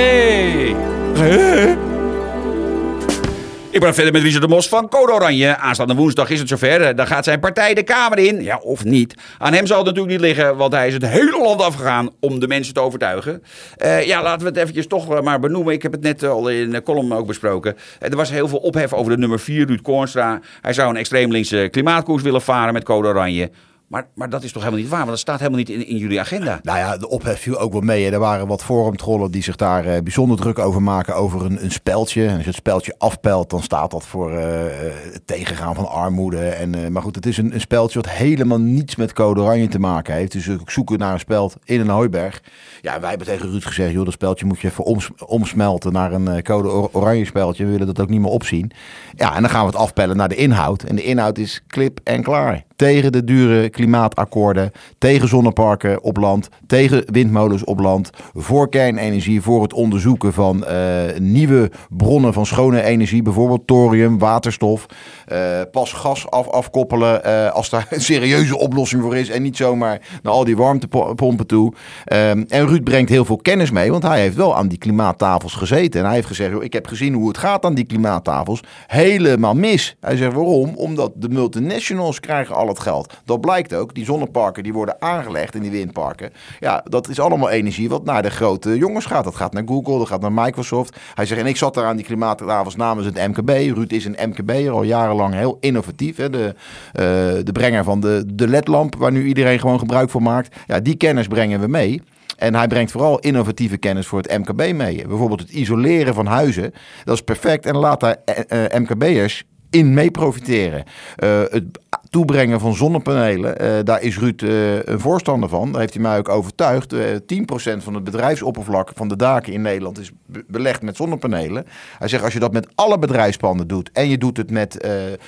Ik 3.70 3.80
ben 3.80 3.94
verder 3.94 4.12
met 4.12 4.22
Richard 4.22 4.42
de 4.42 4.48
Mos 4.48 4.68
van 4.68 4.88
Code 4.88 5.12
Oranje. 5.12 5.56
Aanstaande 5.56 5.94
woensdag 5.94 6.30
is 6.30 6.38
het 6.38 6.48
zover. 6.48 6.96
Dan 6.96 7.06
gaat 7.06 7.24
zijn 7.24 7.40
partij 7.40 7.74
de 7.74 7.82
Kamer 7.82 8.18
in. 8.18 8.42
Ja, 8.42 8.56
of 8.56 8.84
niet. 8.84 9.14
Aan 9.38 9.52
hem 9.52 9.66
zal 9.66 9.76
het 9.76 9.86
natuurlijk 9.86 10.12
niet 10.12 10.24
liggen, 10.24 10.56
want 10.56 10.72
hij 10.72 10.86
is 10.86 10.94
het 10.94 11.06
hele 11.06 11.38
land 11.42 11.62
afgegaan 11.62 12.10
om 12.20 12.40
de 12.40 12.48
mensen 12.48 12.74
te 12.74 12.80
overtuigen. 12.80 13.42
Eh, 13.76 14.06
ja, 14.06 14.22
laten 14.22 14.40
we 14.40 14.48
het 14.48 14.56
eventjes 14.56 14.86
toch 14.86 15.22
maar 15.22 15.40
benoemen. 15.40 15.74
Ik 15.74 15.82
heb 15.82 15.92
het 15.92 16.02
net 16.02 16.24
al 16.24 16.48
in 16.48 16.70
de 16.70 16.82
column 16.82 17.12
ook 17.12 17.26
besproken. 17.26 17.76
Eh, 17.98 18.10
er 18.10 18.16
was 18.16 18.30
heel 18.30 18.48
veel 18.48 18.58
ophef 18.58 18.92
over 18.92 19.12
de 19.12 19.18
nummer 19.18 19.40
4, 19.40 19.66
Ruud 19.66 19.82
Kornstra. 19.82 20.40
Hij 20.60 20.72
zou 20.72 20.90
een 20.90 20.96
extreem 20.96 21.30
linkse 21.30 21.68
klimaatkoers 21.70 22.22
willen 22.22 22.42
varen 22.42 22.72
met 22.72 22.84
Code 22.84 23.08
Oranje. 23.08 23.50
Maar, 23.92 24.06
maar 24.14 24.30
dat 24.30 24.42
is 24.42 24.52
toch 24.52 24.62
helemaal 24.62 24.82
niet 24.82 24.90
waar, 24.90 24.98
want 24.98 25.10
dat 25.10 25.18
staat 25.18 25.38
helemaal 25.38 25.58
niet 25.58 25.68
in, 25.68 25.96
jullie 25.96 26.20
agenda. 26.20 26.60
Nou 26.62 26.78
ja, 26.78 26.96
de 26.96 27.08
ophef 27.08 27.40
viel 27.40 27.58
ook 27.58 27.72
wel 27.72 27.80
mee. 27.80 28.04
hè. 28.04 28.10
Er 28.10 28.18
waren 28.18 28.46
wat 28.46 28.64
forumtrollen 28.64 29.30
die 29.30 29.42
zich 29.42 29.56
daar 29.56 29.86
eh, 29.86 30.02
bijzonder 30.02 30.36
druk 30.36 30.58
over 30.58 30.82
maken 30.82 31.14
over 31.16 31.44
een, 31.44 31.64
een 31.64 31.70
speldje. 31.70 32.26
En 32.26 32.32
als 32.32 32.40
je 32.42 32.46
het 32.46 32.54
speldje 32.56 32.94
afpelt, 32.98 33.50
dan 33.50 33.62
staat 33.62 33.90
dat 33.90 34.06
voor 34.06 34.30
eh, 34.32 34.66
eh, 34.86 34.92
het 35.12 35.26
tegengaan 35.26 35.74
van 35.74 35.88
armoede. 35.88 36.48
En, 36.48 36.92
maar 36.92 37.02
goed, 37.02 37.14
het 37.14 37.26
is 37.26 37.36
een, 37.36 37.54
een 37.54 37.60
speldje 37.60 38.00
wat 38.00 38.10
helemaal 38.10 38.60
niets 38.60 38.96
met 38.96 39.12
code 39.12 39.40
oranje 39.40 39.68
te 39.68 39.78
maken 39.78 40.14
heeft. 40.14 40.32
Dus 40.32 40.48
zoeken 40.66 40.98
naar 40.98 41.12
een 41.12 41.18
speld 41.20 41.56
in 41.64 41.80
een 41.80 41.88
hooiberg. 41.88 42.42
Ja, 42.80 43.00
wij 43.00 43.08
hebben 43.08 43.26
tegen 43.26 43.50
Ruud 43.50 43.64
gezegd, 43.64 43.92
joh, 43.92 44.04
dat 44.04 44.12
speldje 44.12 44.46
moet 44.46 44.60
je 44.60 44.68
even 44.68 44.84
oms- 44.84 45.10
omsmelten 45.26 45.92
naar 45.92 46.12
een 46.12 46.42
code 46.42 46.68
or- 46.68 46.88
oranje 46.92 47.24
speldje. 47.24 47.64
We 47.64 47.70
willen 47.70 47.86
dat 47.86 48.00
ook 48.00 48.08
niet 48.08 48.20
meer 48.20 48.30
opzien. 48.30 48.70
Ja, 49.14 49.34
en 49.34 49.40
dan 49.40 49.50
gaan 49.50 49.60
we 49.60 49.66
het 49.66 49.76
afpellen 49.80 50.16
naar 50.16 50.28
de 50.28 50.34
inhoud. 50.34 50.82
En 50.82 50.96
de 50.96 51.02
inhoud 51.04 51.38
is 51.38 51.62
klip 51.66 52.00
en 52.04 52.22
klaar. 52.22 52.64
Tegen 52.82 53.12
de 53.12 53.24
dure 53.24 53.70
klimaatakkoorden, 53.70 54.70
tegen 54.98 55.28
zonneparken 55.28 56.02
op 56.02 56.16
land, 56.16 56.48
tegen 56.66 57.04
windmolens 57.06 57.64
op 57.64 57.78
land, 57.78 58.10
voor 58.34 58.68
kernenergie, 58.68 59.42
voor 59.42 59.62
het 59.62 59.72
onderzoeken 59.72 60.32
van 60.32 60.64
eh, 60.64 61.18
nieuwe 61.18 61.70
bronnen 61.88 62.32
van 62.32 62.46
schone 62.46 62.82
energie, 62.82 63.22
bijvoorbeeld 63.22 63.66
thorium, 63.66 64.18
waterstof. 64.18 64.86
Eh, 65.26 65.60
pas 65.72 65.92
gas 65.92 66.30
af, 66.30 66.48
afkoppelen 66.48 67.24
eh, 67.24 67.52
als 67.52 67.70
daar 67.70 67.86
een 67.90 68.00
serieuze 68.00 68.58
oplossing 68.58 69.02
voor 69.02 69.16
is 69.16 69.28
en 69.28 69.42
niet 69.42 69.56
zomaar 69.56 70.00
naar 70.22 70.32
al 70.32 70.44
die 70.44 70.56
warmtepompen 70.56 71.46
toe. 71.46 71.72
En 72.04 72.46
Ruud 72.48 72.84
brengt 72.84 73.10
heel 73.10 73.24
veel 73.24 73.36
kennis 73.36 73.70
mee, 73.70 73.90
want 73.90 74.02
hij 74.02 74.20
heeft 74.20 74.36
wel 74.36 74.56
aan 74.56 74.68
die 74.68 74.78
klimaattafels 74.78 75.54
gezeten. 75.54 76.00
En 76.00 76.06
hij 76.06 76.14
heeft 76.14 76.26
gezegd, 76.26 76.62
ik 76.62 76.72
heb 76.72 76.86
gezien 76.86 77.14
hoe 77.14 77.28
het 77.28 77.38
gaat 77.38 77.64
aan 77.64 77.74
die 77.74 77.86
klimaattafels. 77.86 78.60
Helemaal 78.86 79.54
mis. 79.54 79.96
Hij 80.00 80.16
zegt, 80.16 80.34
waarom? 80.34 80.74
Omdat 80.76 81.12
de 81.14 81.28
multinationals 81.28 82.20
krijgen 82.20 82.54
al 82.54 82.70
geld. 82.78 83.12
Dat 83.24 83.40
blijkt 83.40 83.74
ook. 83.74 83.94
Die 83.94 84.04
zonneparken 84.04 84.62
die 84.62 84.72
worden 84.72 84.96
aangelegd 84.98 85.54
in 85.54 85.62
die 85.62 85.70
windparken. 85.70 86.32
Ja, 86.60 86.84
dat 86.88 87.08
is 87.08 87.20
allemaal 87.20 87.50
energie 87.50 87.88
wat 87.88 88.04
naar 88.04 88.22
de 88.22 88.30
grote 88.30 88.78
jongens 88.78 89.06
gaat. 89.06 89.24
Dat 89.24 89.34
gaat 89.34 89.52
naar 89.52 89.62
Google, 89.66 89.98
dat 89.98 90.08
gaat 90.08 90.20
naar 90.20 90.32
Microsoft. 90.32 90.96
Hij 91.14 91.26
zegt, 91.26 91.40
en 91.40 91.46
ik 91.46 91.56
zat 91.56 91.74
daar 91.74 91.84
aan 91.84 91.96
die 91.96 92.04
klimaattafels 92.04 92.76
namens 92.76 93.06
het 93.06 93.28
MKB. 93.28 93.48
Ruud 93.48 93.92
is 93.92 94.04
een 94.04 94.28
MKB'er, 94.28 94.70
al 94.70 94.82
jarenlang 94.82 95.34
heel 95.34 95.56
innovatief. 95.60 96.16
Hè? 96.16 96.30
De, 96.30 96.54
eh, 96.92 97.02
de 97.44 97.52
brenger 97.52 97.84
van 97.84 98.00
de, 98.00 98.24
de 98.34 98.48
ledlamp, 98.48 98.96
waar 98.96 99.12
nu 99.12 99.26
iedereen 99.26 99.58
gewoon 99.58 99.78
gebruik 99.78 100.10
van 100.10 100.22
maakt. 100.22 100.56
Ja, 100.66 100.80
die 100.80 100.96
kennis 100.96 101.26
brengen 101.26 101.60
we 101.60 101.66
mee. 101.66 102.02
En 102.42 102.54
hij 102.54 102.66
brengt 102.66 102.90
vooral 102.90 103.18
innovatieve 103.18 103.76
kennis 103.76 104.06
voor 104.06 104.18
het 104.22 104.38
MKB 104.38 104.72
mee. 104.72 105.06
Bijvoorbeeld 105.06 105.40
het 105.40 105.50
isoleren 105.50 106.14
van 106.14 106.26
huizen. 106.26 106.72
Dat 107.04 107.14
is 107.14 107.22
perfect. 107.22 107.66
En 107.66 107.76
laat 107.76 108.00
daar 108.00 108.16
eh, 108.24 108.64
eh, 108.64 108.80
MKB'ers 108.80 109.44
in 109.70 109.94
mee 109.94 110.10
profiteren. 110.10 110.84
Eh, 111.16 111.40
het 111.50 111.64
toebrengen 112.12 112.60
van 112.60 112.74
zonnepanelen, 112.74 113.58
eh, 113.58 113.84
daar 113.84 114.02
is 114.02 114.18
Ruud 114.18 114.42
eh, 114.42 114.82
een 114.82 115.00
voorstander 115.00 115.48
van. 115.48 115.70
Daar 115.72 115.80
heeft 115.80 115.92
hij 115.94 116.02
mij 116.02 116.18
ook 116.18 116.28
overtuigd. 116.28 116.92
Eh 116.92 117.00
10% 117.26 117.82
van 117.82 117.94
het 117.94 118.04
bedrijfsoppervlak 118.04 118.90
van 118.94 119.08
de 119.08 119.16
daken 119.16 119.52
in 119.52 119.62
Nederland 119.62 119.98
is 119.98 120.10
be- 120.26 120.44
belegd 120.48 120.82
met 120.82 120.96
zonnepanelen. 120.96 121.64
Hij 121.98 122.08
zegt 122.08 122.24
als 122.24 122.32
je 122.32 122.38
dat 122.38 122.52
met 122.52 122.68
alle 122.74 122.98
bedrijfspanden 122.98 123.66
doet 123.66 123.90
en 123.92 124.08
je 124.08 124.18
doet 124.18 124.36
het 124.36 124.50
met 124.50 124.80
eh, 124.80 125.12
eh, 125.12 125.18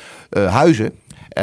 huizen. 0.54 0.92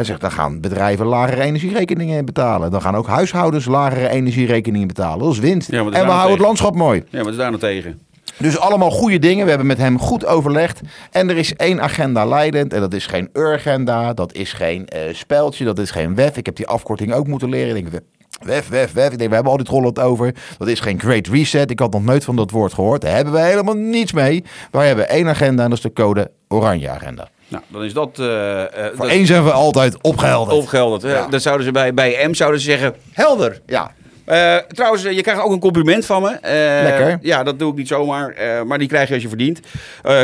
Zegt, 0.02 0.22
dan 0.22 0.32
gaan 0.32 0.62
bedrijven 0.62 1.06
lagere 1.06 1.42
energierekeningen 1.42 2.26
betalen. 2.26 2.72
Dan 2.72 2.82
gaan 2.82 2.96
ook 2.96 3.08
huishoudens 3.08 3.66
lagere 3.66 4.10
energierekeningen 4.10 4.88
betalen. 4.88 5.20
Dat 5.26 5.34
is 5.34 5.40
winst. 5.40 5.72
Ja, 5.72 5.80
en 5.80 5.92
we 5.92 5.98
houden 5.98 6.32
het 6.38 6.46
landschap 6.46 6.76
mooi. 6.76 7.04
Ja, 7.10 7.20
wat 7.24 7.32
is 7.32 7.38
daar 7.38 7.50
nou 7.50 7.62
tegen? 7.62 8.00
Dus 8.38 8.58
allemaal 8.58 8.92
goede 8.92 9.20
dingen. 9.20 9.44
We 9.44 9.50
hebben 9.50 9.68
met 9.68 9.78
hem 9.78 10.00
goed 10.00 10.26
overlegd. 10.26 10.80
En 11.12 11.30
er 11.30 11.38
is 11.38 11.56
één 11.56 11.82
agenda 11.82 12.26
leidend. 12.26 12.74
En 12.74 12.80
dat 12.80 12.94
is 12.94 13.06
geen 13.06 13.30
urgenda. 13.34 14.14
Dat 14.14 14.34
is 14.34 14.54
geen 14.54 14.88
eh 14.88 15.14
speltje. 15.14 15.66
Dat 15.66 15.80
is 15.80 15.92
geen 15.92 16.16
WEF. 16.16 16.38
Ik 16.38 16.46
heb 16.46 16.56
die 16.56 16.68
afkorting 16.68 17.14
ook 17.14 17.28
moeten 17.28 17.50
leren. 17.50 17.76
Ik 17.76 17.92
denk, 17.92 18.04
WEF, 18.44 18.68
WEF, 18.70 18.94
WEF. 18.94 19.12
Ik 19.12 19.18
denk, 19.18 19.30
we 19.30 19.36
hebben 19.36 19.54
al 19.54 19.84
het 19.86 20.00
over. 20.00 20.36
Dat 20.58 20.68
is 20.68 20.80
geen 20.80 21.00
Great 21.00 21.28
Reset. 21.28 21.72
Ik 21.72 21.80
had 21.80 21.94
nog 21.94 22.04
nooit 22.04 22.24
van 22.24 22.36
dat 22.36 22.52
woord 22.52 22.74
gehoord. 22.74 23.02
Daar 23.02 23.16
hebben 23.16 23.34
we 23.34 23.40
helemaal 23.40 23.76
niets 23.76 24.12
mee. 24.12 24.44
Wij 24.72 24.88
hebben 24.88 25.10
één 25.10 25.28
agenda. 25.28 25.64
En 25.64 25.70
dat 25.70 25.78
is 25.78 25.84
de 25.84 25.94
code 25.94 26.32
Oranje 26.48 26.90
Agenda. 26.90 27.30
Nou, 27.48 27.64
dan 27.68 27.84
is 27.84 27.94
dat... 27.94 28.20
eh, 28.20 28.62
eh, 28.62 28.68
Voor 28.96 29.06
dat- 29.06 29.08
één 29.08 29.26
zijn 29.26 29.44
we 29.44 29.52
altijd 29.52 30.02
opgehelderd. 30.04 30.58
Opgehelderd. 30.58 31.02
Ja. 31.02 31.28
Dan 31.28 31.40
zouden 31.40 31.66
ze 31.66 31.72
bij, 31.72 31.94
bij 31.94 32.28
M 32.28 32.34
zouden 32.34 32.60
ze 32.60 32.66
zeggen, 32.66 32.96
helder. 33.12 33.62
Ja. 33.66 33.92
Eh, 34.32 34.56
trouwens, 34.56 35.04
eh, 35.04 35.12
je 35.12 35.22
krijgt 35.22 35.42
ook 35.42 35.52
een 35.52 35.60
compliment 35.60 36.06
van 36.06 36.22
me. 36.22 36.30
Eh, 36.30 36.84
Lekker. 36.84 37.18
Ja, 37.22 37.44
dat 37.44 37.60
doe 37.60 37.72
ik 37.72 37.78
niet 37.78 37.88
zomaar. 37.88 38.36
maar 38.66 38.78
die 38.78 38.88
krijg 38.88 39.08
je 39.08 39.14
als 39.14 39.24
je 39.24 39.30
verdient. 39.30 39.60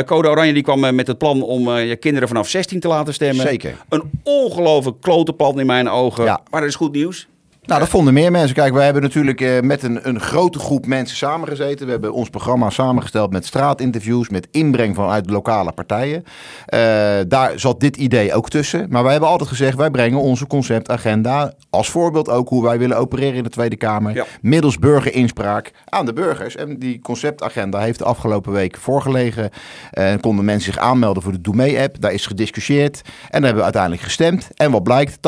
Code 0.06 0.28
Oranje 0.28 0.52
die 0.52 0.62
kwam 0.62 0.94
met 0.94 1.06
het 1.06 1.18
plan 1.18 1.42
om 1.42 1.70
je 1.78 1.96
kinderen 1.96 2.28
vanaf 2.28 2.48
16 2.48 2.80
te 2.80 2.88
laten 2.88 3.14
stemmen. 3.14 3.46
Zeker. 3.46 3.74
Een 3.88 4.10
ongelooflijk 4.22 5.00
klote 5.00 5.32
plan 5.32 5.60
in 5.60 5.66
mijn 5.66 5.88
ogen. 5.88 6.24
Ja. 6.24 6.40
Maar 6.50 6.60
dat 6.60 6.68
is 6.68 6.76
goed 6.76 6.92
nieuws. 6.92 7.28
Nou, 7.68 7.80
dat 7.80 7.88
vonden 7.88 8.14
meer 8.14 8.30
mensen. 8.30 8.54
Kijk, 8.54 8.72
wij 8.72 8.84
hebben 8.84 9.02
natuurlijk 9.02 9.40
eh, 9.40 9.60
met 9.60 9.82
een, 9.82 10.08
een 10.08 10.20
grote 10.20 10.58
groep 10.58 10.86
mensen 10.86 11.16
samengezeten. 11.16 11.86
We 11.86 11.92
hebben 11.92 12.12
ons 12.12 12.28
programma 12.28 12.70
samengesteld 12.70 13.32
met 13.32 13.46
straatinterviews, 13.46 14.28
met 14.28 14.48
inbreng 14.50 14.94
vanuit 14.94 15.30
lokale 15.30 15.72
partijen. 15.72 16.24
Eh, 16.66 16.80
daar 17.28 17.52
zat 17.54 17.80
dit 17.80 17.96
idee 17.96 18.34
ook 18.34 18.50
tussen. 18.50 18.86
Maar 18.90 19.02
wij 19.02 19.12
hebben 19.12 19.30
altijd 19.30 19.48
gezegd, 19.48 19.76
wij 19.76 19.90
brengen 19.90 20.20
onze 20.20 20.46
conceptagenda 20.46 21.52
als 21.70 21.90
voorbeeld 21.90 22.28
ook 22.28 22.48
hoe 22.48 22.62
wij 22.62 22.78
willen 22.78 22.96
opereren 22.96 23.34
in 23.34 23.42
de 23.42 23.50
Tweede 23.50 23.76
Kamer. 23.76 24.14
Ja. 24.14 24.24
Middels 24.40 24.78
burgerinspraak 24.78 25.72
aan 25.84 26.06
de 26.06 26.12
burgers. 26.12 26.56
En 26.56 26.78
die 26.78 27.00
conceptagenda 27.00 27.78
heeft 27.78 27.98
de 27.98 28.04
afgelopen 28.04 28.52
week 28.52 28.76
voorgelegen. 28.76 29.50
En 29.90 30.20
konden 30.20 30.44
mensen 30.44 30.72
zich 30.72 30.82
aanmelden 30.82 31.22
voor 31.22 31.32
de 31.32 31.40
Doe 31.40 31.54
Mee-app. 31.54 32.00
Daar 32.00 32.12
is 32.12 32.26
gediscussieerd. 32.26 33.00
En 33.04 33.10
daar 33.30 33.40
hebben 33.40 33.56
we 33.56 33.62
uiteindelijk 33.62 34.02
gestemd. 34.02 34.48
En 34.54 34.70
wat 34.70 34.82
blijkt, 34.82 35.16
80% 35.16 35.20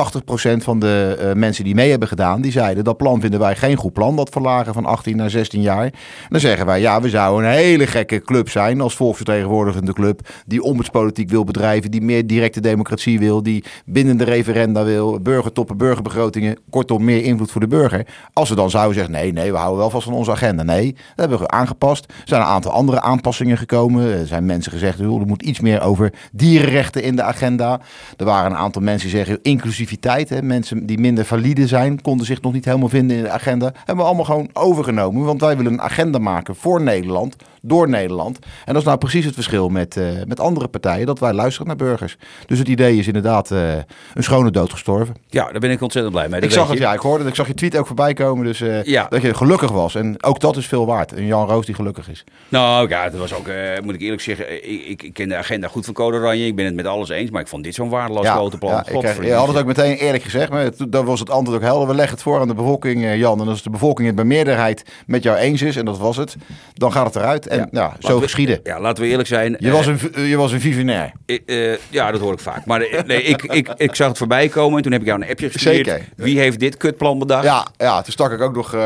van 0.56 0.78
de 0.78 1.16
eh, 1.20 1.32
mensen 1.32 1.64
die 1.64 1.74
mee 1.74 1.90
hebben 1.90 2.08
gedaan, 2.08 2.28
die 2.38 2.52
zeiden 2.52 2.84
dat 2.84 2.96
plan 2.96 3.20
vinden 3.20 3.40
wij 3.40 3.56
geen 3.56 3.76
goed 3.76 3.92
plan. 3.92 4.16
Dat 4.16 4.28
verlagen 4.28 4.74
van 4.74 4.84
18 4.84 5.16
naar 5.16 5.30
16 5.30 5.60
jaar. 5.60 5.84
En 5.84 5.92
dan 6.28 6.40
zeggen 6.40 6.66
wij, 6.66 6.80
ja, 6.80 7.00
we 7.00 7.08
zouden 7.08 7.48
een 7.48 7.56
hele 7.56 7.86
gekke 7.86 8.20
club 8.20 8.48
zijn 8.48 8.80
als 8.80 8.94
volksvertegenwoordigende 8.94 9.92
club. 9.92 10.28
Die 10.46 10.62
ombudspolitiek 10.62 11.30
wil 11.30 11.44
bedrijven, 11.44 11.90
die 11.90 12.02
meer 12.02 12.26
directe 12.26 12.60
democratie 12.60 13.18
wil, 13.18 13.42
die 13.42 13.64
binnen 13.84 14.16
de 14.16 14.24
referenda 14.24 14.84
wil, 14.84 15.20
burgertoppen, 15.20 15.76
burgerbegrotingen, 15.76 16.58
kortom 16.70 17.04
meer 17.04 17.22
invloed 17.22 17.50
voor 17.50 17.60
de 17.60 17.66
burger. 17.66 18.06
Als 18.32 18.48
we 18.48 18.54
dan 18.54 18.70
zouden 18.70 18.94
zeggen, 18.94 19.12
nee, 19.12 19.32
nee, 19.32 19.52
we 19.52 19.56
houden 19.56 19.78
wel 19.78 19.90
vast 19.90 20.04
van 20.04 20.14
onze 20.14 20.30
agenda. 20.30 20.62
Nee, 20.62 20.92
dat 20.92 21.28
hebben 21.28 21.38
we 21.38 21.48
aangepast. 21.48 22.04
Er 22.04 22.14
zijn 22.24 22.40
een 22.40 22.46
aantal 22.46 22.72
andere 22.72 23.00
aanpassingen 23.00 23.56
gekomen. 23.56 24.18
Er 24.18 24.26
zijn 24.26 24.46
mensen 24.46 24.72
gezegd, 24.72 24.98
er 24.98 25.06
moet 25.06 25.42
iets 25.42 25.60
meer 25.60 25.80
over 25.82 26.12
dierenrechten 26.32 27.02
in 27.02 27.16
de 27.16 27.22
agenda. 27.22 27.80
Er 28.16 28.24
waren 28.24 28.50
een 28.50 28.56
aantal 28.56 28.82
mensen 28.82 29.08
die 29.08 29.16
zeggen, 29.16 29.38
inclusiviteit. 29.42 30.28
Hè, 30.28 30.42
mensen 30.42 30.86
die 30.86 30.98
minder 30.98 31.24
valide 31.24 31.66
zijn, 31.66 32.02
konden 32.10 32.26
zich 32.26 32.40
nog 32.42 32.52
niet 32.52 32.64
helemaal 32.64 32.88
vinden 32.88 33.16
in 33.16 33.22
de 33.22 33.30
agenda. 33.30 33.72
Hebben 33.76 33.96
we 33.96 34.02
allemaal 34.02 34.24
gewoon 34.24 34.48
overgenomen. 34.52 35.24
Want 35.24 35.40
wij 35.40 35.56
willen 35.56 35.72
een 35.72 35.80
agenda 35.82 36.18
maken 36.18 36.54
voor 36.56 36.82
Nederland, 36.82 37.36
door 37.62 37.88
Nederland. 37.88 38.38
En 38.38 38.72
dat 38.72 38.76
is 38.76 38.84
nou 38.84 38.98
precies 38.98 39.24
het 39.24 39.34
verschil 39.34 39.68
met, 39.68 39.96
eh, 39.96 40.04
met 40.26 40.40
andere 40.40 40.68
partijen, 40.68 41.06
dat 41.06 41.18
wij 41.18 41.32
luisteren 41.32 41.66
naar 41.66 41.76
burgers. 41.76 42.16
Dus 42.46 42.58
het 42.58 42.68
idee 42.68 42.96
is 42.98 43.06
inderdaad 43.06 43.50
eh, 43.50 43.72
een 44.14 44.22
schone 44.22 44.50
dood 44.50 44.70
gestorven. 44.72 45.14
Ja, 45.28 45.50
daar 45.50 45.60
ben 45.60 45.70
ik 45.70 45.80
ontzettend 45.82 46.14
blij 46.14 46.28
mee. 46.28 46.36
Ik 46.40 46.42
dat 46.42 46.52
zag 46.52 46.68
het, 46.68 46.78
ja, 46.78 46.92
ik 46.92 47.00
hoorde 47.00 47.18
het. 47.18 47.28
Ik 47.28 47.34
zag 47.34 47.46
je 47.46 47.54
tweet 47.54 47.76
ook 47.76 47.86
voorbij 47.86 48.12
komen. 48.14 48.44
Dus 48.44 48.60
eh, 48.60 48.82
Ja. 48.84 49.06
dat 49.08 49.22
je 49.22 49.34
gelukkig 49.34 49.70
was. 49.70 49.94
En 49.94 50.22
ook 50.22 50.40
dat 50.40 50.56
is 50.56 50.66
veel 50.66 50.86
waard. 50.86 51.12
Een 51.12 51.26
Jan 51.26 51.46
Roos 51.48 51.66
die 51.66 51.74
gelukkig 51.74 52.08
is. 52.08 52.24
Nou 52.48 52.88
ja, 52.88 53.02
het 53.02 53.16
was 53.18 53.34
ook, 53.34 53.46
moet 53.82 53.94
ik 53.94 54.00
eerlijk 54.00 54.22
zeggen, 54.22 54.70
ik, 54.72 54.86
ik, 54.86 55.02
ik 55.02 55.12
ken 55.12 55.28
de 55.28 55.36
agenda 55.36 55.68
goed 55.68 55.84
van 55.84 55.94
Code 55.94 56.16
Oranje. 56.16 56.46
Ik 56.46 56.56
ben 56.56 56.64
het 56.64 56.74
met 56.74 56.86
alles 56.86 57.08
eens, 57.08 57.30
maar 57.30 57.40
ik 57.40 57.48
vond 57.48 57.64
dit 57.64 57.74
zo'n 57.74 57.88
waardeloos 57.88 58.28
grote 58.28 58.58
plan. 58.58 58.70
ja, 58.72 58.86
ik 58.86 58.98
kreeg, 58.98 59.24
je 59.24 59.32
had 59.32 59.48
het 59.48 59.56
ook 59.58 59.64
meteen 59.66 59.96
eerlijk 59.96 60.22
gezegd, 60.22 60.50
maar 60.50 60.70
toen- 60.70 60.90
dan 60.90 61.04
was 61.04 61.20
het 61.20 61.30
antwoord 61.30 61.58
ook 61.58 61.64
helder. 61.64 61.86
Leggen 62.00 62.18
het 62.18 62.26
voor 62.28 62.40
aan 62.40 62.48
de 62.48 62.54
bevolking, 62.54 63.04
eh, 63.04 63.16
Jan. 63.18 63.40
En 63.40 63.48
als 63.48 63.62
de 63.62 63.70
bevolking 63.70 64.06
het 64.06 64.16
bij 64.16 64.24
meerderheid 64.24 64.82
met 65.06 65.22
jou 65.22 65.36
eens 65.36 65.62
is, 65.62 65.76
en 65.76 65.84
dat 65.84 65.98
was 65.98 66.16
het, 66.16 66.36
dan 66.74 66.92
gaat 66.92 67.06
het 67.06 67.16
eruit. 67.16 67.46
En 67.46 67.68
ja, 67.72 67.86
zo 67.88 67.96
Laten 68.00 68.14
we- 68.16 68.22
geschieden. 68.22 68.60
Ja, 68.62 68.80
laten 68.80 69.02
we 69.02 69.08
eerlijk 69.08 69.28
zijn. 69.28 69.56
Je 69.58 69.66
eh, 69.68 69.72
was, 69.72 69.86
een, 69.86 69.98
v- 69.98 70.28
je 70.28 70.36
was 70.36 70.52
een 70.52 70.60
visionair. 70.60 71.12
eh, 71.46 71.72
ja, 71.88 72.10
dat 72.10 72.20
hoor 72.20 72.32
ik 72.32 72.38
vaak. 72.40 72.64
Maar 72.64 72.80
eh, 72.80 73.02
nee, 73.04 73.22
ik, 73.22 73.42
ik, 73.42 73.68
ik 73.76 73.94
zag 73.94 74.08
het 74.08 74.18
voorbij 74.18 74.48
komen 74.48 74.76
en 74.76 74.82
toen 74.82 74.92
heb 74.92 75.00
ik 75.00 75.06
jou 75.06 75.22
een 75.22 75.28
appje 75.30 75.50
gestuurd. 75.50 75.74
Zeker. 75.74 76.04
Wie 76.16 76.38
heeft 76.38 76.58
dit 76.60 76.76
kutplan 76.76 77.18
bedacht? 77.18 77.44
Ja, 77.44 77.66
ja, 77.76 78.02
toen 78.02 78.12
stak 78.12 78.32
ik 78.32 78.40
ook 78.40 78.54
nog 78.54 78.74
eh, 78.74 78.80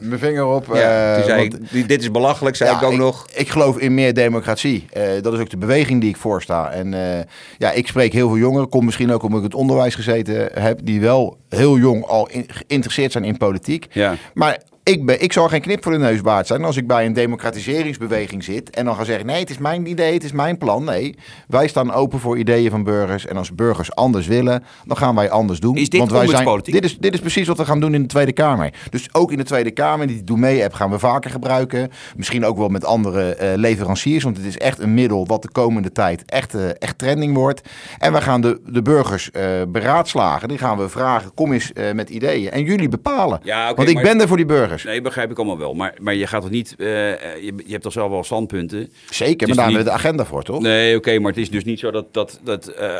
mijn 0.00 0.18
vinger 0.18 0.46
op. 0.46 0.66
Ja, 0.74 1.10
eh, 1.10 1.14
toen 1.14 1.24
zei 1.24 1.48
want- 1.48 1.72
ik, 1.72 1.88
"Dit- 1.88 2.00
is 2.00 2.10
belachelijk, 2.10 2.56
zei 2.56 2.70
Ja, 2.70 2.76
ik 2.76 2.82
ook 2.82 2.96
nog. 2.96 3.26
Ik 3.34 3.48
geloof 3.48 3.78
in 3.78 3.94
meer 3.94 4.14
democratie. 4.14 4.86
Eh, 4.92 5.02
dat 5.22 5.32
is 5.32 5.38
ook 5.40 5.50
de 5.50 5.56
beweging 5.56 6.00
die 6.00 6.10
ik 6.10 6.16
voorsta. 6.16 6.70
En 6.70 6.94
eh, 6.94 7.20
ja, 7.58 7.70
ik 7.72 7.86
spreek 7.86 8.12
heel 8.12 8.28
veel 8.28 8.38
jongeren. 8.38 8.68
Komt 8.68 8.84
misschien 8.84 9.12
ook 9.12 9.22
omdat 9.22 9.38
ik 9.38 9.44
het 9.44 9.54
onderwijs 9.54 9.94
gezeten 9.94 10.48
heb. 10.60 10.80
Die 10.82 11.00
wel 11.00 11.36
heel 11.48 11.78
jong 11.78 12.04
al 12.04 12.28
in- 12.28 12.46
geïnteresseerd 12.54 13.12
zijn 13.12 13.24
in 13.24 13.36
politiek. 13.36 13.86
Ja. 13.92 14.14
Maar 14.34 14.58
ik, 14.84 15.06
ben, 15.06 15.22
ik 15.22 15.32
zal 15.32 15.48
geen 15.48 15.60
knip 15.60 15.82
voor 15.82 15.92
de 15.92 15.98
neus 15.98 16.20
waard 16.20 16.46
zijn 16.46 16.64
als 16.64 16.76
ik 16.76 16.86
bij 16.86 17.06
een 17.06 17.12
democratiseringsbeweging 17.12 18.44
zit. 18.44 18.70
En 18.70 18.84
dan 18.84 18.94
ga 18.94 19.04
zeggen: 19.04 19.26
nee, 19.26 19.40
het 19.40 19.50
is 19.50 19.58
mijn 19.58 19.86
idee, 19.86 20.12
het 20.12 20.24
is 20.24 20.32
mijn 20.32 20.58
plan. 20.58 20.84
Nee, 20.84 21.14
wij 21.48 21.68
staan 21.68 21.92
open 21.92 22.20
voor 22.20 22.38
ideeën 22.38 22.70
van 22.70 22.84
burgers. 22.84 23.26
En 23.26 23.36
als 23.36 23.54
burgers 23.54 23.94
anders 23.94 24.26
willen, 24.26 24.64
dan 24.84 24.96
gaan 24.96 25.14
wij 25.14 25.30
anders 25.30 25.60
doen. 25.60 25.76
Is 25.76 25.88
dit 25.88 26.00
Want 26.00 26.12
wij 26.12 26.26
zijn, 26.26 26.60
dit, 26.62 26.84
is, 26.84 26.98
dit 26.98 27.14
is 27.14 27.20
precies 27.20 27.46
wat 27.46 27.56
we 27.56 27.64
gaan 27.64 27.80
doen 27.80 27.94
in 27.94 28.02
de 28.02 28.08
Tweede 28.08 28.32
Kamer. 28.32 28.72
Dus 28.90 29.14
ook 29.14 29.32
in 29.32 29.38
de 29.38 29.44
Tweede 29.44 29.70
Kamer, 29.70 30.06
die 30.06 30.24
Doe 30.24 30.38
Mee-app 30.38 30.74
gaan 30.74 30.90
we 30.90 30.98
vaker 30.98 31.30
gebruiken. 31.30 31.90
Misschien 32.16 32.44
ook 32.44 32.56
wel 32.56 32.68
met 32.68 32.84
andere 32.84 33.34
eh, 33.34 33.56
leveranciers. 33.56 34.24
Want 34.24 34.36
het 34.36 34.46
is 34.46 34.58
echt 34.58 34.78
een 34.78 34.94
middel 34.94 35.26
wat 35.26 35.42
de 35.42 35.50
komende 35.52 35.92
tijd 35.92 36.24
echt, 36.24 36.54
eh, 36.54 36.68
echt 36.78 36.98
trending 36.98 37.34
wordt. 37.34 37.60
En 37.98 38.12
we 38.12 38.20
gaan 38.20 38.40
de, 38.40 38.60
de 38.66 38.82
burgers 38.82 39.30
eh, 39.30 39.42
beraadslagen. 39.68 40.48
Die 40.48 40.58
gaan 40.58 40.78
we 40.78 40.88
vragen, 40.88 41.34
kom 41.34 41.52
eens 41.52 41.72
met 41.94 42.10
ideeën. 42.10 42.50
En 42.50 42.62
jullie 42.62 42.88
bepalen. 42.88 43.40
Ja, 43.42 43.74
want 43.74 43.88
ik 43.88 43.94
maar- 43.94 44.02
ben 44.02 44.20
er 44.20 44.28
voor 44.28 44.36
die 44.36 44.46
burgers. 44.46 44.73
Nee, 44.84 45.00
begrijp 45.00 45.30
ik 45.30 45.36
allemaal 45.36 45.58
wel. 45.58 45.74
Maar, 45.74 45.94
maar 46.00 46.14
je 46.14 46.26
gaat 46.26 46.40
toch 46.42 46.50
niet... 46.50 46.74
eh, 46.78 47.12
eh, 47.12 47.18
je, 47.42 47.52
je 47.66 47.70
hebt 47.70 47.82
toch 47.82 47.92
zelf 47.92 48.10
wel 48.10 48.24
standpunten? 48.24 48.92
Zeker, 49.10 49.46
maar 49.46 49.56
daar 49.56 49.64
hebben 49.64 49.84
we 49.84 49.88
de 49.90 49.96
agenda 49.96 50.24
voor, 50.24 50.42
toch? 50.42 50.60
Nee, 50.60 50.96
oké, 50.96 51.18
maar 51.18 51.30
het 51.30 51.40
is 51.40 51.50
dus 51.50 51.64
niet 51.64 51.78
zo 51.78 51.90
dat, 51.90 52.06
dat, 52.14 52.40
dat 52.44 52.66
eh, 52.66 52.92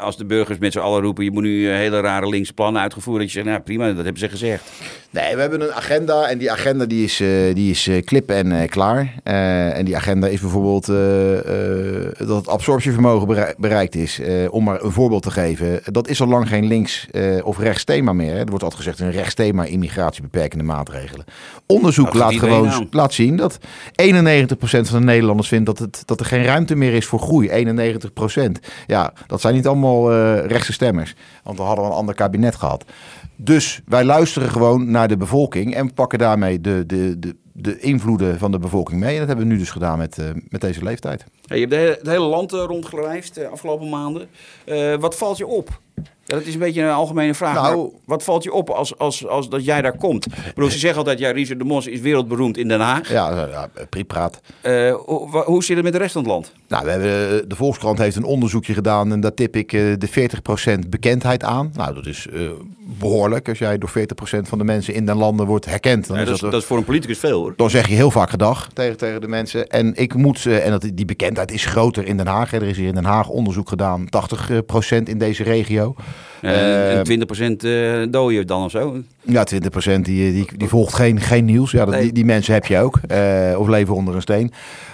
als 0.00 0.16
de 0.16 0.24
burgers 0.24 0.58
met 0.58 0.72
z'n 0.72 0.78
allen 0.78 1.02
roepen... 1.02 1.24
je 1.24 1.30
moet 1.30 1.42
nu 1.42 1.68
hele 1.68 2.00
rare 2.00 2.28
linkse 2.28 2.52
plannen 2.52 2.82
uitgevoerd... 2.82 3.18
dat 3.18 3.26
je 3.26 3.32
zegt, 3.32 3.46
nou 3.46 3.60
prima, 3.60 3.86
dat 3.86 3.96
hebben 4.04 4.18
ze 4.18 4.28
gezegd. 4.28 4.70
Nee, 5.10 5.34
we 5.34 5.40
hebben 5.40 5.60
een 5.60 5.72
agenda 5.72 6.28
en 6.28 6.38
die 6.38 6.50
agenda 6.50 6.84
die 6.84 7.04
is, 7.04 7.20
eh, 7.20 7.54
die 7.54 7.70
is 7.70 7.88
klip 8.04 8.30
en 8.30 8.68
klaar. 8.68 9.14
En 9.24 9.84
die 9.84 9.96
agenda 9.96 10.26
is 10.26 10.40
bijvoorbeeld 10.40 10.86
dat 12.18 12.36
het 12.36 12.48
absorptievermogen 12.48 13.26
berei- 13.26 13.54
bereikt 13.58 13.94
is. 13.94 14.20
Om 14.50 14.64
maar 14.64 14.82
een 14.82 14.92
voorbeeld 14.92 15.22
te 15.22 15.30
geven. 15.30 15.80
Dat 15.84 16.08
is 16.08 16.20
al 16.20 16.26
lang 16.26 16.48
geen 16.48 16.66
links 16.66 17.06
of 17.42 17.58
rechts 17.58 17.84
thema 17.84 18.12
meer. 18.12 18.32
Hè. 18.32 18.38
Er 18.38 18.46
wordt 18.46 18.64
altijd 18.64 18.82
gezegd 18.82 19.00
een 19.00 19.10
rechts 19.10 19.34
thema 19.34 19.64
immigratiebeperkende 19.64 20.64
maatregelen. 20.64 21.09
Onderzoek 21.66 22.06
gaat 22.06 22.14
laat 22.14 22.34
gewoon 22.34 22.68
aan. 22.68 22.86
laat 22.90 23.12
zien 23.12 23.36
dat 23.36 23.58
91% 23.58 23.62
van 24.62 24.98
de 24.98 25.04
Nederlanders 25.04 25.48
vindt 25.48 25.66
dat, 25.66 25.78
het, 25.78 26.02
dat 26.04 26.20
er 26.20 26.26
geen 26.26 26.44
ruimte 26.44 26.74
meer 26.74 26.92
is 26.92 27.06
voor 27.06 27.18
groei. 27.20 27.48
91%. 27.48 28.40
Ja, 28.86 29.12
dat 29.26 29.40
zijn 29.40 29.54
niet 29.54 29.66
allemaal 29.66 30.12
eh, 30.12 30.46
rechtse 30.46 30.72
stemmers. 30.72 31.14
Want 31.44 31.56
dan 31.56 31.66
hadden 31.66 31.84
we 31.84 31.90
een 31.90 31.96
ander 31.96 32.14
kabinet 32.14 32.54
gehad. 32.54 32.84
Dus 33.36 33.80
wij 33.86 34.04
luisteren 34.04 34.50
gewoon 34.50 34.90
naar 34.90 35.08
de 35.08 35.16
bevolking 35.16 35.74
en 35.74 35.94
pakken 35.94 36.18
daarmee 36.18 36.60
de, 36.60 36.84
de, 36.86 37.18
de, 37.18 37.36
de 37.52 37.78
invloeden 37.78 38.38
van 38.38 38.50
de 38.50 38.58
bevolking 38.58 39.00
mee. 39.00 39.12
En 39.12 39.18
dat 39.18 39.26
hebben 39.28 39.46
we 39.46 39.52
nu 39.52 39.58
dus 39.58 39.70
gedaan 39.70 39.98
met, 39.98 40.18
eh, 40.18 40.26
met 40.48 40.60
deze 40.60 40.82
leeftijd. 40.84 41.24
Hey, 41.46 41.58
je 41.58 41.66
hebt 41.66 41.70
de 41.70 41.78
hele- 41.80 41.96
het 41.98 42.06
hele 42.06 42.24
land 42.24 42.52
eh, 42.52 42.64
rondgereisd 42.66 43.34
de 43.34 43.48
afgelopen 43.48 43.88
maanden. 43.88 44.28
Eh, 44.64 44.94
wat 44.96 45.16
valt 45.16 45.36
je 45.36 45.46
op? 45.46 45.80
Ja, 46.30 46.36
dat 46.36 46.46
is 46.46 46.54
een 46.54 46.60
beetje 46.60 46.82
een 46.82 46.90
algemene 46.90 47.34
vraag. 47.34 47.54
Nou- 47.54 47.92
wat 48.04 48.24
valt 48.24 48.42
je 48.42 48.52
op 48.52 48.70
als, 48.70 48.98
als, 48.98 49.26
als 49.26 49.48
dat 49.48 49.64
jij 49.64 49.82
daar 49.82 49.96
komt? 49.96 50.26
Ik 50.26 50.52
bedoel, 50.54 50.70
ze 50.70 50.78
zeggen 50.78 50.98
altijd, 50.98 51.18
ja, 51.18 51.30
Richard 51.30 51.58
de 51.58 51.64
Mos 51.64 51.86
is 51.86 52.00
wereldberoemd 52.00 52.56
in 52.56 52.68
Den 52.68 52.80
Haag. 52.80 53.12
Ja, 53.12 53.48
ja. 53.48 53.68
Eh, 54.60 54.94
hoe, 55.44 55.64
zit 55.64 55.76
het 55.76 55.84
met 55.84 55.92
de 55.92 55.98
rest 55.98 56.12
van 56.12 56.22
het 56.22 56.30
land? 56.30 56.52
Nou, 56.68 56.84
we 56.84 56.90
hebben, 56.90 57.08
eh, 57.10 57.48
de 57.48 57.56
Volkskrant 57.56 57.98
heeft 57.98 58.16
een 58.16 58.24
onderzoekje 58.24 58.74
gedaan 58.74 59.12
en 59.12 59.20
daar 59.20 59.34
tip 59.34 59.56
ik 59.56 59.72
eh, 59.72 59.80
de 59.98 60.08
40% 60.08 60.88
bekendheid 60.90 61.44
aan. 61.44 61.70
Nou, 61.74 61.94
dat 61.94 62.06
is 62.06 62.26
eh, 62.32 62.40
behoorlijk. 62.98 63.48
Als 63.48 63.58
jij 63.58 63.78
door 63.78 63.90
40% 63.90 64.48
van 64.48 64.58
de 64.58 64.64
mensen 64.64 64.94
in 64.94 65.06
den 65.06 65.16
landen 65.16 65.46
wordt 65.46 65.64
herkend, 65.64 66.06
dan 66.06 66.16
Ja, 66.16 66.22
is 66.22 66.28
dat, 66.28 66.36
is, 66.36 66.42
dat, 66.42 66.50
dat 66.52 66.60
is 66.60 66.66
voor 66.66 66.76
een 66.76 66.84
politicus 66.84 67.18
veel 67.18 67.40
hoor. 67.40 67.52
dan 67.56 67.70
zeg 67.70 67.88
je 67.88 67.94
heel 67.94 68.10
vaak 68.10 68.30
gedag 68.30 68.68
tegen, 68.72 68.96
tegen 68.96 69.20
de 69.20 69.28
mensen. 69.28 69.68
En 69.68 69.94
ik 69.94 70.14
moet, 70.14 70.46
eh, 70.46 70.64
en 70.64 70.70
dat, 70.70 70.90
die 70.94 71.04
bekendheid 71.04 71.52
is 71.52 71.64
groter 71.64 72.06
in 72.06 72.16
Den 72.16 72.26
Haag. 72.26 72.52
Er 72.52 72.62
is 72.62 72.76
hier 72.76 72.88
in 72.88 72.94
Den 72.94 73.04
Haag 73.04 73.28
onderzoek 73.28 73.68
gedaan, 73.68 74.08
80% 74.08 75.08
in 75.08 75.18
deze 75.18 75.42
regio. 75.42 75.94
En, 76.40 76.50
Eh, 76.54 76.98
en 76.98 77.04
20% 77.04 77.64
eh 77.64 78.02
dooien 78.10 78.46
dan 78.46 78.64
of 78.64 78.70
zo. 78.70 78.96
Ja, 79.22 79.44
20% 79.44 80.04
die, 80.04 80.32
die, 80.32 80.46
die 80.56 80.68
volgt 80.68 80.94
geen, 80.94 81.20
geen 81.20 81.44
nieuws. 81.44 81.70
Ja, 81.70 81.84
dat, 81.84 81.94
Nee. 81.94 82.02
die, 82.02 82.12
die 82.12 82.24
mensen 82.24 82.54
heb 82.54 82.66
je 82.66 82.78
ook. 82.78 82.98
eh, 83.08 83.54
of 83.58 83.68
leven 83.68 83.94
onder 83.94 84.14
een 84.14 84.22
steen. 84.22 84.52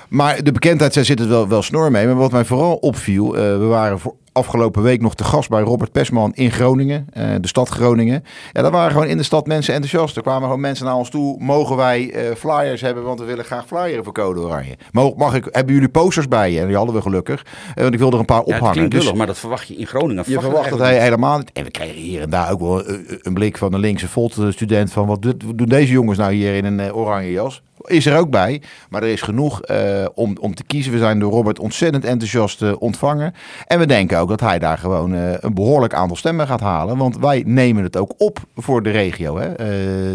Maar 0.08 0.42
de 0.42 0.52
bekendheid, 0.52 0.94
daar 0.94 1.04
zit 1.04 1.18
het 1.18 1.28
wel, 1.28 1.48
wel 1.48 1.62
snor 1.62 1.90
mee. 1.90 2.06
Maar 2.06 2.14
wat 2.16 2.32
mij 2.32 2.44
vooral 2.44 2.74
opviel, 2.74 3.36
eh, 3.36 3.42
we 3.42 3.64
waren 3.64 3.98
voor 3.98 4.14
afgelopen 4.36 4.82
week 4.82 5.00
nog 5.00 5.14
te 5.14 5.24
gast 5.24 5.48
bij 5.48 5.60
Robert 5.62 5.92
Pesman 5.92 6.32
in 6.34 6.50
Groningen, 6.50 7.06
eh, 7.12 7.28
de 7.40 7.48
stad 7.48 7.68
Groningen. 7.68 8.24
Ja, 8.52 8.62
daar 8.62 8.70
waren 8.70 8.90
gewoon 8.92 9.06
in 9.06 9.16
de 9.16 9.22
stad 9.22 9.46
mensen 9.46 9.74
enthousiast. 9.74 10.16
Er 10.16 10.22
kwamen 10.22 10.42
gewoon 10.42 10.60
mensen 10.60 10.84
naar 10.86 10.94
ons 10.94 11.10
toe. 11.10 11.36
Mogen 11.38 11.76
wij 11.76 12.10
eh, 12.10 12.34
flyers 12.34 12.80
hebben, 12.80 13.04
want 13.04 13.18
we 13.20 13.24
willen 13.24 13.44
graag 13.44 13.66
flyeren 13.66 14.04
voor 14.04 14.12
Code 14.12 14.40
Oranje. 14.40 14.76
Mag, 14.92 15.14
mag 15.14 15.34
ik, 15.34 15.48
hebben 15.50 15.74
jullie 15.74 15.88
posters 15.88 16.28
bij 16.28 16.52
je? 16.52 16.60
En 16.60 16.66
die 16.66 16.76
hadden 16.76 16.94
we 16.94 17.02
gelukkig. 17.02 17.44
Eh, 17.74 17.82
want 17.82 17.92
ik 17.94 17.98
wilde 17.98 18.14
er 18.14 18.20
een 18.20 18.26
paar 18.26 18.42
Ja, 18.46 18.54
ophangen. 18.54 18.72
klinkt 18.72 18.92
Dus- 18.94 19.12
maar 19.12 19.26
dat 19.26 19.38
verwacht 19.38 19.68
je 19.68 19.76
in 19.76 19.86
Groningen. 19.86 20.24
je 20.26 20.40
verwacht 20.40 20.70
het 20.70 20.78
he- 20.78 21.00
helemaal 21.00 21.38
niet. 21.38 21.50
En 21.52 21.64
we 21.64 21.70
kregen 21.70 21.94
hier 22.00 22.22
en 22.22 22.30
daar 22.30 22.52
ook 22.52 22.60
wel 22.60 22.88
een, 22.88 23.18
een 23.22 23.34
blik 23.34 23.58
van 23.58 23.72
een 23.72 23.80
linkse 23.80 24.08
Volt-student 24.08 24.92
van 24.92 25.06
wat 25.06 25.22
doen 25.54 25.68
deze 25.68 25.92
jongens 25.92 26.18
nou 26.18 26.32
hier 26.32 26.54
in 26.54 26.64
een 26.64 26.92
oranje 26.94 27.30
jas? 27.32 27.62
Is 27.86 28.06
er 28.06 28.18
ook 28.18 28.30
bij. 28.30 28.62
Maar 28.88 29.02
er 29.02 29.08
is 29.08 29.22
genoeg 29.22 29.62
eh, 29.62 30.04
om, 30.14 30.36
om 30.40 30.54
te 30.54 30.64
kiezen. 30.64 30.92
We 30.92 30.98
zijn 30.98 31.18
door 31.18 31.32
Robert 31.32 31.58
ontzettend 31.58 32.04
enthousiast 32.04 32.62
eh, 32.62 32.72
ontvangen. 32.78 33.34
En 33.66 33.78
we 33.78 33.86
denken 33.86 34.18
ook 34.18 34.28
dat 34.28 34.40
hij 34.40 34.58
daar 34.58 34.78
gewoon 34.78 35.14
eh, 35.14 35.32
een 35.40 35.54
behoorlijk 35.54 35.94
aantal 35.94 36.16
stemmen 36.16 36.46
gaat 36.46 36.60
halen. 36.60 36.96
Want 36.96 37.18
wij 37.18 37.42
nemen 37.46 37.82
het 37.82 37.96
ook 37.96 38.14
op 38.18 38.38
voor 38.54 38.82
de 38.82 38.90
regio. 38.90 39.38
Hè? 39.38 39.54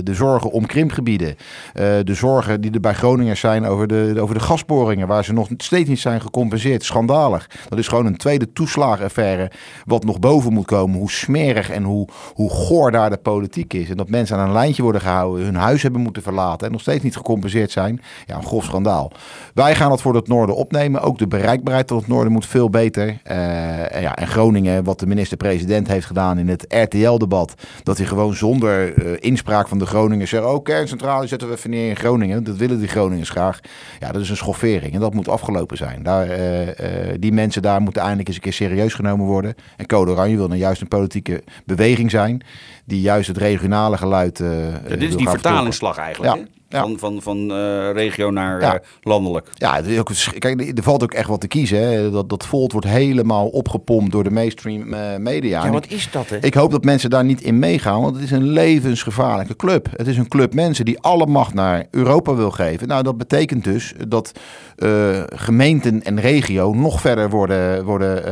De 0.04 0.14
zorgen 0.14 0.52
om 0.52 0.66
krimpgebieden. 0.66 1.36
de 1.74 2.14
zorgen 2.14 2.62
die 2.62 2.72
er 2.72 2.80
bij 2.80 2.94
Groningers 2.94 3.40
zijn 3.40 3.66
over 3.66 3.88
de, 3.88 4.14
over 4.20 4.36
de 4.36 4.42
gasboringen. 4.42 5.08
Waar 5.08 5.24
ze 5.24 5.34
nog 5.34 5.48
steeds 5.58 5.90
niet 5.90 6.00
zijn 6.00 6.22
gecompenseerd. 6.22 6.84
Schandalig. 6.84 7.50
Dat 7.70 7.80
is 7.80 7.88
gewoon 7.88 8.06
een 8.06 8.18
tweede 8.18 8.54
toeslagenaffaire. 8.54 9.52
Wat 9.86 10.06
nog 10.06 10.20
boven 10.20 10.54
moet 10.54 10.66
komen. 10.66 11.00
Hoe 11.00 11.12
smerig 11.12 11.70
en 11.70 11.84
hoe, 11.84 12.08
hoe 12.34 12.50
goor 12.50 12.92
daar 12.92 13.10
de 13.10 13.18
politiek 13.18 13.74
is. 13.74 13.90
En 13.90 13.98
dat 13.98 14.10
mensen 14.10 14.38
aan 14.38 14.48
een 14.48 14.54
lijntje 14.54 14.84
worden 14.84 15.02
gehouden. 15.02 15.46
Hun 15.46 15.56
huis 15.56 15.82
hebben 15.82 16.02
moeten 16.02 16.24
verlaten. 16.24 16.66
En 16.66 16.72
nog 16.72 16.82
steeds 16.82 17.04
niet 17.04 17.16
gecompenseerd 17.16 17.61
zijn. 17.70 18.02
Ja, 18.26 18.36
een 18.36 18.44
grof 18.44 18.64
schandaal. 18.64 19.12
Wij 19.54 19.76
gaan 19.76 19.90
dat 19.90 20.02
voor 20.02 20.16
het 20.16 20.28
noorden 20.28 20.56
opnemen. 20.56 21.02
Ook 21.02 21.18
de 21.18 21.28
bereikbaarheid 21.28 21.88
tot 21.88 22.00
het 22.00 22.08
noorden 22.08 22.32
moet 22.32 22.46
veel 22.46 22.70
beter. 22.70 23.18
Eh, 23.24 23.96
en, 23.96 24.02
ja, 24.02 24.16
en 24.16 24.28
Groningen, 24.28 24.84
wat 24.84 25.00
de 25.00 25.08
minister-president 25.08 25.88
heeft 25.88 26.06
gedaan 26.06 26.38
in 26.38 26.48
het 26.48 26.66
RTL-debat. 26.68 27.54
Dat 27.84 27.98
hij 27.98 28.08
gewoon 28.08 28.34
zonder 28.34 28.94
eh, 28.94 29.12
inspraak 29.20 29.68
van 29.68 29.80
de 29.80 29.86
Groningers 29.86 30.30
zegt... 30.30 30.46
oh, 30.46 30.64
kerncentrale 30.64 31.28
zetten 31.28 31.48
we 31.48 31.54
even 31.54 31.70
neer 31.70 31.90
in 31.90 31.96
Groningen. 31.96 32.44
Dat 32.44 32.58
willen 32.58 32.80
die 32.80 32.88
Groningers 32.88 33.30
graag. 33.30 33.60
Ja, 34.00 34.12
dat 34.12 34.22
is 34.22 34.30
een 34.30 34.38
schoffering. 34.38 34.94
En 34.94 35.00
dat 35.00 35.14
moet 35.14 35.30
afgelopen 35.30 35.78
zijn. 35.78 36.04
Daar, 36.04 36.30
eh, 36.30 37.14
die 37.20 37.32
mensen 37.32 37.62
daar 37.62 37.82
moeten 37.82 38.02
eindelijk 38.02 38.28
eens 38.28 38.38
een 38.38 38.44
keer 38.44 38.54
serieus 38.54 38.94
genomen 38.94 39.26
worden. 39.26 39.56
En 39.78 39.86
Code 39.86 40.12
Oranje 40.12 40.36
wil 40.36 40.48
nou 40.48 40.60
juist 40.60 40.82
een 40.82 40.88
politieke 40.88 41.44
beweging 41.66 42.12
zijn... 42.12 42.42
die 42.86 43.02
juist 43.02 43.28
het 43.28 43.38
regionale 43.38 43.98
geluid... 43.98 44.38
Ja, 44.38 44.80
dit 44.88 45.02
is 45.02 45.16
die 45.16 45.30
vertalingsslag 45.30 45.98
eigenlijk. 45.98 46.36
Ja, 46.36 46.42
hè? 46.42 46.61
Ja. 46.72 46.82
Van, 46.82 47.00
van, 47.00 47.22
van 47.22 47.52
eh, 47.52 47.92
regio 47.92 48.32
naar 48.32 48.62
Ja. 48.62 48.74
eh, 48.74 48.80
landelijk. 49.02 49.48
Ja, 49.54 49.76
het 49.76 49.86
is 49.88 50.00
ook, 50.00 50.12
kijk, 50.40 50.78
er 50.78 50.84
valt 50.84 51.04
ook 51.04 51.14
echt 51.14 51.28
wat 51.28 51.42
te 51.42 51.48
kiezen. 51.48 51.78
Hè. 51.92 52.12
Dat, 52.12 52.30
dat 52.30 52.46
Volt 52.46 52.72
wordt 52.72 52.88
helemaal 52.88 53.48
opgepompt 53.48 54.12
door 54.12 54.24
de 54.24 54.32
mainstream 54.32 54.94
eh, 54.94 55.18
media. 55.18 55.66
En 55.66 55.74
ik- 55.74 55.86
is 55.92 56.12
dat, 56.12 56.30
hè? 56.30 56.38
Ik 56.42 56.54
hoop 56.54 56.72
dat 56.72 56.84
mensen 56.84 57.10
daar 57.10 57.26
niet 57.26 57.42
in 57.42 57.60
meegaan, 57.60 58.02
want 58.02 58.16
het 58.16 58.24
is 58.24 58.32
een 58.32 58.48
levensgevaarlijke 58.48 59.56
club. 59.56 59.88
Het 59.96 60.08
is 60.08 60.18
een 60.18 60.28
club 60.28 60.54
mensen 60.54 60.86
die 60.86 61.00
alle 61.00 61.26
macht 61.26 61.54
naar 61.54 61.86
Europa 61.92 62.36
wil 62.36 62.52
geven. 62.52 62.88
Nou, 62.88 63.04
dat 63.04 63.18
betekent 63.18 63.64
dus 63.64 63.94
dat 64.08 64.32
eh, 64.78 65.24
gemeenten 65.36 66.04
en 66.04 66.20
regio 66.20 66.74
nog 66.74 67.02
verder 67.02 67.30
worden. 67.30 67.84
worden 67.86 68.26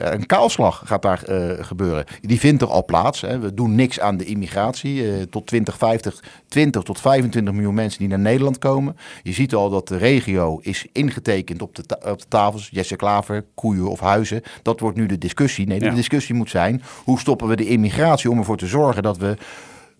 eh, 0.00 0.12
een 0.12 0.26
kaalslag 0.26 0.82
gaat 0.84 1.02
daar 1.02 1.22
eh, 1.22 1.64
gebeuren. 1.64 2.04
Die 2.20 2.38
vindt 2.40 2.62
er 2.62 2.68
al 2.68 2.84
plaats. 2.84 3.20
Hè. 3.20 3.38
We 3.38 3.54
doen 3.54 3.74
niks 3.74 4.00
aan 4.00 4.16
de 4.16 4.24
immigratie. 4.24 5.02
Eh, 5.02 5.22
tot 5.30 5.46
2050, 5.46 6.22
20 6.48 6.82
tot 6.82 7.00
25 7.00 7.54
miljoen 7.54 7.74
mensen 7.74 7.85
die 7.98 8.08
naar 8.08 8.18
Nederland 8.18 8.58
komen. 8.58 8.96
Je 9.22 9.32
ziet 9.32 9.54
al 9.54 9.70
dat 9.70 9.88
de 9.88 9.96
regio 9.96 10.58
is 10.62 10.86
ingetekend 10.92 11.62
op 11.62 11.74
de, 11.74 11.82
ta- 11.82 12.10
op 12.10 12.18
de 12.18 12.28
tafels. 12.28 12.68
Jesse 12.72 12.96
Klaver, 12.96 13.44
koeien 13.54 13.88
of 13.88 14.00
huizen. 14.00 14.42
Dat 14.62 14.80
wordt 14.80 14.96
nu 14.96 15.06
de 15.06 15.18
discussie. 15.18 15.66
Nee, 15.66 15.78
de 15.78 15.84
Ja. 15.84 15.94
discussie 15.94 16.34
moet 16.34 16.50
zijn: 16.50 16.82
hoe 17.04 17.18
stoppen 17.18 17.48
we 17.48 17.56
de 17.56 17.68
immigratie 17.68 18.30
om 18.30 18.38
ervoor 18.38 18.56
te 18.56 18.66
zorgen 18.66 19.02
dat 19.02 19.16
we 19.18 19.36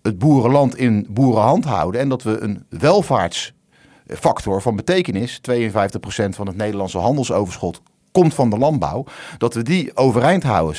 het 0.01 0.17
boerenland 0.19 0.77
in 0.77 1.07
boerenhand 1.09 1.65
houden 1.65 2.01
en 2.01 2.09
dat 2.09 2.23
we 2.23 2.39
een 2.39 2.65
welvaartsfactor 2.69 4.61
van 4.61 4.75
betekenis, 4.75 5.39
52% 5.51 6.35
van 6.35 6.47
het 6.47 6.55
Nederlandse 6.57 6.97
handelsoverschot 6.97 7.81
komt 8.11 8.33
van 8.33 8.49
de 8.49 8.57
landbouw, 8.57 9.03
dat 9.37 9.53
we 9.53 9.63
die 9.63 9.95
overeind 9.97 10.43
houden. 10.43 10.75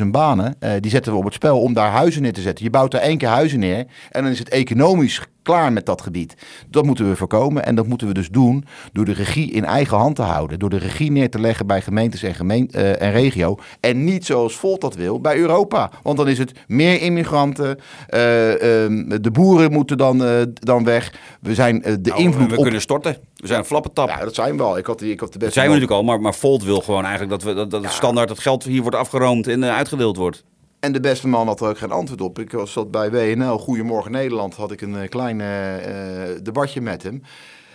600.000 0.00 0.04
banen, 0.10 0.54
eh, 0.58 0.72
die 0.80 0.90
zetten 0.90 1.12
we 1.12 1.18
op 1.18 1.24
het 1.24 1.34
spel 1.34 1.60
om 1.60 1.72
daar 1.74 1.90
huizen 1.90 2.22
neer 2.22 2.32
te 2.32 2.40
zetten. 2.40 2.64
Je 2.64 2.70
bouwt 2.70 2.90
daar 2.90 3.00
één 3.00 3.18
keer 3.18 3.28
huizen 3.28 3.58
neer 3.58 3.86
en 4.10 4.22
dan 4.22 4.32
is 4.32 4.38
het 4.38 4.48
economisch 4.48 5.20
klaar 5.42 5.72
met 5.72 5.86
dat 5.86 6.02
gebied. 6.02 6.34
Dat 6.68 6.84
moeten 6.84 7.08
we 7.08 7.16
voorkomen 7.16 7.64
en 7.64 7.74
dat 7.74 7.86
moeten 7.86 8.06
we 8.06 8.14
dus 8.14 8.28
doen 8.28 8.64
door 8.92 9.04
de 9.04 9.12
regie 9.12 9.50
in 9.50 9.64
eigen 9.64 9.96
hand 9.96 10.16
te 10.16 10.22
houden. 10.22 10.58
Door 10.58 10.70
de 10.70 10.78
regie 10.78 11.10
neer 11.10 11.30
te 11.30 11.40
leggen 11.40 11.66
bij 11.66 11.80
gemeentes 11.82 12.22
en, 12.22 12.34
gemeen, 12.34 12.70
eh, 12.70 13.02
en 13.02 13.12
regio. 13.12 13.56
En 13.80 14.04
niet 14.04 14.26
zoals 14.26 14.56
Volt 14.56 14.80
dat 14.80 14.94
wil 14.94 15.20
bij 15.20 15.36
Europa. 15.36 15.90
Want 16.02 16.16
dan 16.16 16.28
is 16.28 16.38
het 16.38 16.52
meer 16.66 17.00
immigranten. 17.00 17.78
eh, 18.06 18.84
ehm, 18.84 19.22
de 19.22 19.30
boeren 19.30 19.72
moeten 19.72 19.98
dan, 19.98 20.24
eh, 20.24 20.42
dan 20.52 20.84
weg. 20.84 21.12
We 21.40 21.54
zijn 21.54 21.80
de 21.80 21.98
Nou, 22.02 22.20
invloed 22.20 22.50
we 22.50 22.56
op... 22.56 22.62
kunnen 22.62 22.80
storten. 22.80 23.16
We 23.34 23.46
zijn 23.46 23.64
flappentap. 23.64 24.08
Ja, 24.08 24.18
dat 24.24 24.34
zijn 24.34 24.56
we 24.56 24.62
al. 24.62 24.78
Ik 24.78 24.86
had, 24.86 25.02
ik 25.02 25.20
had 25.20 25.32
de 25.32 25.38
dat 25.38 25.38
beste 25.38 25.52
zijn 25.60 25.66
we 25.66 25.72
natuurlijk 25.72 26.00
al, 26.00 26.06
maar, 26.06 26.20
maar 26.20 26.34
Volt 26.34 26.64
wil 26.64 26.80
gewoon 26.80 27.04
eigenlijk 27.04 27.30
dat, 27.30 27.42
we, 27.42 27.54
dat, 27.54 27.70
dat 27.70 27.92
standaard 27.92 28.28
het 28.28 28.38
geld 28.38 28.64
hier 28.64 28.82
wordt 28.82 28.96
afgeroomd 28.96 29.46
en 29.46 29.64
uitgedeeld 29.64 30.16
wordt. 30.16 30.44
En 30.80 30.92
de 30.92 31.00
beste 31.00 31.28
man 31.28 31.46
had 31.46 31.60
er 31.60 31.68
ook 31.68 31.78
geen 31.78 31.90
antwoord 31.90 32.20
op. 32.20 32.38
Ik 32.38 32.52
was 32.52 32.72
zat 32.72 32.90
bij 32.90 33.10
WNL, 33.10 33.58
Goedemorgen 33.58 34.12
Nederland, 34.12 34.54
had 34.54 34.72
ik 34.72 34.80
een 34.80 34.96
eh, 34.96 35.08
klein 35.08 35.40
eh, 35.40 36.30
eh, 36.30 36.38
debatje 36.42 36.80
met 36.80 37.02
hem. 37.02 37.22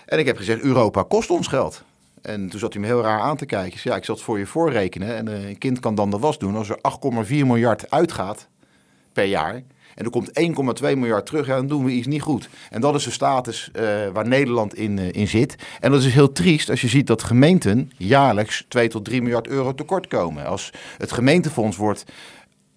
En 0.06 0.20
ik 0.20 0.26
heb 0.26 0.38
gezegd, 0.38 0.62
Europa 0.62 1.03
kost 1.03 1.30
ons 1.30 1.47
geld. 1.47 1.84
En 2.22 2.49
toen 2.49 2.60
zat 2.60 2.74
hij 2.74 2.82
me 2.82 2.88
heel 2.88 3.01
raar 3.01 3.20
aan 3.20 3.38
te 3.38 3.45
kijken. 3.45 3.80
Zei, 3.80 3.93
ja, 3.93 3.99
ik 3.99 4.06
zal 4.06 4.16
het 4.16 4.24
voor 4.24 4.39
je 4.39 4.45
voorrekenen. 4.45 5.16
En 5.16 5.28
een 5.28 5.58
kind 5.58 5.80
kan 5.80 5.95
dan 5.95 6.10
de 6.10 6.20
was 6.20 6.38
doen. 6.38 6.56
Als 6.56 6.70
er 6.70 6.80
8,4 7.26 7.30
miljard 7.30 7.91
uitgaat 7.91 8.47
per 9.14 9.26
jaar... 9.26 9.53
en 9.95 10.06
er 10.06 10.10
komt 10.10 10.32
1,2 10.82 10.82
miljard 10.82 11.26
terug, 11.26 11.47
ja, 11.47 11.56
dan 11.56 11.68
doen 11.68 11.86
we 11.86 11.91
iets 11.91 12.08
niet 12.08 12.22
goed. 12.22 12.49
En 12.70 12.82
dat 12.82 12.95
is 12.95 13.03
de 13.03 13.12
status 13.12 13.72
waar 14.14 14.28
Nederland 14.28 14.76
in, 14.76 14.99
in 14.99 15.28
zit. 15.28 15.56
En 15.80 15.91
dat 15.91 16.03
is 16.03 16.14
heel 16.14 16.32
triest 16.32 16.70
als 16.70 16.82
je 16.82 16.88
ziet 16.88 17.08
dat 17.08 17.24
gemeenten 17.24 17.91
jaarlijks 17.97 18.66
2 18.68 18.88
tot 18.88 19.06
3 19.06 19.22
miljard 19.22 19.47
euro 19.47 19.74
tekort 19.74 20.08
komen. 20.08 20.45
Als 20.45 20.74
het 20.97 21.12
gemeentefonds 21.12 21.78
wordt 21.78 22.06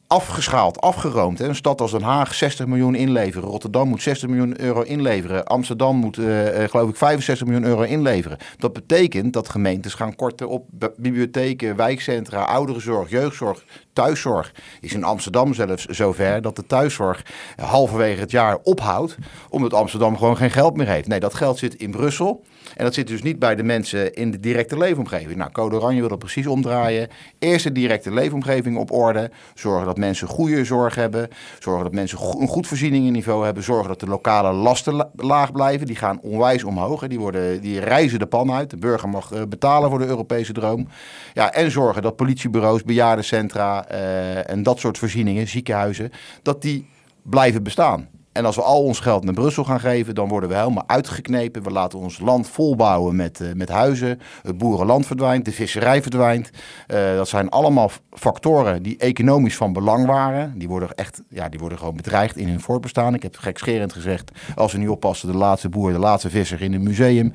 afgeschaald, 0.09 0.81
afgeroomd. 0.81 1.41
Een 1.41 1.55
stad 1.55 1.81
als 1.81 1.91
Den 1.91 2.03
Haag 2.03 2.35
60 2.35 2.67
miljoen 2.67 2.95
inleveren. 2.95 3.49
Rotterdam 3.49 3.89
moet 3.89 4.03
60 4.03 4.29
miljoen 4.29 4.61
euro 4.61 4.83
inleveren. 4.83 5.45
Amsterdam 5.45 5.97
moet, 5.97 6.19
eh, 6.19 6.63
eh, 6.65 6.71
geloof 6.71 6.89
ik, 6.89 6.97
65 6.97 7.47
miljoen 7.47 7.67
euro 7.67 7.83
inleveren. 7.83 8.39
Dat 8.59 8.73
betekent 8.73 9.33
dat 9.33 9.49
gemeentes 9.49 9.95
gaan 9.95 10.15
korten 10.17 10.49
op 10.49 10.65
bi- 10.71 10.89
bibliotheken, 10.97 11.77
wijkcentra, 11.77 12.43
ouderenzorg, 12.43 13.11
jeugdzorg, 13.11 13.65
thuiszorg. 13.99 14.53
Is 14.81 14.93
in 14.95 15.05
Amsterdam 15.05 15.55
zelfs 15.55 15.85
zover 15.85 16.43
dat 16.43 16.57
de 16.57 16.67
thuiszorg 16.67 17.23
halverwege 17.57 18.21
het 18.21 18.31
jaar 18.31 18.59
ophoudt. 18.63 19.17
Omdat 19.49 19.75
Amsterdam 19.75 20.17
gewoon 20.17 20.37
geen 20.37 20.51
geld 20.51 20.77
meer 20.77 20.89
heeft. 20.89 21.09
Nee, 21.09 21.21
dat 21.21 21.35
geld 21.35 21.59
zit 21.59 21.75
in 21.75 21.91
Brussel. 21.91 22.45
En 22.77 22.85
dat 22.85 22.95
zit 22.95 23.07
dus 23.07 23.23
niet 23.23 23.39
bij 23.39 23.55
de 23.55 23.63
mensen 23.63 24.15
in 24.15 24.31
de 24.31 24.41
directe 24.41 24.79
leefomgeving. 24.79 25.37
Nou, 25.37 25.51
Code 25.53 25.77
Oranje 25.77 26.01
wil 26.01 26.09
dat 26.09 26.19
precies 26.19 26.47
omdraaien. 26.47 27.09
Eerst 27.39 27.65
de 27.65 27.73
directe 27.73 28.11
leefomgeving 28.13 28.77
op 28.77 28.93
orde. 28.93 29.31
Zorgen 29.55 29.87
dat 29.87 29.97
mensen 29.97 30.29
goede 30.29 30.65
zorg 30.65 30.95
hebben. 30.95 31.29
Zorgen 31.59 31.85
dat 31.85 31.93
mensen 31.93 32.19
een 32.41 32.49
goed 32.49 32.67
voorzieningenniveau 32.67 33.45
hebben. 33.45 33.63
Zorgen 33.63 33.89
dat 33.89 34.01
de 34.01 34.07
lokale 34.07 34.53
lasten 34.53 34.95
la- 34.95 35.11
laag 35.17 35.53
blijven. 35.53 35.87
Die 35.87 35.97
gaan 35.97 36.21
onwijs 36.23 36.65
omhoog. 36.65 37.01
Hè. 37.01 37.09
Die, 37.09 37.19
worden, 37.19 37.61
die 37.61 37.81
reizen 37.81 38.19
de 38.19 38.27
pan 38.27 38.53
uit. 38.53 38.71
De 38.71 38.77
burger 38.77 39.09
mag 39.09 39.33
eh, 39.33 39.43
betalen 39.49 39.91
voor 39.91 39.99
de 39.99 40.07
Europese 40.07 40.53
droom. 40.53 40.89
Ja, 41.35 41.53
en 41.53 41.71
zorgen 41.71 42.03
dat 42.03 42.17
politiebureaus, 42.17 42.83
bejaardencentra 42.83 43.88
eh, 43.89 44.51
en 44.51 44.63
dat 44.63 44.79
soort 44.79 44.99
voorzieningen, 44.99 45.49
ziekenhuizen, 45.49 46.11
dat 46.43 46.63
die 46.63 46.87
blijven 47.23 47.63
bestaan. 47.63 48.09
En 48.33 48.45
als 48.45 48.57
we 48.57 48.63
al 48.63 48.83
ons 48.83 49.01
geld 49.01 49.25
naar 49.25 49.35
Brussel 49.35 49.65
gaan 49.65 49.81
geven, 49.81 50.15
dan 50.15 50.29
worden 50.29 50.49
we 50.49 50.57
helemaal 50.57 50.85
uitgeknepen. 50.89 51.63
We 51.63 51.71
laten 51.71 51.99
ons 51.99 52.19
land 52.19 52.49
volbouwen 52.49 53.17
met, 53.17 53.41
eh, 53.41 53.49
met 53.55 53.69
huizen. 53.69 54.21
Het 54.43 54.59
boerenland 54.59 55.07
verdwijnt, 55.07 55.45
de 55.45 55.53
visserij 55.53 56.03
verdwijnt. 56.03 56.51
Eh, 56.87 57.15
dat 57.15 57.29
zijn 57.29 57.49
allemaal 57.49 57.91
factoren 58.11 58.83
die 58.83 58.97
economisch 58.97 59.57
van 59.57 59.73
belang 59.73 60.07
waren. 60.07 60.59
Die 60.59 60.69
worden, 60.69 60.95
echt, 60.95 61.23
ja, 61.29 61.49
die 61.49 61.61
worden 61.61 61.79
gewoon 61.79 61.97
bedreigd 61.97 62.37
in 62.37 62.49
hun 62.49 62.61
voortbestaan. 62.61 63.15
Ik 63.15 63.23
heb 63.23 63.37
gekscherend 63.37 63.93
gezegd, 63.93 64.31
als 64.55 64.73
we 64.73 64.79
niet 64.79 64.89
oppassen, 64.89 65.33
de 65.33 65.37
laatste 65.37 65.69
boer, 65.69 65.93
de 65.93 65.99
laatste 65.99 66.31
visser 66.31 66.63
in 66.63 66.73
het 66.73 66.83
museum. 66.83 67.33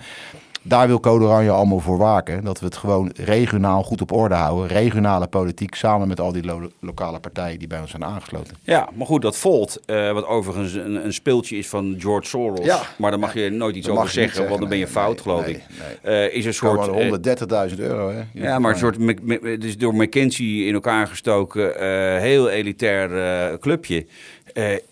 Daar 0.66 0.88
wil 0.88 1.00
Code 1.00 1.26
Oranje 1.26 1.50
allemaal 1.50 1.80
voor 1.80 1.98
waken. 1.98 2.44
Dat 2.44 2.60
we 2.60 2.66
het 2.66 2.78
gewoon 2.78 3.12
regionaal 3.16 3.84
goed 3.84 4.02
op 4.02 4.12
orde 4.12 4.36
houden. 4.36 4.68
Regionale 4.68 5.28
politiek 5.28 5.76
samen 5.76 6.08
met 6.08 6.20
al 6.20 6.32
die 6.32 6.44
lo- 6.44 6.70
lokale 6.80 7.20
partijen 7.20 7.60
die 7.60 7.68
bij 7.68 7.80
ons 7.80 7.90
zijn 7.90 8.04
aangesloten. 8.06 8.58
Ja, 8.64 8.90
maar 8.94 9.08
goed, 9.08 9.22
dat 9.22 9.38
Volt, 9.38 9.80
eh, 9.86 10.12
wat 10.12 10.26
overigens 10.26 10.74
een, 10.74 11.06
een 11.06 11.14
speeltje 11.14 11.58
is 11.58 11.68
van 11.70 11.96
George 12.00 12.28
Soros. 12.28 12.66
Ja. 12.66 12.82
Maar 12.98 13.12
daar 13.12 13.20
mag 13.20 13.34
je 13.34 13.50
nooit 13.50 13.76
iets 13.76 13.90
over 13.90 14.10
zeggen, 14.10 14.48
want 14.48 14.60
dan 14.60 14.70
ben 14.70 14.78
je 14.78 14.88
fout, 14.88 15.14
nee, 15.14 15.22
geloof 15.24 15.46
nee, 15.46 15.56
ik. 15.56 15.62
Eh, 16.02 16.34
is 16.34 16.46
een 16.46 16.54
soort... 16.54 16.84
Gewoon 16.84 17.24
eh, 17.24 17.70
130.000 17.72 17.80
euro, 17.80 18.10
hè? 18.10 18.22
Ja, 18.34 18.60
maar 18.60 18.72
een 18.72 18.78
soort, 18.78 18.98
het 19.42 19.64
is 19.64 19.78
door 19.78 19.96
McKinsey 19.96 20.46
in 20.46 20.74
elkaar 20.74 21.08
gestoken, 21.08 21.72
heel 22.20 22.50
elitair 22.50 23.60
clubje. 23.60 24.06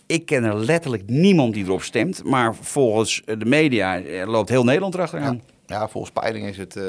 Ik 0.06 0.26
ken 0.26 0.44
er 0.44 0.56
letterlijk 0.56 1.04
niemand 1.08 1.54
die 1.54 1.66
erop 1.66 1.82
stemt, 1.82 2.24
maar 2.24 2.56
volgens 2.56 3.22
de 3.26 3.46
media 3.46 4.02
loopt 4.26 4.50
heel 4.50 4.64
Nederland 4.64 4.94
erachteraan. 4.94 5.42
Ja, 5.72 5.88
volgens 5.88 6.14
peiling 6.14 6.48
is 6.48 6.58
het, 6.58 6.76
eh, 6.76 6.84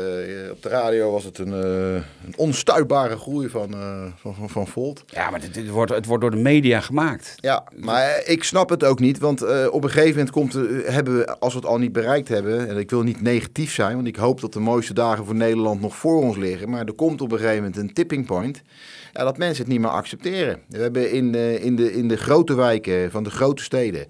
op 0.51 0.63
de 0.63 0.69
radio 0.69 1.11
was 1.11 1.25
het 1.25 1.39
een, 1.39 1.53
eh, 1.53 1.95
een 1.95 2.37
onstuitbare 2.37 3.17
groei 3.17 3.49
van, 3.49 3.73
eh, 3.73 4.05
van, 4.17 4.35
van, 4.35 4.51
van 4.51 4.67
Volt. 4.67 5.05
Ja, 5.07 5.31
maar 5.31 5.41
dit, 5.41 5.55
dit 5.55 5.69
wordt, 5.69 5.93
het 5.93 6.07
wordt 6.07 6.23
door 6.23 6.31
de 6.31 6.37
media 6.37 6.81
gemaakt. 6.81 7.35
Ja, 7.37 7.65
maar 7.77 8.23
ik 8.25 8.45
snap 8.45 8.69
het 8.69 8.85
ook 8.85 9.01
niet, 9.01 9.19
want 9.19 9.43
op 9.71 9.85
een 9.85 9.91
gegeven 9.91 10.11
moment 10.11 10.31
komt, 10.31 10.53
hebben 10.85 11.19
we, 11.19 11.39
als 11.39 11.53
we 11.53 11.59
het 11.59 11.69
al 11.69 11.79
niet 11.79 11.93
bereikt 11.93 12.29
hebben, 12.29 12.69
en 12.69 12.77
ik 12.77 12.91
wil 12.91 13.03
niet 13.03 13.21
negatief 13.21 13.73
zijn, 13.73 13.95
want 13.95 14.07
ik 14.07 14.17
hoop 14.17 14.41
dat 14.41 14.53
de 14.53 14.61
mooiste 14.61 14.95
dagen 14.95 15.25
voor 15.25 15.35
Nederland 15.35 15.81
nog 15.81 15.97
voor 15.97 16.23
ons 16.23 16.37
liggen, 16.37 16.71
maar 16.71 16.87
er 16.87 16.93
komt 16.93 17.21
op 17.21 17.33
een 17.33 17.39
gegeven 17.39 17.57
moment 17.57 17.77
een 17.77 17.93
tipping 17.93 18.27
point, 18.27 18.63
ja, 19.13 19.25
dat 19.25 19.39
mensen 19.39 19.65
het 19.65 19.73
niet 19.73 19.81
meer 19.81 19.91
accepteren. 19.91 20.61
We 20.69 20.79
hebben 20.79 21.11
in, 21.11 21.35
in, 21.35 21.77
de, 21.77 21.93
in 21.93 22.09
de 22.09 22.17
grote 22.17 22.55
wijken 22.55 23.11
van 23.11 23.23
de 23.23 23.31
grote 23.31 23.63
steden. 23.63 24.07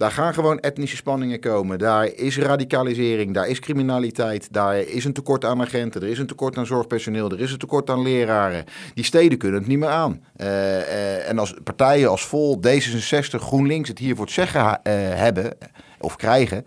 Daar 0.00 0.10
gaan 0.10 0.34
gewoon 0.34 0.60
etnische 0.60 0.96
spanningen 0.96 1.40
komen. 1.40 1.78
Daar 1.78 2.14
is 2.14 2.38
radicalisering, 2.38 3.34
daar 3.34 3.48
is 3.48 3.60
criminaliteit, 3.60 4.52
daar 4.52 4.78
is 4.78 5.04
een 5.04 5.12
tekort 5.12 5.44
aan 5.44 5.60
agenten, 5.60 6.02
er 6.02 6.08
is 6.08 6.18
een 6.18 6.26
tekort 6.26 6.56
aan 6.56 6.66
zorgpersoneel, 6.66 7.30
er 7.30 7.40
is 7.40 7.52
een 7.52 7.58
tekort 7.58 7.90
aan 7.90 8.02
leraren. 8.02 8.64
Die 8.94 9.04
steden 9.04 9.38
kunnen 9.38 9.58
het 9.58 9.68
niet 9.68 9.78
meer 9.78 9.88
aan. 9.88 10.24
Eh, 10.36 10.80
eh, 10.80 11.28
en 11.28 11.38
als 11.38 11.54
partijen 11.64 12.10
als 12.10 12.26
Vol, 12.26 12.60
D66, 12.66 13.40
GroenLinks 13.40 13.88
het 13.88 13.98
hier 13.98 14.16
voor 14.16 14.24
het 14.24 14.34
zeggen 14.34 14.82
eh, 14.82 14.94
hebben 15.14 15.56
of 15.98 16.16
krijgen. 16.16 16.64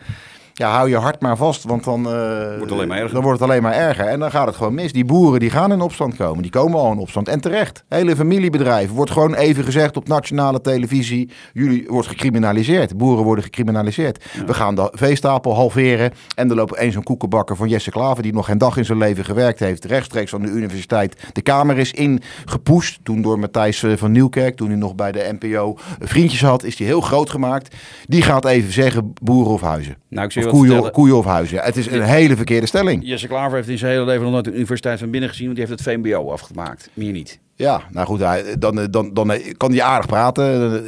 Ja, 0.55 0.71
hou 0.71 0.89
je 0.89 0.97
hart 0.97 1.21
maar 1.21 1.37
vast, 1.37 1.63
want 1.63 1.83
dan, 1.83 2.05
eh, 2.05 2.57
Wordt 2.57 2.71
alleen 2.71 2.87
maar 2.87 2.97
erger. 2.97 3.13
dan 3.13 3.23
wordt 3.23 3.39
het 3.39 3.49
alleen 3.49 3.61
maar 3.61 3.73
erger. 3.73 4.05
En 4.05 4.19
dan 4.19 4.31
gaat 4.31 4.47
het 4.47 4.55
gewoon 4.55 4.73
mis. 4.73 4.93
Die 4.93 5.05
boeren 5.05 5.39
die 5.39 5.49
gaan 5.49 5.71
in 5.71 5.81
opstand 5.81 6.15
komen. 6.15 6.41
Die 6.41 6.51
komen 6.51 6.79
al 6.79 6.91
in 6.91 6.97
opstand. 6.97 7.27
En 7.27 7.41
terecht. 7.41 7.83
Hele 7.89 8.15
familiebedrijven. 8.15 8.95
Wordt 8.95 9.11
gewoon 9.11 9.33
even 9.33 9.63
gezegd 9.63 9.97
op 9.97 10.07
nationale 10.07 10.61
televisie. 10.61 11.29
Jullie 11.53 11.85
wordt 11.87 12.07
gecriminaliseerd. 12.07 12.97
Boeren 12.97 13.23
worden 13.23 13.43
gecriminaliseerd. 13.43 14.25
We 14.45 14.53
gaan 14.53 14.75
de 14.75 14.91
veestapel 14.93 15.55
halveren. 15.55 16.11
En 16.35 16.49
er 16.49 16.55
loopt 16.55 16.75
één 16.75 16.91
zo'n 16.91 17.03
koekenbakker 17.03 17.55
van 17.55 17.67
Jesse 17.67 17.91
Klaver... 17.91 18.23
die 18.23 18.33
nog 18.33 18.45
geen 18.45 18.57
dag 18.57 18.77
in 18.77 18.85
zijn 18.85 18.97
leven 18.97 19.25
gewerkt 19.25 19.59
heeft. 19.59 19.85
Rechtstreeks 19.85 20.29
van 20.31 20.41
de 20.41 20.47
universiteit. 20.49 21.23
De 21.33 21.41
Kamer 21.41 21.77
is 21.77 21.91
ingepusht. 21.91 22.99
Toen 23.03 23.21
door 23.21 23.39
Matthijs 23.39 23.83
eh, 23.83 23.91
van 23.95 24.11
Nieuwkerk. 24.11 24.55
Toen 24.55 24.67
hij 24.67 24.77
nog 24.77 24.95
bij 24.95 25.11
de 25.11 25.35
NPO 25.39 25.77
vriendjes 25.99 26.41
had. 26.41 26.63
Is 26.63 26.75
die 26.75 26.87
heel 26.87 27.01
groot 27.01 27.29
gemaakt. 27.29 27.75
Die 28.07 28.21
gaat 28.21 28.45
even 28.45 28.73
zeggen 28.73 29.13
boeren 29.21 29.53
of 29.53 29.61
huizen. 29.61 29.97
Nou, 30.09 30.25
ik 30.25 30.31
zie 30.31 30.42
Of 30.45 30.91
koeien, 30.91 31.17
of 31.17 31.25
huizen. 31.25 31.59
Het 31.59 31.77
is 31.77 31.87
een 31.87 32.01
hele 32.01 32.35
verkeerde 32.35 32.67
stelling. 32.67 33.01
Jesse 33.05 33.27
Klaver 33.27 33.55
heeft 33.55 33.69
in 33.69 33.77
zijn 33.77 33.91
hele 33.91 34.05
leven 34.05 34.23
nog 34.23 34.31
nooit 34.31 34.45
de 34.45 34.53
universiteit 34.53 34.99
van 34.99 35.09
binnen 35.09 35.29
gezien, 35.29 35.45
want 35.45 35.57
die 35.57 35.67
heeft 35.67 35.79
het 35.79 35.93
VMBO 35.93 36.31
afgemaakt. 36.31 36.89
Meer 36.93 37.11
niet. 37.11 37.39
Ja, 37.55 37.81
nou 37.91 38.07
goed, 38.07 38.19
hij- 38.19 38.55
dan, 38.59 38.87
dan, 38.91 39.13
dan 39.13 39.31
kan 39.57 39.71
hij 39.71 39.81
aardig 39.81 40.05
praten. 40.07 40.43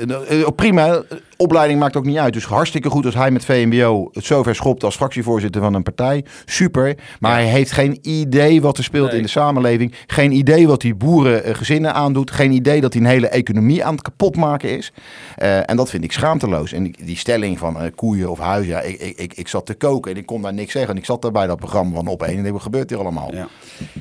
Eh, 0.09 0.41
eh, 0.41 0.47
Prima, 0.55 1.01
opleiding 1.37 1.79
maakt 1.79 1.95
ook 1.95 2.05
niet 2.05 2.17
uit. 2.17 2.33
Dus 2.33 2.45
hartstikke 2.45 2.89
goed 2.89 3.05
als 3.05 3.13
hij 3.15 3.31
met 3.31 3.45
VMBO 3.45 4.09
het 4.13 4.25
zover 4.25 4.55
schopt 4.55 4.83
als 4.83 4.95
fractievoorzitter 4.95 5.61
van 5.61 5.73
een 5.73 5.83
partij. 5.83 6.25
Super, 6.45 6.95
maar 7.19 7.31
hij 7.31 7.45
heeft 7.45 7.71
geen 7.71 7.97
idee 8.01 8.61
wat 8.61 8.77
er 8.77 8.83
speelt 8.83 9.07
Nee. 9.07 9.17
in 9.17 9.23
de 9.23 9.29
samenleving. 9.29 9.93
Geen 10.07 10.31
idee 10.31 10.67
wat 10.67 10.81
die 10.81 10.95
boerengezinnen 10.95 11.93
aandoet. 11.93 12.31
Geen 12.31 12.51
idee 12.51 12.81
dat 12.81 12.93
hij 12.93 13.01
een 13.01 13.07
hele 13.07 13.27
economie 13.27 13.85
aan 13.85 13.93
het 13.93 14.01
kapotmaken 14.01 14.77
is. 14.77 14.93
Eh, 15.35 15.69
en 15.69 15.75
dat 15.75 15.89
vind 15.89 16.03
ik 16.03 16.11
schaamteloos. 16.11 16.73
En 16.73 16.83
die, 16.83 16.95
die 17.05 17.17
stelling 17.17 17.59
van 17.59 17.79
eh, 17.79 17.91
koeien 17.95 18.29
of 18.29 18.39
huizen. 18.39 18.73
Ja, 18.73 18.81
ik, 18.81 18.99
ik, 18.99 19.17
ik, 19.17 19.33
ik 19.33 19.47
zat 19.47 19.65
te 19.65 19.73
koken 19.73 20.11
en 20.11 20.17
ik 20.17 20.25
kon 20.25 20.41
daar 20.41 20.53
niks 20.53 20.71
zeggen. 20.71 20.91
En 20.91 20.97
ik 20.99 21.05
zat 21.05 21.21
daar 21.21 21.31
bij 21.31 21.47
dat 21.47 21.57
programma 21.57 21.95
van 21.95 22.07
op 22.07 22.21
één. 22.21 22.31
En 22.31 22.35
ik 22.37 22.41
denk, 22.41 22.53
wat 22.53 22.63
gebeurt 22.63 22.89
hier 22.89 22.99
allemaal? 22.99 23.31
Ja. 23.33 23.47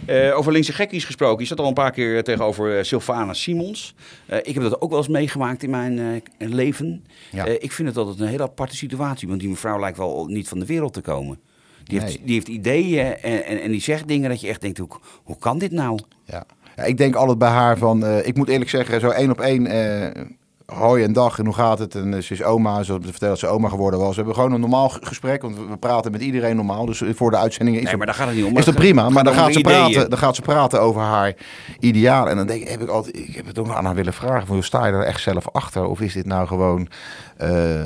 Eh, 0.07 0.37
over 0.39 0.53
linkse 0.53 0.73
gekkies 0.73 1.05
gesproken. 1.05 1.41
Je 1.43 1.49
zat 1.49 1.61
al 1.61 1.67
een 1.69 1.73
paar 1.75 1.91
keer 1.91 2.25
tegenover 2.25 2.54
eh, 2.61 2.83
Sylvana 2.83 3.33
Simons. 3.33 3.95
Eh, 4.27 4.39
ik 4.43 4.55
heb 4.55 4.63
dat 4.63 4.81
ook 4.81 4.91
wel 4.91 4.99
eens 4.99 5.09
meegemaakt 5.09 5.63
in 5.63 5.71
mijn 5.71 5.99
eh, 5.99 6.49
leven. 6.49 7.05
Ja. 7.31 7.45
Ik 7.45 7.73
vind 7.73 7.89
het 7.89 7.97
altijd 7.97 8.21
een 8.21 8.27
hele 8.27 8.43
aparte 8.43 8.77
situatie. 8.77 9.29
Want 9.29 9.41
die 9.41 9.49
mevrouw 9.49 9.81
lijkt 9.81 9.99
wel 9.99 10.27
niet 10.27 10.49
van 10.49 10.59
de 10.59 10.67
wereld 10.67 10.93
te 10.93 11.01
komen. 11.01 11.41
Die, 11.85 12.01
heeft, 12.01 12.19
die 12.25 12.35
heeft 12.35 12.49
ideeën 12.49 13.17
en, 13.17 13.45
en, 13.45 13.61
en 13.61 13.71
die 13.71 13.81
zegt 13.81 14.09
dingen 14.09 14.31
dat 14.31 14.41
je 14.41 14.49
echt 14.49 14.61
denkt, 14.61 14.79
hoe, 14.79 14.89
hoe 15.25 15.39
kan 15.39 15.59
dit 15.59 15.73
nou? 15.73 15.99
Ja. 16.25 16.47
Ja, 16.77 16.83
ik 16.83 16.97
denk 16.97 17.15
altijd 17.15 17.39
bij 17.39 17.49
haar 17.49 17.79
van, 17.79 18.07
ik 18.07 18.37
moet 18.37 18.49
eerlijk 18.49 18.71
zeggen, 18.71 19.01
zo 19.01 19.09
één 19.09 19.31
op 19.31 19.41
één, 19.41 19.67
hoi 20.67 21.05
en 21.05 21.13
dag 21.13 21.39
en 21.39 21.45
hoe 21.45 21.55
gaat 21.55 21.79
het? 21.79 21.95
En 21.95 22.15
eh, 22.15 22.21
ze 22.23 22.33
is 22.33 22.43
oma, 22.43 22.83
ze 22.83 22.93
vertelt 23.01 23.21
dat 23.21 23.39
ze 23.39 23.47
oma 23.47 23.69
geworden 23.69 24.01
was. 24.01 24.09
We 24.09 24.15
hebben 24.17 24.35
gewoon 24.35 24.53
een 24.53 24.61
normaal 24.61 24.89
gesprek, 24.89 25.43
want 25.43 25.57
we- 25.57 25.77
praten 25.77 26.13
met 26.13 26.21
iedereen 26.21 26.57
normaal. 26.57 26.87
Dus 26.87 27.03
voor 27.15 27.31
de 27.31 27.37
uitzendingen 27.37 27.81
is, 27.81 27.87
Nee, 27.87 27.97
maar 27.97 28.07
daar 28.07 28.15
gaat 28.15 28.27
het 28.27 28.37
niet 28.37 28.45
om. 28.45 28.57
is 28.59 28.65
dat 28.65 28.75
prima. 28.75 29.09
Maar 29.09 29.25
dan 29.25 29.35
gaat, 29.35 29.53
ze 29.53 29.59
ideeën. 29.59 29.77
praten, 29.93 30.11
dan 30.11 30.19
gaat 30.19 30.35
ze 30.37 30.43
praten 30.43 30.81
over 30.81 31.01
haar 31.03 31.35
ideaal. 31.81 32.29
En 32.29 32.37
dan 32.37 32.47
denk 32.47 32.63
ik, 32.63 32.69
heb 32.69 32.81
ik 32.81 32.89
altijd, 32.89 33.17
ik 33.19 33.35
heb 33.35 33.47
het 33.47 33.59
ook 33.59 33.69
aan 33.69 33.85
haar 33.85 33.95
willen 33.95 34.13
vragen, 34.13 34.47
van, 34.47 34.63
sta 34.63 34.87
je 34.87 34.93
er 34.93 35.05
echt 35.05 35.21
zelf 35.23 35.49
achter? 35.53 35.87
Of 35.87 36.01
is 36.01 36.13
dit 36.13 36.27
nou 36.27 36.47
gewoon... 36.47 36.89
eh, 37.37 37.81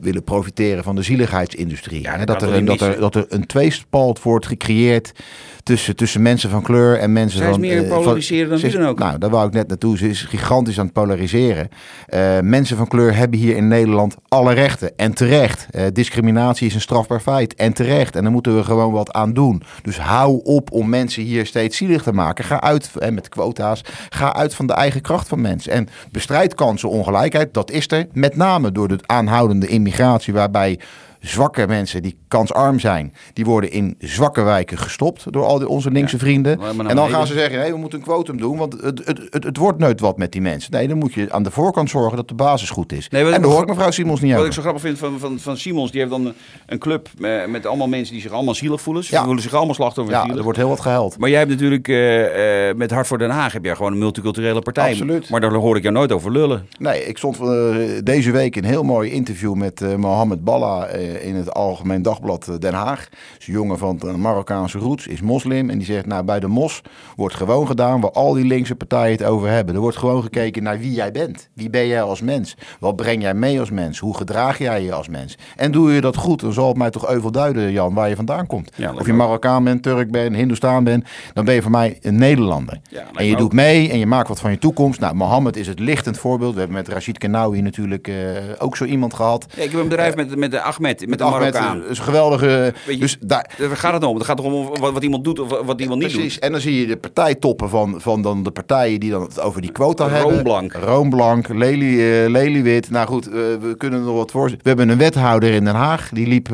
willen 0.00 0.24
profiteren 0.24 0.84
van 0.84 0.96
de 0.96 1.02
zieligheidsindustrie. 1.02 2.02
Ja, 2.02 2.24
dat 2.24 2.42
er, 2.42 2.64
dat, 2.64 2.80
er, 2.80 3.00
dat 3.00 3.14
er 3.14 3.24
een 3.28 3.46
tweespalt 3.46 4.22
wordt 4.22 4.46
gecreëerd 4.46 5.12
tussen, 5.62 5.96
tussen 5.96 6.22
mensen 6.22 6.50
van 6.50 6.62
kleur 6.62 6.98
en 6.98 7.12
mensen 7.12 7.38
Zij 7.38 7.46
is 7.46 7.52
van... 7.52 7.60
meer 7.60 7.82
eh, 7.82 7.88
van- 7.88 7.98
polariseren 8.02 8.48
dan 8.48 8.56
is- 8.58 8.62
wie 8.62 8.72
dan 8.72 8.86
ook. 8.86 8.98
Nou, 8.98 9.18
daar 9.18 9.30
wou 9.30 9.46
ik 9.46 9.52
net 9.52 9.68
naartoe. 9.68 9.98
Ze 9.98 10.08
is 10.08 10.22
gigantisch 10.22 10.78
aan 10.78 10.84
het 10.84 10.94
polariseren. 10.94 11.68
Eh, 12.06 12.40
mensen 12.40 12.76
van 12.76 12.88
kleur 12.88 13.16
hebben 13.16 13.38
hier 13.38 13.56
in 13.56 13.68
Nederland 13.68 14.16
alle 14.28 14.52
rechten. 14.52 14.92
En 14.96 15.14
terecht. 15.14 15.66
Eh, 15.70 15.84
discriminatie 15.92 16.66
is 16.66 16.74
een 16.74 16.80
strafbaar 16.80 17.20
feit. 17.20 17.54
En 17.54 17.72
terecht. 17.72 18.16
En 18.16 18.22
daar 18.22 18.32
moeten 18.32 18.56
we 18.56 18.64
gewoon 18.64 18.92
wat 18.92 19.12
aan 19.12 19.32
doen. 19.32 19.62
Dus 19.82 19.98
hou 19.98 20.40
op 20.44 20.72
om 20.72 20.88
mensen 20.88 21.22
hier 21.22 21.46
steeds 21.46 21.76
zielig 21.76 22.02
te 22.02 22.12
maken. 22.12 22.44
Ga 22.44 22.60
uit, 22.60 22.90
en 22.98 23.14
met 23.14 23.28
quota's, 23.28 23.80
ga 24.08 24.34
uit 24.34 24.54
van 24.54 24.66
de 24.66 24.72
eigen 24.72 25.00
kracht 25.00 25.28
van 25.28 25.40
mensen. 25.40 25.72
En 25.72 25.88
bestrijd 26.12 26.54
kansenongelijkheid, 26.54 27.54
dat 27.54 27.70
is 27.70 27.90
er. 27.90 28.06
Met 28.12 28.36
name 28.36 28.72
door 28.72 28.88
de 28.88 28.98
aanhoudende 29.06 29.66
immigratie, 29.66 29.89
waarbij 30.32 30.78
zwakke 31.20 31.66
mensen 31.66 32.02
die 32.02 32.18
kansarm 32.28 32.78
zijn, 32.78 33.14
die 33.32 33.44
worden 33.44 33.70
in 33.70 33.94
zwakke 33.98 34.42
wijken 34.42 34.78
gestopt 34.78 35.32
door 35.32 35.44
al 35.44 35.58
die, 35.58 35.68
onze 35.68 35.90
linkse 35.90 36.18
vrienden. 36.18 36.58
nou 36.58 36.70
En 36.88 36.96
dan 36.96 37.08
gaan 37.08 37.18
dat- 37.18 37.26
ze 37.28 37.34
zeggen, 37.34 37.58
nee, 37.58 37.72
we 37.72 37.78
moeten 37.78 37.98
een 37.98 38.04
quotum 38.04 38.36
doen, 38.36 38.56
want 38.56 38.72
het, 38.80 39.02
het, 39.04 39.20
het, 39.30 39.44
het 39.44 39.56
wordt 39.56 39.78
nooit 39.78 40.00
wat 40.00 40.18
met 40.18 40.32
die 40.32 40.40
mensen. 40.40 40.72
Nee, 40.72 40.88
dan 40.88 40.98
moet 40.98 41.14
je 41.14 41.32
aan 41.32 41.42
de 41.42 41.50
voorkant 41.50 41.90
zorgen 41.90 42.16
dat 42.16 42.28
de 42.28 42.34
basis 42.34 42.70
goed 42.70 42.92
is. 42.92 43.08
Nee, 43.08 43.24
en 43.24 43.30
daar 43.42 43.50
hoor 43.50 43.62
ik 43.62 43.68
mevrouw 43.68 43.90
Simons 43.90 44.20
niet 44.20 44.34
Wat 44.34 44.46
ik 44.46 44.52
zo 44.52 44.60
grappig 44.60 44.82
vind 44.82 44.98
van, 44.98 45.18
van, 45.18 45.38
van 45.38 45.56
Simons, 45.56 45.90
die 45.90 46.00
heeft 46.00 46.12
dan 46.12 46.32
een 46.66 46.78
club 46.78 47.08
eh, 47.20 47.46
met 47.46 47.66
allemaal 47.66 47.88
mensen 47.88 48.12
die 48.12 48.22
zich 48.22 48.32
allemaal 48.32 48.54
zielig 48.54 48.80
voelen. 48.80 49.04
Ze 49.04 49.14
Ja. 49.14 49.24
voelen 49.24 49.42
zich 49.42 49.54
allemaal 49.54 49.74
slachtoffer 49.74 50.14
Ja, 50.14 50.20
zielig. 50.20 50.36
er 50.38 50.42
wordt 50.44 50.58
heel 50.58 50.68
wat 50.68 50.80
gehuild. 50.80 51.18
Maar 51.18 51.28
jij 51.30 51.38
hebt 51.38 51.50
natuurlijk 51.50 51.88
eh, 51.88 52.68
eh, 52.68 52.76
met 52.76 52.90
Hart 52.90 53.06
voor 53.06 53.18
Den 53.18 53.30
Haag 53.30 53.52
heb 53.52 53.64
jij 53.64 53.74
gewoon 53.76 53.92
een 53.92 53.98
multiculturele 53.98 54.60
partij. 54.60 54.90
Absoluut. 54.90 55.30
Maar 55.30 55.40
daar 55.40 55.52
hoor 55.52 55.76
ik 55.76 55.82
jou 55.82 55.94
nooit 55.94 56.12
over 56.12 56.32
lullen. 56.32 56.66
Nee, 56.78 57.04
ik 57.04 57.18
stond 57.18 57.38
deze 58.04 58.30
week 58.30 58.56
een 58.56 58.64
heel 58.64 58.82
mooi 58.82 59.10
interview 59.10 59.54
met 59.54 59.96
Mohammed 59.96 60.44
Balla 60.44 60.88
in 61.18 61.34
het 61.34 61.54
Algemeen 61.54 62.02
Dagblad 62.02 62.48
eh, 62.48 62.54
Den 62.58 62.74
Haag. 62.74 63.08
Is 63.38 63.46
een 63.46 63.52
jongen 63.52 63.78
van 63.78 63.96
de 63.96 64.06
Marokkaanse 64.06 64.78
roots, 64.78 65.06
is 65.06 65.20
moslim. 65.20 65.70
En 65.70 65.78
die 65.78 65.86
zegt, 65.86 66.06
nou 66.06 66.24
bij 66.24 66.40
de 66.40 66.46
mos 66.46 66.82
wordt 67.16 67.34
gewoon 67.34 67.66
gedaan 67.66 68.00
waar 68.00 68.10
al 68.10 68.32
die 68.32 68.44
linkse 68.44 68.74
partijen 68.74 69.12
het 69.12 69.24
over 69.24 69.48
hebben. 69.48 69.74
Er 69.74 69.80
wordt 69.80 69.96
gewoon 69.96 70.22
gekeken 70.22 70.62
naar 70.62 70.78
wie 70.78 70.92
jij 70.92 71.12
bent. 71.12 71.48
Wie 71.54 71.70
ben 71.70 71.86
jij 71.86 72.02
als 72.02 72.20
mens? 72.20 72.56
Wat 72.80 72.96
breng 72.96 73.22
jij 73.22 73.34
mee 73.34 73.60
als 73.60 73.70
mens? 73.70 73.98
Hoe 73.98 74.16
gedraag 74.16 74.58
jij 74.58 74.82
je 74.82 74.92
als 74.92 75.08
mens? 75.08 75.38
En 75.56 75.72
doe 75.72 75.92
je 75.92 76.00
dat 76.00 76.16
goed, 76.16 76.40
dan 76.40 76.52
zal 76.52 76.68
het 76.68 76.76
mij 76.76 76.90
toch 76.90 77.10
euvel 77.10 77.30
duiden, 77.30 77.72
Jan, 77.72 77.94
waar 77.94 78.08
je 78.08 78.16
vandaan 78.16 78.46
komt. 78.46 78.72
Ja, 78.76 78.92
of 78.94 79.06
je. 79.06 79.12
Marokkaan 79.12 79.64
bent, 79.64 79.82
Turk 79.82 80.10
bent, 80.10 80.36
Hindoestaan 80.36 80.84
bent, 80.84 81.08
dan 81.34 81.44
ben 81.44 81.54
je 81.54 81.62
voor 81.62 81.70
mij 81.70 81.98
een 82.00 82.16
Nederlander. 82.16 82.80
en 83.14 83.26
je 83.26 83.36
doet 83.36 83.44
ook. 83.44 83.52
mee 83.52 83.90
en 83.90 83.98
je 83.98 84.06
maakt 84.06 84.28
wat 84.28 84.40
van 84.40 84.50
je 84.50 84.58
toekomst. 84.58 85.00
Nou, 85.00 85.14
Mohammed 85.14 85.56
is 85.56 85.66
het 85.66 85.78
lichtend 85.78 86.18
voorbeeld. 86.18 86.52
We 86.52 86.58
hebben 86.58 86.76
met 86.76 86.88
Rashid 86.88 87.18
Kanawi 87.18 87.60
natuurlijk 87.60 88.08
eh, 88.08 88.14
ook 88.58 88.76
zo 88.76 88.84
iemand 88.84 89.14
gehad. 89.14 89.46
Ja, 89.56 89.62
ik 89.62 89.70
heb 89.70 89.80
een 89.80 89.88
bedrijf 89.88 90.14
met, 90.14 90.36
met 90.36 90.50
de 90.50 90.60
Ahmed, 90.60 90.99
met, 91.00 91.08
Met 91.08 91.18
de 91.18 91.24
Marokkaan. 91.24 91.82
eh, 91.84 91.90
is 91.90 91.98
een 91.98 92.04
geweldige... 92.04 92.74
Je, 92.86 92.98
dus 92.98 93.16
daar, 93.20 93.50
Daar 93.58 93.76
gaat 93.76 93.92
het 93.92 94.04
om. 94.04 94.16
Het 94.16 94.24
gaat 94.24 94.36
toch 94.36 94.46
om 94.46 94.68
wat, 94.80 94.92
wat 94.92 95.02
iemand 95.02 95.24
doet 95.24 95.38
of 95.38 95.48
wat 95.48 95.80
iemand 95.80 96.00
niet 96.00 96.12
Precies, 96.12 96.34
doet. 96.34 96.42
en 96.42 96.52
dan 96.52 96.60
zie 96.60 96.80
je 96.80 96.86
de 96.86 96.96
partijtoppen 96.96 97.68
van, 97.68 97.94
van 98.00 98.22
dan 98.22 98.42
de 98.42 98.50
partijen 98.50 99.00
die 99.00 99.10
dan 99.10 99.22
het 99.22 99.40
over 99.40 99.60
die 99.60 99.72
quota 99.72 100.08
hebben. 100.08 100.32
Roomblank. 100.32 100.72
Roomblank, 100.72 101.48
Lely, 101.48 102.22
eh, 102.24 102.30
Lelywit. 102.30 102.90
Nou 102.90 103.06
goed, 103.06 103.26
eh, 103.26 103.32
we 103.32 103.74
kunnen 103.78 104.00
er 104.00 104.06
nog 104.06 104.16
wat 104.16 104.30
voor. 104.30 104.48
We 104.50 104.56
hebben 104.62 104.88
een 104.88 104.98
wethouder 104.98 105.50
in 105.52 105.64
Den 105.64 105.74
Haag. 105.74 106.08
Die 106.12 106.26
liep 106.26 106.48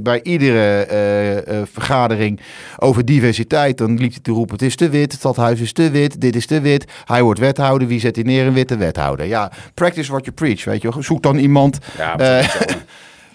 bij 0.00 0.20
iedere 0.22 1.64
vergadering 1.72 2.40
over 2.78 3.04
diversiteit. 3.04 3.78
Dan 3.78 3.96
liep 3.98 4.10
hij 4.12 4.20
te 4.22 4.30
roepen, 4.30 4.52
het 4.54 4.62
is 4.62 4.76
te 4.76 4.88
wit, 4.88 5.10
het 5.12 5.20
stadhuis 5.20 5.60
is 5.60 5.72
te 5.72 5.90
wit, 5.90 6.20
dit 6.20 6.36
is 6.36 6.46
te 6.46 6.60
wit. 6.60 6.84
Hij 7.04 7.22
wordt 7.22 7.40
wethouder, 7.40 7.88
wie 7.88 8.00
zet 8.00 8.14
hij 8.16 8.24
neer? 8.24 8.46
Een 8.46 8.52
witte 8.52 8.76
wethouder. 8.76 9.26
Ja, 9.26 9.52
practice 9.74 10.10
what 10.10 10.24
you 10.24 10.36
preach, 10.36 10.64
weet 10.64 10.82
je 10.82 10.88
wel. 10.92 11.02
Zoek 11.02 11.22
dan 11.22 11.36
iemand... 11.36 11.78
Ja, 11.98 12.16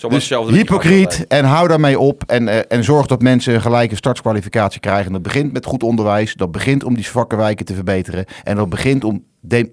dus 0.09 0.29
hypocriet 0.29 1.25
en 1.27 1.45
hou 1.45 1.67
daarmee 1.67 1.99
op 1.99 2.23
en, 2.27 2.47
eh, 2.47 2.59
en 2.67 2.83
zorg 2.83 3.05
dat 3.05 3.21
mensen 3.21 3.53
een 3.53 3.61
gelijke 3.61 3.95
startskwalificatie 3.95 4.79
krijgen. 4.79 5.05
En 5.05 5.11
dat 5.13 5.21
begint 5.21 5.53
met 5.53 5.65
goed 5.65 5.83
onderwijs, 5.83 6.33
dat 6.33 6.51
begint 6.51 6.83
om 6.83 6.95
die 6.95 7.03
zwakke 7.03 7.35
wijken 7.35 7.65
te 7.65 7.73
verbeteren 7.73 8.25
en 8.43 8.55
dat 8.55 8.69
begint 8.69 9.03
om 9.03 9.23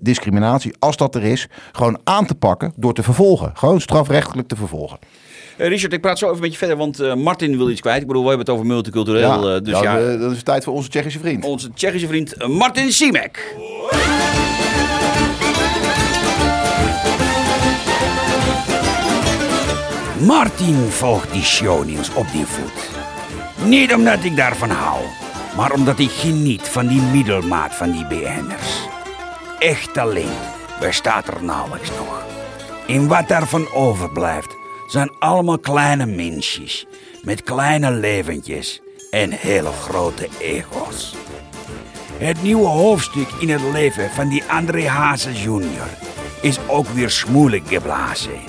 discriminatie, 0.01 0.73
als 0.79 0.97
dat 0.97 1.15
er 1.15 1.23
is, 1.23 1.49
gewoon 1.73 1.99
aan 2.05 2.27
te 2.27 2.35
pakken 2.35 2.73
door 2.77 2.95
te 2.95 3.03
vervolgen. 3.03 3.51
Gewoon 3.55 3.81
strafrechtelijk 3.81 4.49
te 4.49 4.57
vervolgen. 4.57 4.99
Eh, 5.57 5.69
Richard, 5.69 5.93
ik 5.93 6.01
praat 6.01 6.19
zo 6.19 6.29
even 6.29 6.41
met 6.41 6.53
je 6.53 6.59
verder, 6.59 6.77
want 6.77 7.01
eh, 7.01 7.15
Martin 7.15 7.57
wil 7.57 7.71
iets 7.71 7.81
kwijt. 7.81 8.01
Ik 8.01 8.07
bedoel, 8.07 8.23
we 8.23 8.29
hebben 8.29 8.47
het 8.47 8.55
over 8.55 8.67
multicultureel. 8.67 9.55
eh, 9.55 9.63
dus 9.63 9.73
nou, 9.73 9.85
ja, 9.85 9.99
eh, 9.99 10.21
dat 10.21 10.33
is 10.33 10.43
tijd 10.43 10.65
voor 10.65 10.75
onze 10.75 10.89
Tsjechische 10.89 11.19
vriend. 11.19 11.45
onze 11.45 11.71
Tsjechische 11.75 12.07
vriend 12.07 12.49
Martin 12.49 12.93
Simek. 12.93 13.57
Martin 20.21 20.91
volgt 20.91 21.33
die 21.33 21.43
shownieuws 21.43 22.15
op 22.15 22.27
die 22.33 22.47
voet. 22.47 22.91
Niet 23.69 23.95
omdat 23.95 24.25
ik 24.25 24.37
daarvan 24.37 24.71
hou, 24.71 25.01
maar 25.57 25.73
omdat 25.73 25.99
ik 25.99 26.11
geniet 26.11 26.63
van 26.63 26.87
die 26.87 27.01
middelmaat 27.01 27.75
van 27.75 27.91
die 27.91 28.07
BN'ers. 28.07 28.87
Echt 29.59 29.95
talent 29.95 30.39
bestaat 30.81 31.29
er 31.29 31.45
nauwelijks 31.45 31.91
nog. 31.91 32.25
En 32.87 33.09
wat 33.09 33.29
daarvan 33.29 33.73
overblijft, 33.73 34.57
zijn 34.87 35.11
allemaal 35.19 35.59
kleine 35.59 36.07
mensjes 36.07 36.87
met 37.23 37.43
kleine 37.43 37.91
leventjes 37.91 38.81
en 39.11 39.31
hele 39.31 39.73
grote 39.73 40.29
ego's. 40.39 41.15
Het 42.17 42.43
nieuwe 42.43 42.67
hoofdstuk 42.67 43.29
in 43.41 43.49
het 43.51 43.63
leven 43.73 44.11
van 44.11 44.29
die 44.29 44.43
André 44.45 44.89
Hazes 44.89 45.43
junior 45.43 45.89
is 46.41 46.59
ook 46.67 46.87
weer 46.89 47.11
smoelijk 47.11 47.69
geblazen. 47.69 48.41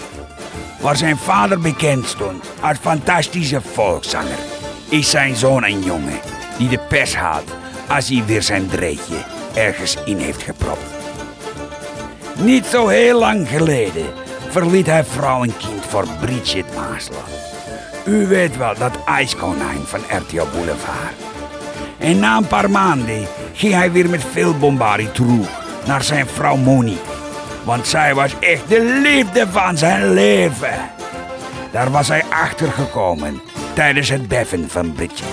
Waar 0.79 0.97
zijn 0.97 1.17
vader 1.17 1.59
bekend 1.59 2.05
stond 2.05 2.51
als 2.61 2.77
fantastische 2.77 3.61
volkszanger, 3.61 4.39
is 4.89 5.09
zijn 5.09 5.35
zoon 5.35 5.63
een 5.63 5.83
jongen 5.83 6.19
die 6.57 6.69
de 6.69 6.79
pers 6.79 7.15
haalt 7.15 7.51
als 7.87 8.09
hij 8.09 8.23
weer 8.25 8.41
zijn 8.41 8.67
dreetje 8.67 9.23
ergens 9.53 9.97
in 10.05 10.17
heeft 10.17 10.43
gepropt. 10.43 10.97
Niet 12.37 12.65
zo 12.65 12.87
heel 12.87 13.19
lang 13.19 13.47
geleden 13.47 14.05
verliet 14.49 14.85
hij 14.85 15.03
vrouw 15.03 15.43
en 15.43 15.57
kind 15.57 15.85
voor 15.87 16.07
Bridget 16.19 16.75
Maasland. 16.75 17.27
U 18.05 18.27
weet 18.27 18.57
wel, 18.57 18.73
dat 18.77 19.03
ijskonijn 19.05 19.81
van 19.85 19.99
RTL 19.99 20.47
Boulevard. 20.53 21.13
En 21.97 22.19
na 22.19 22.37
een 22.37 22.47
paar 22.47 22.69
maanden 22.69 23.27
ging 23.53 23.73
hij 23.73 23.91
weer 23.91 24.09
met 24.09 24.23
veel 24.31 24.57
bombardie 24.57 25.11
terug 25.11 25.47
naar 25.85 26.03
zijn 26.03 26.27
vrouw 26.27 26.55
Monique. 26.55 27.18
Want 27.63 27.87
zij 27.87 28.15
was 28.15 28.39
echt 28.39 28.69
de 28.69 29.01
liefde 29.03 29.47
van 29.51 29.77
zijn 29.77 30.13
leven. 30.13 30.89
Daar 31.71 31.91
was 31.91 32.07
hij 32.07 32.23
achter 32.29 32.71
gekomen 32.71 33.41
tijdens 33.73 34.09
het 34.09 34.27
beffen 34.27 34.69
van 34.69 34.93
Bridget. 34.93 35.27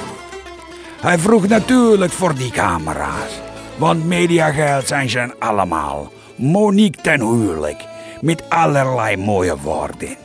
Hij 1.01 1.19
vroeg 1.19 1.49
natuurlijk 1.49 2.13
voor 2.13 2.35
die 2.35 2.51
camera's. 2.51 3.41
Want 3.77 4.07
mediageld 4.07 4.87
zijn 4.87 5.11
ze 5.11 5.35
allemaal. 5.39 6.13
Monique 6.37 7.03
ten 7.03 7.21
huwelijk. 7.21 7.85
Met 8.21 8.43
allerlei 8.49 9.17
mooie 9.17 9.57
woorden. 9.57 10.17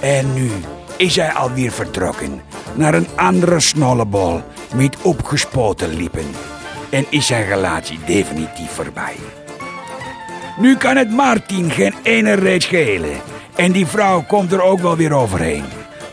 En 0.00 0.34
nu 0.34 0.50
is 0.96 1.16
hij 1.16 1.32
alweer 1.32 1.72
vertrokken 1.72 2.42
naar 2.74 2.94
een 2.94 3.08
andere 3.16 3.60
snollebol 3.60 4.42
met 4.74 4.96
opgespoten 5.02 5.94
lippen. 5.94 6.26
En 6.90 7.06
is 7.10 7.26
zijn 7.26 7.46
relatie 7.46 7.98
definitief 8.06 8.70
voorbij. 8.70 9.16
Nu 10.58 10.76
kan 10.76 10.96
het 10.96 11.10
Martin 11.10 11.70
geen 11.70 11.94
ene 12.02 12.32
reet 12.32 12.62
schelen. 12.62 13.20
En 13.56 13.72
die 13.72 13.86
vrouw 13.86 14.22
komt 14.22 14.52
er 14.52 14.62
ook 14.62 14.80
wel 14.80 14.96
weer 14.96 15.12
overheen. 15.12 15.64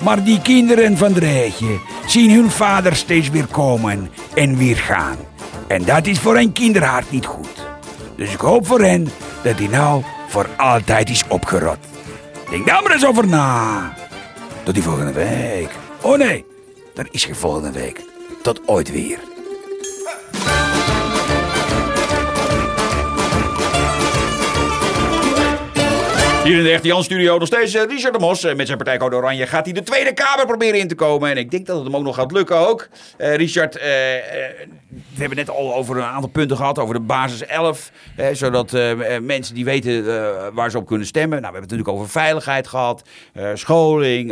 Maar 0.04 0.24
die 0.24 0.42
kinderen 0.42 0.98
van 0.98 1.14
Dreetje 1.14 1.80
zien 2.06 2.32
hun 2.32 2.50
vader 2.50 2.96
steeds 2.96 3.30
weer 3.30 3.48
komen 3.48 4.10
en 4.34 4.58
weer 4.58 4.78
gaan. 4.78 5.18
En 5.68 5.86
dat 5.86 6.08
is 6.08 6.20
voor 6.20 6.38
een 6.38 6.52
kinderhart 6.52 7.12
niet 7.12 7.26
goed. 7.26 7.68
Dus 8.16 8.34
ik 8.34 8.40
hoop 8.40 8.68
voor 8.68 8.82
hen 8.82 9.08
dat 9.44 9.58
hij 9.58 9.68
nou 9.68 10.04
voor 10.28 10.50
altijd 10.58 11.10
is 11.10 11.24
opgerot. 11.28 11.78
Denk 12.50 12.68
daar 12.68 12.84
maar 12.84 12.92
eens 12.92 13.06
over 13.06 13.28
na. 13.28 13.94
Tot 14.64 14.74
die 14.74 14.84
volgende 14.84 15.14
week. 15.14 15.70
Oh 16.02 16.18
nee, 16.18 16.46
dat 16.94 17.08
is 17.12 17.26
geen 17.26 17.36
volgende 17.36 17.72
week. 17.72 18.02
Tot 18.42 18.62
ooit 18.66 18.92
weer. 18.92 19.20
Hier 26.46 26.58
in 26.58 26.64
de 26.64 26.70
Echte 26.72 26.88
Jan 26.88 27.04
Studio 27.04 27.38
nog 27.38 27.48
steeds 27.48 27.74
eh, 27.74 27.84
Richard 27.90 28.14
de 28.14 28.20
Mos. 28.20 28.44
Eh, 28.44 28.56
Met 28.56 28.66
zijn 28.66 28.78
partijcode 28.78 29.16
Oranje 29.16 29.48
gaat 29.48 29.66
hij 29.66 29.74
de 29.74 29.84
Tweede 29.84 30.14
Kamer 30.14 30.46
proberen 30.46 30.80
in 30.80 30.88
te 30.88 30.96
komen. 30.96 31.30
En 31.30 31.38
ik 31.38 31.52
denk 31.52 31.66
dat 31.66 31.76
het 31.76 31.86
hem 31.86 31.96
ook 31.96 32.04
nog 32.04 32.16
gaat 32.16 32.32
lukken 32.32 32.68
ook. 32.68 32.88
Eh, 33.18 33.36
Richard, 33.36 33.74
we 33.74 35.22
hebben 35.22 35.38
net 35.38 35.50
al 35.50 35.76
over 35.76 35.98
een 35.98 36.04
aantal 36.04 36.30
punten 36.30 36.58
gehad. 36.58 36.80
Over 36.80 36.94
de 36.94 37.00
basis 37.02 37.46
11. 37.46 37.92
eh, 38.16 38.28
zodat 38.34 38.72
mensen 39.22 39.56
die 39.56 39.66
weten 39.66 40.04
waar 40.54 40.72
ze 40.72 40.78
op 40.78 40.86
kunnen 40.88 41.08
stemmen. 41.08 41.42
Nou, 41.42 41.54
we 41.54 41.58
hebben 41.58 41.62
het 41.70 41.72
natuurlijk 41.80 41.98
over 41.98 42.10
veiligheid 42.22 42.68
gehad. 42.68 43.04
eh, 43.34 43.50
scholing. 43.54 44.30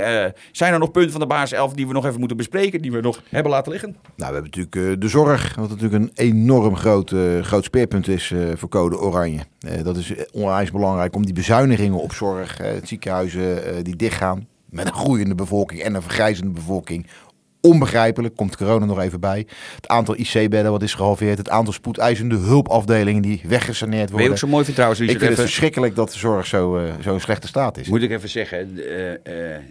zijn 0.51 0.73
er 0.73 0.79
nog 0.79 0.91
punten 0.91 1.11
van 1.11 1.21
de 1.21 1.27
basis 1.27 1.51
11 1.57 1.73
die 1.73 1.87
we 1.87 1.93
nog 1.93 2.05
even 2.05 2.19
moeten 2.19 2.37
bespreken? 2.37 2.81
Die 2.81 2.91
we 2.91 3.01
nog 3.01 3.21
hebben 3.29 3.51
laten 3.51 3.71
liggen? 3.71 3.89
Nou, 4.15 4.33
we 4.33 4.39
hebben 4.39 4.51
natuurlijk 4.55 5.01
de 5.01 5.07
zorg, 5.07 5.55
wat 5.55 5.69
natuurlijk 5.69 6.03
een 6.03 6.11
enorm 6.15 6.75
groot, 6.75 7.13
groot 7.41 7.63
speerpunt 7.63 8.07
is 8.07 8.33
voor 8.55 8.69
code 8.69 8.97
oranje. 8.99 9.39
Dat 9.83 9.97
is 9.97 10.13
onwijs 10.31 10.71
belangrijk 10.71 11.15
om 11.15 11.25
die 11.25 11.33
bezuinigingen 11.33 11.99
op 12.03 12.13
zorg, 12.13 12.59
eh, 12.59 12.71
het 12.71 12.87
ziekenhuizen 12.87 13.65
eh, 13.65 13.83
die 13.83 13.95
dichtgaan, 13.95 14.47
met 14.69 14.85
een 14.85 14.93
groeiende 14.93 15.35
bevolking 15.35 15.81
en 15.81 15.95
een 15.95 16.01
vergrijzende 16.01 16.51
bevolking. 16.51 17.07
Onbegrijpelijk, 17.61 18.35
komt 18.35 18.57
corona 18.57 18.85
nog 18.85 18.99
even 18.99 19.19
bij. 19.19 19.47
Het 19.75 19.87
aantal 19.87 20.15
IC-bedden 20.17 20.71
wat 20.71 20.83
is 20.83 20.93
gehalveerd. 20.93 21.37
Het 21.37 21.49
aantal 21.49 21.73
spoedeisende 21.73 22.35
hulpafdelingen 22.35 23.21
die 23.21 23.41
weggesaneerd 23.47 24.01
Weet 24.01 24.11
worden. 24.11 24.31
ook 24.31 24.37
zo 24.37 24.47
mooi 24.47 24.63
vindt 24.63 24.75
trouwens, 24.75 25.01
Ik 25.01 25.19
vind 25.19 25.21
het 25.21 25.39
verschrikkelijk 25.39 25.95
dat 25.95 26.11
de 26.11 26.17
zorg 26.17 26.45
zo, 26.45 26.77
eh, 26.77 26.93
zo 27.01 27.13
in 27.13 27.21
slechte 27.21 27.47
staat 27.47 27.77
is. 27.77 27.87
Moet 27.87 28.01
ik 28.01 28.11
even 28.11 28.29
zeggen, 28.29 28.73
we 28.73 29.61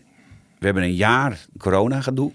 hebben 0.59 0.83
een 0.83 0.95
jaar 0.95 1.47
corona-gedoe. 1.59 2.33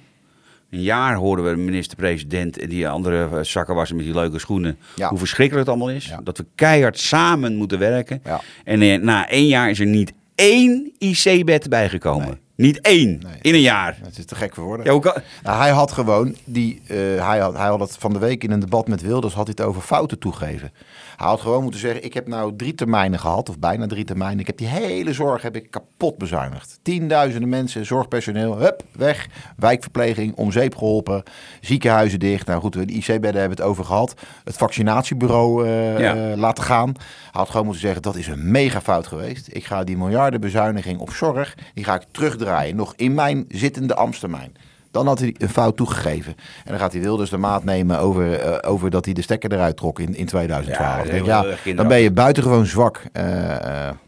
Een 0.69 0.81
jaar 0.81 1.15
horen 1.15 1.43
we 1.43 1.49
de 1.49 1.55
minister-president 1.55 2.57
en 2.59 2.69
die 2.69 2.87
andere 2.89 3.29
eh, 3.37 3.43
zakken 3.43 3.75
wassen 3.75 3.95
met 3.95 4.05
die 4.05 4.13
leuke 4.13 4.39
schoenen. 4.39 4.77
Ja. 4.95 5.09
Hoe 5.09 5.17
verschrikkelijk 5.17 5.67
het 5.67 5.75
allemaal 5.77 5.95
is. 5.95 6.05
Ja. 6.05 6.19
Dat 6.23 6.37
we 6.37 6.45
keihard 6.55 6.99
samen 6.99 7.55
moeten 7.55 7.79
werken. 7.79 8.21
Ja. 8.23 8.41
En 8.63 8.81
eh, 8.81 8.99
na 9.01 9.29
één 9.29 9.47
jaar 9.47 9.69
is 9.69 9.79
er 9.79 9.85
niet 9.85 10.13
één 10.35 10.91
IC-bed 10.97 11.69
bijgekomen. 11.69 12.27
Nee. 12.27 12.37
Niet 12.67 12.81
één 12.81 13.07
Nee. 13.23 13.33
in 13.41 13.53
een 13.53 13.61
jaar. 13.61 13.97
Het 14.03 14.17
is 14.17 14.25
te 14.25 14.35
gek 14.35 14.53
voor 14.55 14.63
woorden. 14.63 14.93
Ja, 14.93 14.99
kan... 14.99 15.13
Nou, 15.43 15.57
hij 15.61 15.69
had 15.69 15.91
gewoon 15.91 16.35
die. 16.45 16.81
eh, 16.87 16.97
hij, 17.27 17.39
had, 17.39 17.57
hij 17.57 17.67
had 17.67 17.79
het 17.79 17.95
van 17.99 18.13
de 18.13 18.19
week 18.19 18.43
in 18.43 18.51
een 18.51 18.59
debat 18.59 18.87
met 18.87 19.01
Wilders 19.01 19.33
had 19.33 19.45
hij 19.47 19.53
het 19.57 19.65
over 19.67 19.81
fouten 19.81 20.19
toegeven. 20.19 20.71
Hij 21.17 21.27
had 21.27 21.41
gewoon 21.41 21.61
moeten 21.61 21.79
zeggen: 21.79 22.03
ik 22.03 22.13
heb 22.13 22.27
nou 22.27 22.55
drie 22.55 22.73
termijnen 22.75 23.19
gehad, 23.19 23.49
of 23.49 23.59
bijna 23.59 23.87
drie 23.87 24.03
termijnen. 24.05 24.39
Ik 24.39 24.47
heb 24.47 24.57
die 24.57 24.67
hele 24.67 25.13
zorg 25.13 25.41
heb 25.41 25.55
ik 25.55 25.71
kapot 25.71 26.17
bezuinigd. 26.17 26.79
Tienduizenden 26.81 27.49
mensen, 27.49 27.85
zorgpersoneel, 27.85 28.57
hup, 28.57 28.83
weg. 28.91 29.27
Wijkverpleging, 29.57 30.35
om 30.35 30.51
zeep 30.51 30.75
geholpen. 30.75 31.23
Ziekenhuizen 31.61 32.19
dicht. 32.19 32.47
Nou 32.47 32.61
goed, 32.61 32.73
de 32.73 32.85
IC-bedden 32.85 33.39
hebben 33.39 33.57
het 33.57 33.61
over 33.61 33.85
gehad. 33.85 34.13
Het 34.43 34.57
vaccinatiebureau 34.57 35.67
eh, 35.67 35.99
Ja. 35.99 36.15
eh, 36.31 36.37
laten 36.37 36.63
gaan. 36.63 36.91
Hij 36.97 37.29
had 37.31 37.49
gewoon 37.49 37.63
moeten 37.65 37.81
zeggen: 37.83 38.01
dat 38.01 38.15
is 38.15 38.27
een 38.27 38.51
mega 38.51 38.81
fout 38.81 39.07
geweest. 39.07 39.47
Ik 39.51 39.65
ga 39.65 39.83
die 39.83 39.97
miljarden 39.97 40.41
bezuiniging 40.41 40.99
op 40.99 41.11
zorg, 41.11 41.55
die 41.73 41.83
ga 41.83 41.95
ik 41.95 42.05
terugdraaien. 42.11 42.75
Nog 42.75 42.93
in 42.95 43.13
mijn 43.13 43.45
zittende 43.47 43.95
ambtstermijn. 43.95 44.51
Dan 44.97 45.07
had 45.07 45.19
hij 45.19 45.35
een 45.37 45.49
fout 45.49 45.77
toegegeven. 45.77 46.35
En 46.65 46.71
dan 46.71 46.79
gaat 46.79 46.91
hij 46.93 47.01
Wilders 47.01 47.29
de 47.29 47.37
maat 47.37 47.63
nemen 47.63 47.99
over, 47.99 48.33
eh, 48.39 48.71
over 48.71 48.89
dat 48.89 49.05
hij 49.05 49.13
de 49.13 49.21
stekker 49.21 49.51
eruit 49.53 49.77
trok 49.77 49.99
in, 49.99 50.15
in 50.15 50.25
2012. 50.25 51.05
Ja, 51.25 51.43
denk, 51.63 51.77
dan 51.77 51.87
ben 51.87 51.97
je 51.99 52.11
buitengewoon 52.11 52.65
zwak. 52.65 53.01
Eh, 53.13 53.23
eh, 53.55 53.61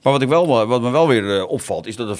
Maar 0.03 0.13
wat, 0.13 0.21
ik 0.21 0.27
wel, 0.27 0.67
wat 0.67 0.81
me 0.81 0.89
wel 0.89 1.07
weer 1.07 1.45
opvalt, 1.45 1.87
is 1.87 1.95
dat 1.95 2.07
de 2.07 2.15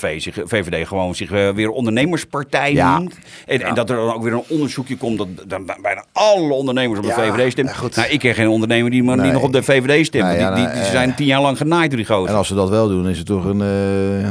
VVD 0.46 0.88
gewoon 0.88 1.16
zich 1.16 1.30
weer 1.30 1.70
ondernemerspartij 1.70 2.74
Ja. 2.74 2.98
noemt. 2.98 3.18
En, 3.46 3.62
en 3.62 3.76
dat 3.76 3.90
er 3.90 3.96
dan 3.96 4.14
ook 4.14 4.24
weer 4.24 4.34
een 4.34 4.44
onderzoekje 4.48 4.98
komt 4.98 5.18
dat 5.18 5.28
dan 5.48 5.66
bij- 5.66 5.78
bijna 5.82 6.04
alle 6.12 6.54
ondernemers 6.54 7.00
op 7.00 7.06
de 7.06 7.12
VVD 7.12 7.52
stemmen. 7.52 7.74
Nou, 7.96 8.08
ik 8.10 8.20
ken 8.20 8.34
geen 8.34 8.48
ondernemer 8.48 8.92
die, 8.92 9.04
maar 9.04 9.22
die 9.22 9.32
nog 9.32 9.44
op 9.44 9.54
de 9.54 9.64
VVD 9.64 10.06
stemt. 10.06 10.24
Nee, 10.24 10.38
die, 10.38 10.54
die, 10.66 10.74
die 10.74 10.84
zijn 10.84 11.16
tien 11.16 11.26
jaar 11.26 11.42
lang 11.42 11.58
genaaid 11.58 11.90
door 11.90 11.98
die 11.98 12.08
gozer. 12.08 12.30
en 12.30 12.36
als 12.36 12.48
ze 12.48 12.56
dat 12.56 12.70
wel 12.70 12.88
doen, 12.88 13.10
is 13.10 13.18
het 13.18 13.28
toch 13.28 13.46
een, 13.46 13.58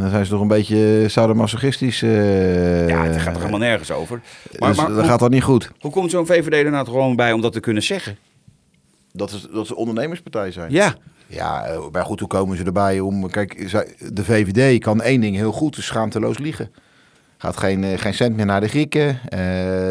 dan 0.01 0.11
zijn 0.11 0.25
ze 0.25 0.31
toch 0.31 0.41
een 0.41 0.49
beetje 0.49 1.05
sadomasochistisch. 1.09 2.03
eh 2.03 2.89
ja, 2.89 3.05
het 3.05 3.17
gaat 3.21 3.35
er 3.35 3.39
helemaal 3.41 3.59
nergens 3.61 3.91
over. 3.91 4.21
Maar, 4.59 4.69
dus 4.69 4.79
maar 4.79 4.89
dat 4.89 4.97
hoe, 4.97 5.05
gaat 5.05 5.19
dan 5.19 5.31
niet 5.31 5.43
goed. 5.43 5.71
hoe 5.81 5.91
komt 5.91 6.11
zo'n 6.11 6.27
VVD 6.27 6.53
er 6.65 6.71
nou 6.71 6.87
gewoon 6.87 7.17
bij 7.17 7.33
om 7.33 7.41
dat 7.41 7.53
te 7.53 7.61
kunnen 7.61 7.83
zeggen? 7.83 8.19
Dat, 9.13 9.31
is, 9.31 9.47
dat 9.53 9.67
ze 9.67 9.77
ondernemerspartij 9.77 10.53
zijn. 10.53 10.73
Ja, 10.73 10.95
Ja, 11.27 11.65
eh, 11.65 11.81
maar 11.93 12.05
goed, 12.05 12.21
hoe 12.21 12.29
komen 12.29 12.57
ze 12.57 12.65
erbij 12.65 13.01
om... 13.01 13.31
Kijk, 13.31 13.71
de 14.15 14.25
VVD 14.25 14.81
kan 14.81 15.03
één 15.03 15.21
ding 15.21 15.37
heel 15.37 15.53
goed, 15.53 15.77
is 15.77 15.87
schaamteloos 15.87 16.39
liegen. 16.39 16.71
Gaat 17.41 17.57
geen, 17.57 17.85
eh, 17.85 17.99
geen 17.99 18.15
cent 18.15 18.37
meer 18.37 18.47
naar 18.47 18.61
de 18.61 18.69
Grieken. 18.69 19.09
Eh, 19.09 19.39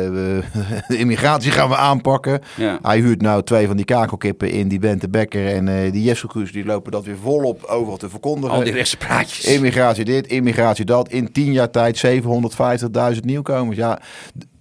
we- 0.09 0.43
de 0.87 0.97
immigratie 0.97 1.51
gaan 1.51 1.69
we 1.69 1.75
aanpakken. 1.75 2.41
Ja. 2.55 2.79
Hij 2.81 2.99
huurt 2.99 3.21
nou 3.21 3.43
twee 3.43 3.67
van 3.67 3.75
die 3.75 3.85
kakelkippen 3.85 4.51
in, 4.51 4.67
die 4.67 4.79
Bente 4.79 5.09
Bekker 5.09 5.47
en 5.47 5.67
eh 5.67 5.91
die 5.91 6.03
Jesselkus. 6.03 6.51
Die 6.51 6.65
lopen 6.65 6.91
dat 6.91 7.05
weer 7.05 7.17
volop 7.21 7.63
overal 7.63 7.97
te 7.97 8.09
verkondigen. 8.09 8.55
al 8.55 8.63
die 8.63 8.73
rechtse 8.73 8.97
praatjes. 8.97 9.45
Immigratie 9.45 10.05
dit, 10.05 10.27
immigratie 10.27 10.85
dat. 10.85 11.09
In 11.09 11.31
tien 11.31 11.51
jaar 11.51 11.69
tijd 11.69 11.97
750.000 11.97 13.23
nieuwkomers. 13.25 13.77
Ja, 13.77 13.99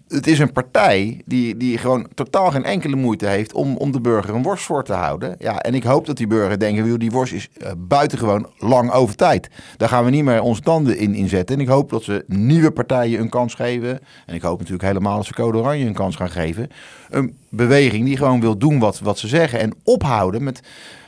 het 0.09 0.26
is 0.26 0.38
een 0.38 0.52
partij 0.52 1.22
die, 1.24 1.57
die 1.57 1.78
gewoon 1.78 2.09
totaal 2.14 2.50
geen 2.50 2.64
enkele 2.64 2.96
moeite 2.96 3.26
heeft 3.26 3.52
om, 3.52 3.76
om 3.76 3.92
de 3.92 4.00
burger 4.00 4.34
een 4.34 4.42
worst 4.42 4.64
voor 4.64 4.84
te 4.84 4.92
houden. 4.92 5.36
Ja, 5.38 5.59
en 5.59 5.74
ik 5.74 5.82
hoop 5.82 6.07
dat 6.07 6.16
die 6.16 6.26
burger 6.26 6.59
denken, 6.59 6.86
"Joh, 6.86 6.98
die 6.98 7.11
worst 7.11 7.32
is 7.32 7.48
eh, 7.57 7.70
buitengewoon 7.78 8.46
lang 8.59 8.90
over 8.92 9.16
tijd. 9.16 9.50
Daar 9.76 9.88
gaan 9.88 10.04
we 10.04 10.11
niet 10.11 10.24
meer 10.24 10.40
onze 10.40 10.61
tanden 10.61 10.98
in 10.98 11.14
inzetten. 11.14 11.57
En 11.57 11.62
ik 11.62 11.68
hoop 11.68 11.90
dat 11.90 12.02
ze 12.02 12.24
nieuwe 12.26 12.70
partijen 12.70 13.20
een 13.20 13.28
kans 13.28 13.54
geven. 13.54 14.00
En 14.26 14.34
ik 14.34 14.42
hoop 14.42 14.59
natuurlijk 14.59 14.88
helemaal 14.88 15.16
dat 15.16 15.26
ze 15.26 15.32
Code 15.32 15.59
Oranje 15.59 15.86
een 15.86 15.94
kans 15.94 16.16
gaan 16.16 16.30
geven. 16.30 16.68
Een 17.11 17.38
beweging 17.48 18.04
die 18.04 18.16
gewoon 18.16 18.40
wil 18.40 18.59
doen 18.59 18.78
wat, 18.78 18.98
wat 18.98 19.18
ze 19.18 19.28
zeggen. 19.28 19.59
En 19.59 19.74
ophouden 19.84 20.42
met, 20.42 20.61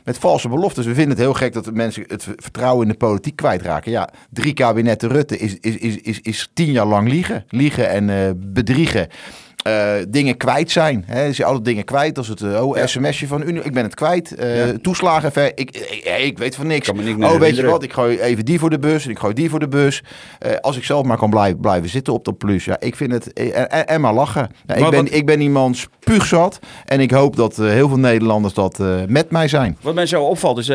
met 0.03 0.17
valse 0.17 0.49
beloftes. 0.49 0.85
We 0.85 0.93
vinden 0.93 1.11
het 1.11 1.19
heel 1.19 1.33
gek 1.33 1.53
dat 1.53 1.65
de 1.65 1.71
mensen 1.71 2.03
het 2.07 2.27
vertrouwen 2.35 2.85
in 2.85 2.91
de 2.91 2.97
politiek 2.97 3.35
kwijtraken. 3.35 3.91
Ja, 3.91 4.09
drie 4.29 4.53
kabinetten 4.53 5.09
Rutte 5.09 5.37
is, 5.37 5.57
is, 5.59 5.77
is, 5.77 5.97
is, 5.97 6.21
is 6.21 6.49
tien 6.53 6.71
jaar 6.71 6.85
lang 6.85 7.09
liegen. 7.09 7.45
Liegen 7.47 7.89
en 7.89 8.09
eh, 8.09 8.31
bedriegen. 8.35 9.07
Eh, 9.59 9.93
dingen 10.07 10.37
kwijt 10.37 10.71
zijn. 10.71 11.03
Hè, 11.07 11.27
is 11.27 11.37
je 11.37 11.45
altijd 11.45 11.65
dingen 11.65 11.83
kwijt 11.83 12.17
als 12.17 12.27
het 12.27 12.41
uh, 12.41 12.65
oh, 12.65 12.85
sms'je 12.85 13.27
van 13.27 13.41
Unie, 13.41 13.63
ik 13.63 13.73
ben 13.73 13.83
het 13.83 13.95
kwijt. 13.95 14.35
Uh, 14.39 14.65
ja. 14.65 14.73
Toeslagen, 14.81 15.31
ik, 15.55 15.71
ik, 15.71 16.05
ik, 16.19 16.37
weet 16.37 16.55
van 16.55 16.67
niks. 16.67 16.89
oh, 16.89 17.39
weet 17.39 17.55
je 17.55 17.65
wat, 17.65 17.83
ik 17.83 17.93
gooi 17.93 18.19
even 18.19 18.45
die 18.45 18.59
voor 18.59 18.69
de 18.69 18.79
bus 18.79 19.05
en 19.05 19.09
ik 19.09 19.19
gooi 19.19 19.33
die 19.33 19.49
voor 19.49 19.59
de 19.59 19.67
bus. 19.67 20.03
als 20.61 20.77
ik 20.77 20.83
zelf 20.83 21.05
maar 21.05 21.17
kan 21.17 21.29
blijven, 21.29 21.59
blijven 21.59 21.89
zitten 21.89 22.13
op 22.13 22.25
dat 22.25 22.37
plus. 22.37 22.65
Ja, 22.65 22.79
ik 22.79 22.95
vind 22.95 23.11
het, 23.11 23.33
en, 23.33 23.87
en 23.87 24.01
maar 24.01 24.13
lachen. 24.13 24.49
Ja, 24.65 24.75
ik, 24.75 24.89
ben, 24.89 25.13
ik 25.13 25.25
ben 25.25 25.41
iemand 25.41 25.77
spuugzat 25.77 26.59
en 26.85 26.99
ik 26.99 27.11
hoop 27.11 27.35
dat 27.35 27.55
heel 27.55 27.87
veel 27.87 27.99
Nederlanders 27.99 28.53
dat 28.53 28.83
met 29.07 29.31
mij 29.31 29.47
zijn. 29.47 29.77
Wat 29.81 29.95
mij 29.95 30.05
zo 30.05 30.23
opvalt 30.23 30.57
is, 30.57 30.71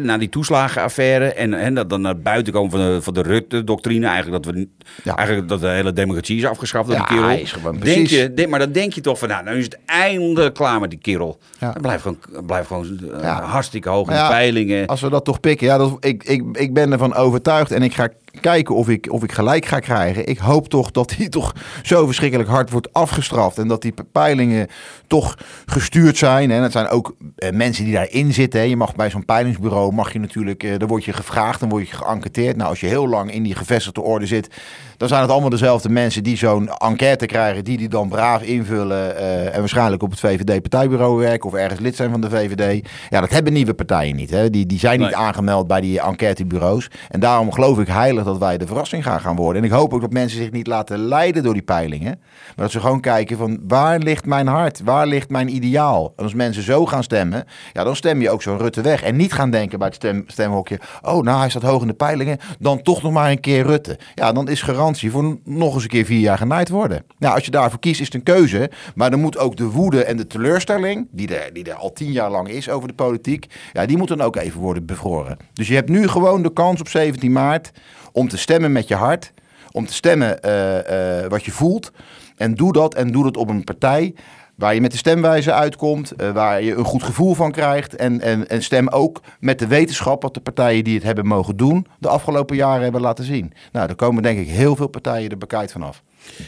na 0.00 0.18
die 0.18 0.28
toeslagenaffaire 0.28 1.32
en, 1.32 1.54
en 1.54 1.74
dat 1.74 1.90
dan 1.90 2.00
naar 2.00 2.18
buiten 2.18 2.52
komen 2.52 2.70
van 2.70 2.80
de, 2.80 3.02
van 3.02 3.14
de 3.14 3.22
Rutte-doctrine, 3.22 4.06
eigenlijk 4.06 4.44
dat, 4.44 4.54
we, 4.54 4.68
eigenlijk 5.04 5.48
dat 5.48 5.60
de 5.60 5.68
hele 5.68 5.92
democratie 5.92 6.36
is 6.36 6.44
afgeschaft 6.44 6.88
door 6.88 6.96
ja, 6.96 7.06
die 7.06 7.16
kerel. 7.16 7.38
Is 7.38 7.52
gewoon, 7.52 7.78
denk 7.78 8.06
je, 8.06 8.15
maar 8.48 8.58
dan 8.58 8.72
denk 8.72 8.92
je 8.92 9.00
toch 9.00 9.18
van, 9.18 9.28
nou, 9.28 9.44
nu 9.44 9.58
is 9.58 9.64
het 9.64 9.78
eindelijk 9.86 10.54
klaar 10.54 10.80
met 10.80 10.90
die 10.90 10.98
kerel. 10.98 11.38
Ja. 11.58 11.74
Blijft 11.80 12.02
gewoon, 12.02 12.46
blijft 12.46 12.66
gewoon 12.66 13.00
uh, 13.02 13.50
hartstikke 13.50 13.88
hoog 13.88 14.08
in 14.08 14.16
de 14.16 14.26
peilingen. 14.28 14.86
Als 14.86 15.00
we 15.00 15.10
dat 15.10 15.24
toch 15.24 15.40
pikken, 15.40 15.66
ja, 15.66 15.78
dat, 15.78 15.96
ik, 16.00 16.24
ik, 16.24 16.42
ik 16.52 16.74
ben 16.74 16.92
ervan 16.92 17.14
overtuigd 17.14 17.70
en 17.70 17.82
ik 17.82 17.94
ga 17.94 18.08
kijken 18.40 18.74
of 18.74 18.88
ik, 18.88 19.12
of 19.12 19.22
ik 19.22 19.32
gelijk 19.32 19.66
ga 19.66 19.78
krijgen. 19.78 20.28
Ik 20.28 20.38
hoop 20.38 20.68
toch 20.68 20.90
dat 20.90 21.14
hij 21.16 21.28
toch 21.28 21.54
zo 21.82 22.06
verschrikkelijk 22.06 22.48
hard 22.48 22.70
wordt 22.70 22.92
afgestraft. 22.92 23.58
En 23.58 23.68
dat 23.68 23.82
die 23.82 23.94
peilingen 24.12 24.68
toch 25.06 25.38
gestuurd 25.66 26.16
zijn. 26.16 26.50
En 26.50 26.62
het 26.62 26.72
zijn 26.72 26.88
ook 26.88 27.16
eh, 27.36 27.50
mensen 27.52 27.84
die 27.84 27.94
daarin 27.94 28.32
zitten. 28.32 28.60
Hè. 28.60 28.66
Je 28.66 28.76
mag 28.76 28.94
bij 28.94 29.10
zo'n 29.10 29.24
peilingsbureau, 29.24 29.92
mag 29.92 30.12
je 30.12 30.18
natuurlijk, 30.18 30.62
eh, 30.62 30.78
dan 30.78 30.88
word 30.88 31.04
je 31.04 31.12
gevraagd, 31.12 31.60
dan 31.60 31.68
word 31.68 31.88
je 31.88 31.96
geënquêteerd. 31.96 32.56
Nou, 32.56 32.68
als 32.68 32.80
je 32.80 32.86
heel 32.86 33.08
lang 33.08 33.32
in 33.32 33.42
die 33.42 33.54
gevestigde 33.54 34.00
orde 34.00 34.26
zit, 34.26 34.48
dan 34.96 35.08
zijn 35.08 35.20
het 35.20 35.30
allemaal 35.30 35.50
dezelfde 35.50 35.88
mensen 35.88 36.22
die 36.22 36.36
zo'n 36.36 36.68
enquête 36.68 37.26
krijgen, 37.26 37.64
die 37.64 37.76
die 37.76 37.88
dan 37.88 38.08
braaf 38.08 38.42
invullen. 38.42 39.14
Uh, 39.14 39.54
en 39.54 39.58
waarschijnlijk 39.58 40.02
op 40.02 40.10
het 40.10 40.20
VVD-partijbureau 40.20 41.18
werken 41.18 41.48
of 41.48 41.54
ergens 41.54 41.80
lid 41.80 41.96
zijn 41.96 42.10
van 42.10 42.20
de 42.20 42.30
VVD. 42.30 42.88
Ja, 43.10 43.20
dat 43.20 43.30
hebben 43.30 43.52
nieuwe 43.52 43.74
partijen 43.74 44.16
niet. 44.16 44.30
Hè. 44.30 44.50
Die, 44.50 44.66
die 44.66 44.78
zijn 44.78 45.00
niet 45.00 45.14
aangemeld 45.14 45.66
bij 45.66 45.80
die 45.80 46.00
enquêtebureaus. 46.00 46.90
En 47.08 47.20
daarom 47.20 47.52
geloof 47.52 47.78
ik 47.78 47.88
heilig 47.88 48.24
dat 48.26 48.38
wij 48.38 48.58
de 48.58 48.66
verrassing 48.66 49.02
gaan 49.02 49.20
gaan 49.20 49.36
worden. 49.36 49.62
En 49.62 49.68
ik 49.68 49.74
hoop 49.74 49.94
ook 49.94 50.00
dat 50.00 50.12
mensen 50.12 50.38
zich 50.38 50.50
niet 50.50 50.66
laten 50.66 50.98
leiden 50.98 51.42
door 51.42 51.52
die 51.52 51.62
peilingen. 51.62 52.18
Maar 52.20 52.64
dat 52.64 52.70
ze 52.70 52.80
gewoon 52.80 53.00
kijken 53.00 53.36
van 53.36 53.60
waar 53.68 53.98
ligt 53.98 54.26
mijn 54.26 54.46
hart? 54.46 54.80
Waar 54.84 55.06
ligt 55.06 55.30
mijn 55.30 55.54
ideaal? 55.54 56.12
En 56.16 56.24
als 56.24 56.34
mensen 56.34 56.62
zo 56.62 56.86
gaan 56.86 57.02
stemmen, 57.02 57.44
ja, 57.72 57.84
dan 57.84 57.96
stem 57.96 58.20
je 58.20 58.30
ook 58.30 58.42
zo'n 58.42 58.58
Rutte 58.58 58.80
weg. 58.80 59.02
En 59.02 59.16
niet 59.16 59.32
gaan 59.32 59.50
denken 59.50 59.78
bij 59.78 59.86
het 59.88 59.96
stem, 59.96 60.24
stemhokje, 60.26 60.78
oh 61.02 61.22
nou 61.22 61.38
hij 61.38 61.50
staat 61.50 61.62
hoog 61.62 61.80
in 61.80 61.86
de 61.86 61.94
peilingen, 61.94 62.38
dan 62.58 62.82
toch 62.82 63.02
nog 63.02 63.12
maar 63.12 63.30
een 63.30 63.40
keer 63.40 63.66
Rutte. 63.66 63.98
Ja, 64.14 64.32
dan 64.32 64.48
is 64.48 64.62
garantie 64.62 65.10
voor 65.10 65.38
nog 65.44 65.74
eens 65.74 65.82
een 65.82 65.88
keer 65.88 66.04
vier 66.04 66.20
jaar 66.20 66.38
genaaid 66.38 66.68
worden. 66.68 67.04
Nou, 67.18 67.34
als 67.34 67.44
je 67.44 67.50
daarvoor 67.50 67.78
kiest 67.78 68.00
is 68.00 68.06
het 68.06 68.14
een 68.14 68.22
keuze. 68.22 68.70
Maar 68.94 69.10
dan 69.10 69.20
moet 69.20 69.38
ook 69.38 69.56
de 69.56 69.70
woede 69.70 70.04
en 70.04 70.16
de 70.16 70.26
teleurstelling, 70.26 71.08
die 71.10 71.36
er, 71.36 71.52
die 71.52 71.64
er 71.64 71.74
al 71.74 71.92
tien 71.92 72.12
jaar 72.12 72.30
lang 72.30 72.48
is 72.48 72.68
over 72.68 72.88
de 72.88 72.94
politiek, 72.94 73.46
ja, 73.72 73.86
die 73.86 73.96
moet 73.96 74.08
dan 74.08 74.20
ook 74.20 74.36
even 74.36 74.60
worden 74.60 74.86
bevroren. 74.86 75.36
Dus 75.52 75.68
je 75.68 75.74
hebt 75.74 75.88
nu 75.88 76.08
gewoon 76.08 76.42
de 76.42 76.52
kans 76.52 76.80
op 76.80 76.88
17 76.88 77.32
maart 77.32 77.72
om 78.16 78.28
te 78.28 78.38
stemmen 78.38 78.72
met 78.72 78.88
je 78.88 78.94
hart. 78.94 79.32
Om 79.72 79.86
te 79.86 79.94
stemmen 79.94 80.38
uh, 80.44 80.74
uh, 80.74 81.26
wat 81.28 81.44
je 81.44 81.50
voelt. 81.50 81.92
En 82.36 82.54
doe 82.54 82.72
dat 82.72 82.94
en 82.94 83.12
doe 83.12 83.24
dat 83.24 83.36
op 83.36 83.48
een 83.48 83.64
partij 83.64 84.14
waar 84.54 84.74
je 84.74 84.80
met 84.80 84.92
de 84.92 84.96
stemwijze 84.96 85.52
uitkomt, 85.52 86.12
uh, 86.16 86.30
waar 86.30 86.62
je 86.62 86.74
een 86.74 86.84
goed 86.84 87.02
gevoel 87.02 87.34
van 87.34 87.52
krijgt. 87.52 87.96
En, 87.96 88.20
en, 88.20 88.48
en 88.48 88.62
stem 88.62 88.88
ook 88.88 89.20
met 89.40 89.58
de 89.58 89.66
wetenschap 89.66 90.22
wat 90.22 90.34
de 90.34 90.40
partijen 90.40 90.84
die 90.84 90.94
het 90.94 91.02
hebben 91.02 91.26
mogen 91.26 91.56
doen, 91.56 91.86
de 91.98 92.08
afgelopen 92.08 92.56
jaren 92.56 92.82
hebben 92.82 93.00
laten 93.00 93.24
zien. 93.24 93.52
Nou, 93.72 93.86
daar 93.86 93.96
komen 93.96 94.22
denk 94.22 94.38
ik 94.38 94.48
heel 94.48 94.76
veel 94.76 94.88
partijen 94.88 95.30
er 95.30 95.38
bekijkt 95.38 95.72
vanaf. 95.72 96.02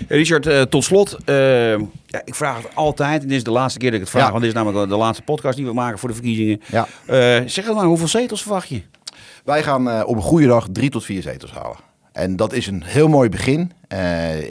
Richard, 0.09 0.47
uh, 0.47 0.63
tot 0.63 0.85
slot. 0.85 1.17
Uh, 1.27 1.71
ja, 2.07 2.23
ik 2.25 2.35
vraag 2.35 2.57
het 2.57 2.75
altijd. 2.75 3.23
En 3.23 3.29
dit 3.29 3.37
is 3.37 3.45
de 3.45 3.51
laatste 3.51 3.79
keer 3.79 3.91
dat 3.91 3.99
ik 3.99 4.05
het 4.05 4.15
vraag. 4.15 4.25
Ja. 4.25 4.31
Want 4.31 4.43
dit 4.43 4.51
is 4.53 4.59
namelijk 4.59 4.91
de 4.91 4.97
laatste 4.97 5.23
podcast 5.23 5.57
die 5.57 5.67
we 5.67 5.73
maken 5.73 5.99
voor 5.99 6.09
de 6.09 6.15
verkiezingen. 6.15 6.61
Ja. 6.67 6.87
zeg 7.47 7.65
dan 7.65 7.75
maar, 7.75 7.85
hoeveel 7.85 8.09
zetels 8.09 8.43
verwacht 8.43 8.69
je? 8.69 8.83
Wij 9.49 9.63
gaan 9.63 10.05
op 10.05 10.17
een 10.17 10.23
goede 10.23 10.47
dag 10.47 10.67
drie 10.73 10.91
tot 10.91 11.05
vier 11.05 11.23
zetels 11.23 11.53
halen. 11.53 11.77
En 12.13 12.37
dat 12.37 12.53
is 12.53 12.67
een 12.67 12.83
heel 12.83 13.09
mooi 13.09 13.29
begin. 13.29 13.73
Uh, 13.93 13.99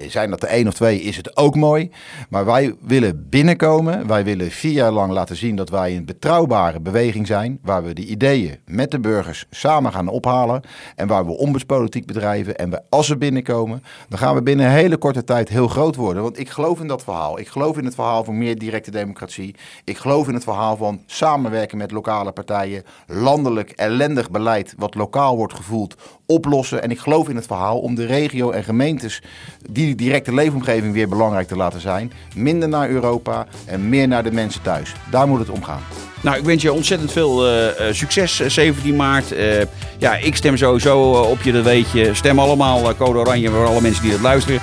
zijn 0.09 0.29
dat 0.29 0.43
er 0.43 0.49
één 0.49 0.67
of 0.67 0.73
twee, 0.73 1.01
is 1.01 1.17
het 1.17 1.37
ook 1.37 1.55
mooi. 1.55 1.91
Maar 2.29 2.45
wij 2.45 2.75
willen 2.81 3.29
binnenkomen. 3.29 4.07
Wij 4.07 4.23
willen 4.23 4.51
vier 4.51 4.71
jaar 4.71 4.91
lang 4.91 5.11
laten 5.11 5.35
zien 5.35 5.55
dat 5.55 5.69
wij 5.69 5.95
een 5.95 6.05
betrouwbare 6.05 6.79
beweging 6.79 7.27
zijn. 7.27 7.59
Waar 7.61 7.83
we 7.83 7.93
de 7.93 8.05
ideeën 8.05 8.59
met 8.65 8.91
de 8.91 8.99
burgers 8.99 9.45
samen 9.49 9.91
gaan 9.91 10.07
ophalen. 10.07 10.61
En 10.95 11.07
waar 11.07 11.25
we 11.25 11.31
ombudspolitiek 11.31 12.05
bedrijven. 12.05 12.55
En 12.55 12.69
we, 12.69 12.81
als 12.89 13.07
we 13.07 13.17
binnenkomen, 13.17 13.83
dan 14.09 14.19
gaan 14.19 14.35
we 14.35 14.41
binnen 14.41 14.65
een 14.65 14.71
hele 14.71 14.97
korte 14.97 15.23
tijd 15.23 15.49
heel 15.49 15.67
groot 15.67 15.95
worden. 15.95 16.23
Want 16.23 16.39
ik 16.39 16.49
geloof 16.49 16.79
in 16.79 16.87
dat 16.87 17.03
verhaal. 17.03 17.39
Ik 17.39 17.47
geloof 17.47 17.77
in 17.77 17.85
het 17.85 17.95
verhaal 17.95 18.23
van 18.23 18.37
meer 18.37 18.57
directe 18.59 18.91
democratie. 18.91 19.55
Ik 19.83 19.97
geloof 19.97 20.27
in 20.27 20.33
het 20.33 20.43
verhaal 20.43 20.77
van 20.77 21.01
samenwerken 21.05 21.77
met 21.77 21.91
lokale 21.91 22.31
partijen. 22.31 22.83
Landelijk 23.07 23.69
ellendig 23.69 24.31
beleid 24.31 24.73
wat 24.77 24.95
lokaal 24.95 25.35
wordt 25.37 25.53
gevoeld 25.53 25.95
oplossen. 26.25 26.81
En 26.81 26.91
ik 26.91 26.99
geloof 26.99 27.29
in 27.29 27.35
het 27.35 27.45
verhaal 27.45 27.79
om 27.79 27.95
de 27.95 28.05
regio 28.05 28.51
en 28.51 28.63
gemeentes 28.63 29.21
die 29.69 29.95
directe 29.95 30.33
leefomgeving 30.33 30.93
weer 30.93 31.09
belangrijk 31.09 31.47
te 31.47 31.55
laten 31.55 31.81
zijn. 31.81 32.11
Minder 32.35 32.69
naar 32.69 32.89
Europa 32.89 33.47
en 33.65 33.89
meer 33.89 34.07
naar 34.07 34.23
de 34.23 34.31
mensen 34.31 34.61
thuis. 34.61 34.93
Daar 35.11 35.27
moet 35.27 35.39
het 35.39 35.49
om 35.49 35.63
gaan. 35.63 35.81
Nou, 36.21 36.37
ik 36.37 36.43
wens 36.43 36.61
je 36.61 36.73
ontzettend 36.73 37.11
veel 37.11 37.47
uh, 37.47 37.67
succes 37.91 38.35
17 38.47 38.95
maart. 38.95 39.33
Uh, 39.33 39.61
ja, 39.97 40.15
ik 40.15 40.35
stem 40.35 40.57
sowieso 40.57 41.11
op 41.11 41.41
je, 41.41 41.51
dat 41.51 41.63
weet 41.63 41.91
je. 41.91 42.13
Stem 42.13 42.39
allemaal 42.39 42.95
code 42.95 43.19
oranje 43.19 43.49
voor 43.49 43.65
alle 43.65 43.81
mensen 43.81 44.03
die 44.03 44.11
het 44.11 44.21
luisteren. 44.21 44.61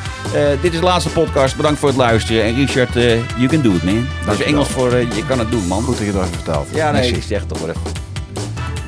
dit 0.62 0.72
is 0.72 0.78
de 0.78 0.84
laatste 0.84 1.10
podcast. 1.10 1.56
Bedankt 1.56 1.78
voor 1.78 1.88
het 1.88 1.98
luisteren. 1.98 2.44
En 2.44 2.54
Richard, 2.54 2.92
you 3.36 3.46
can 3.46 3.62
do 3.62 3.70
it, 3.70 3.82
man. 3.82 4.06
Dat 4.26 4.34
is 4.34 4.44
Engels 4.44 4.68
voor 4.68 4.96
je 4.96 5.24
kan 5.28 5.38
het 5.38 5.50
doen, 5.50 5.66
man. 5.66 5.82
Goed 5.82 5.96
dat 5.96 6.06
je 6.06 6.12
dat 6.12 6.28
verteld. 6.28 6.68
Ja, 6.74 6.90
nee, 6.90 7.10
ik 7.10 7.22
zeg 7.22 7.44
toch 7.46 7.58
wel 7.58 7.68
even. 7.68 7.82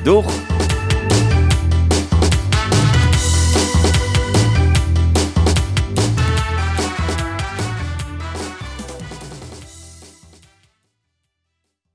Doeg! 0.02 0.32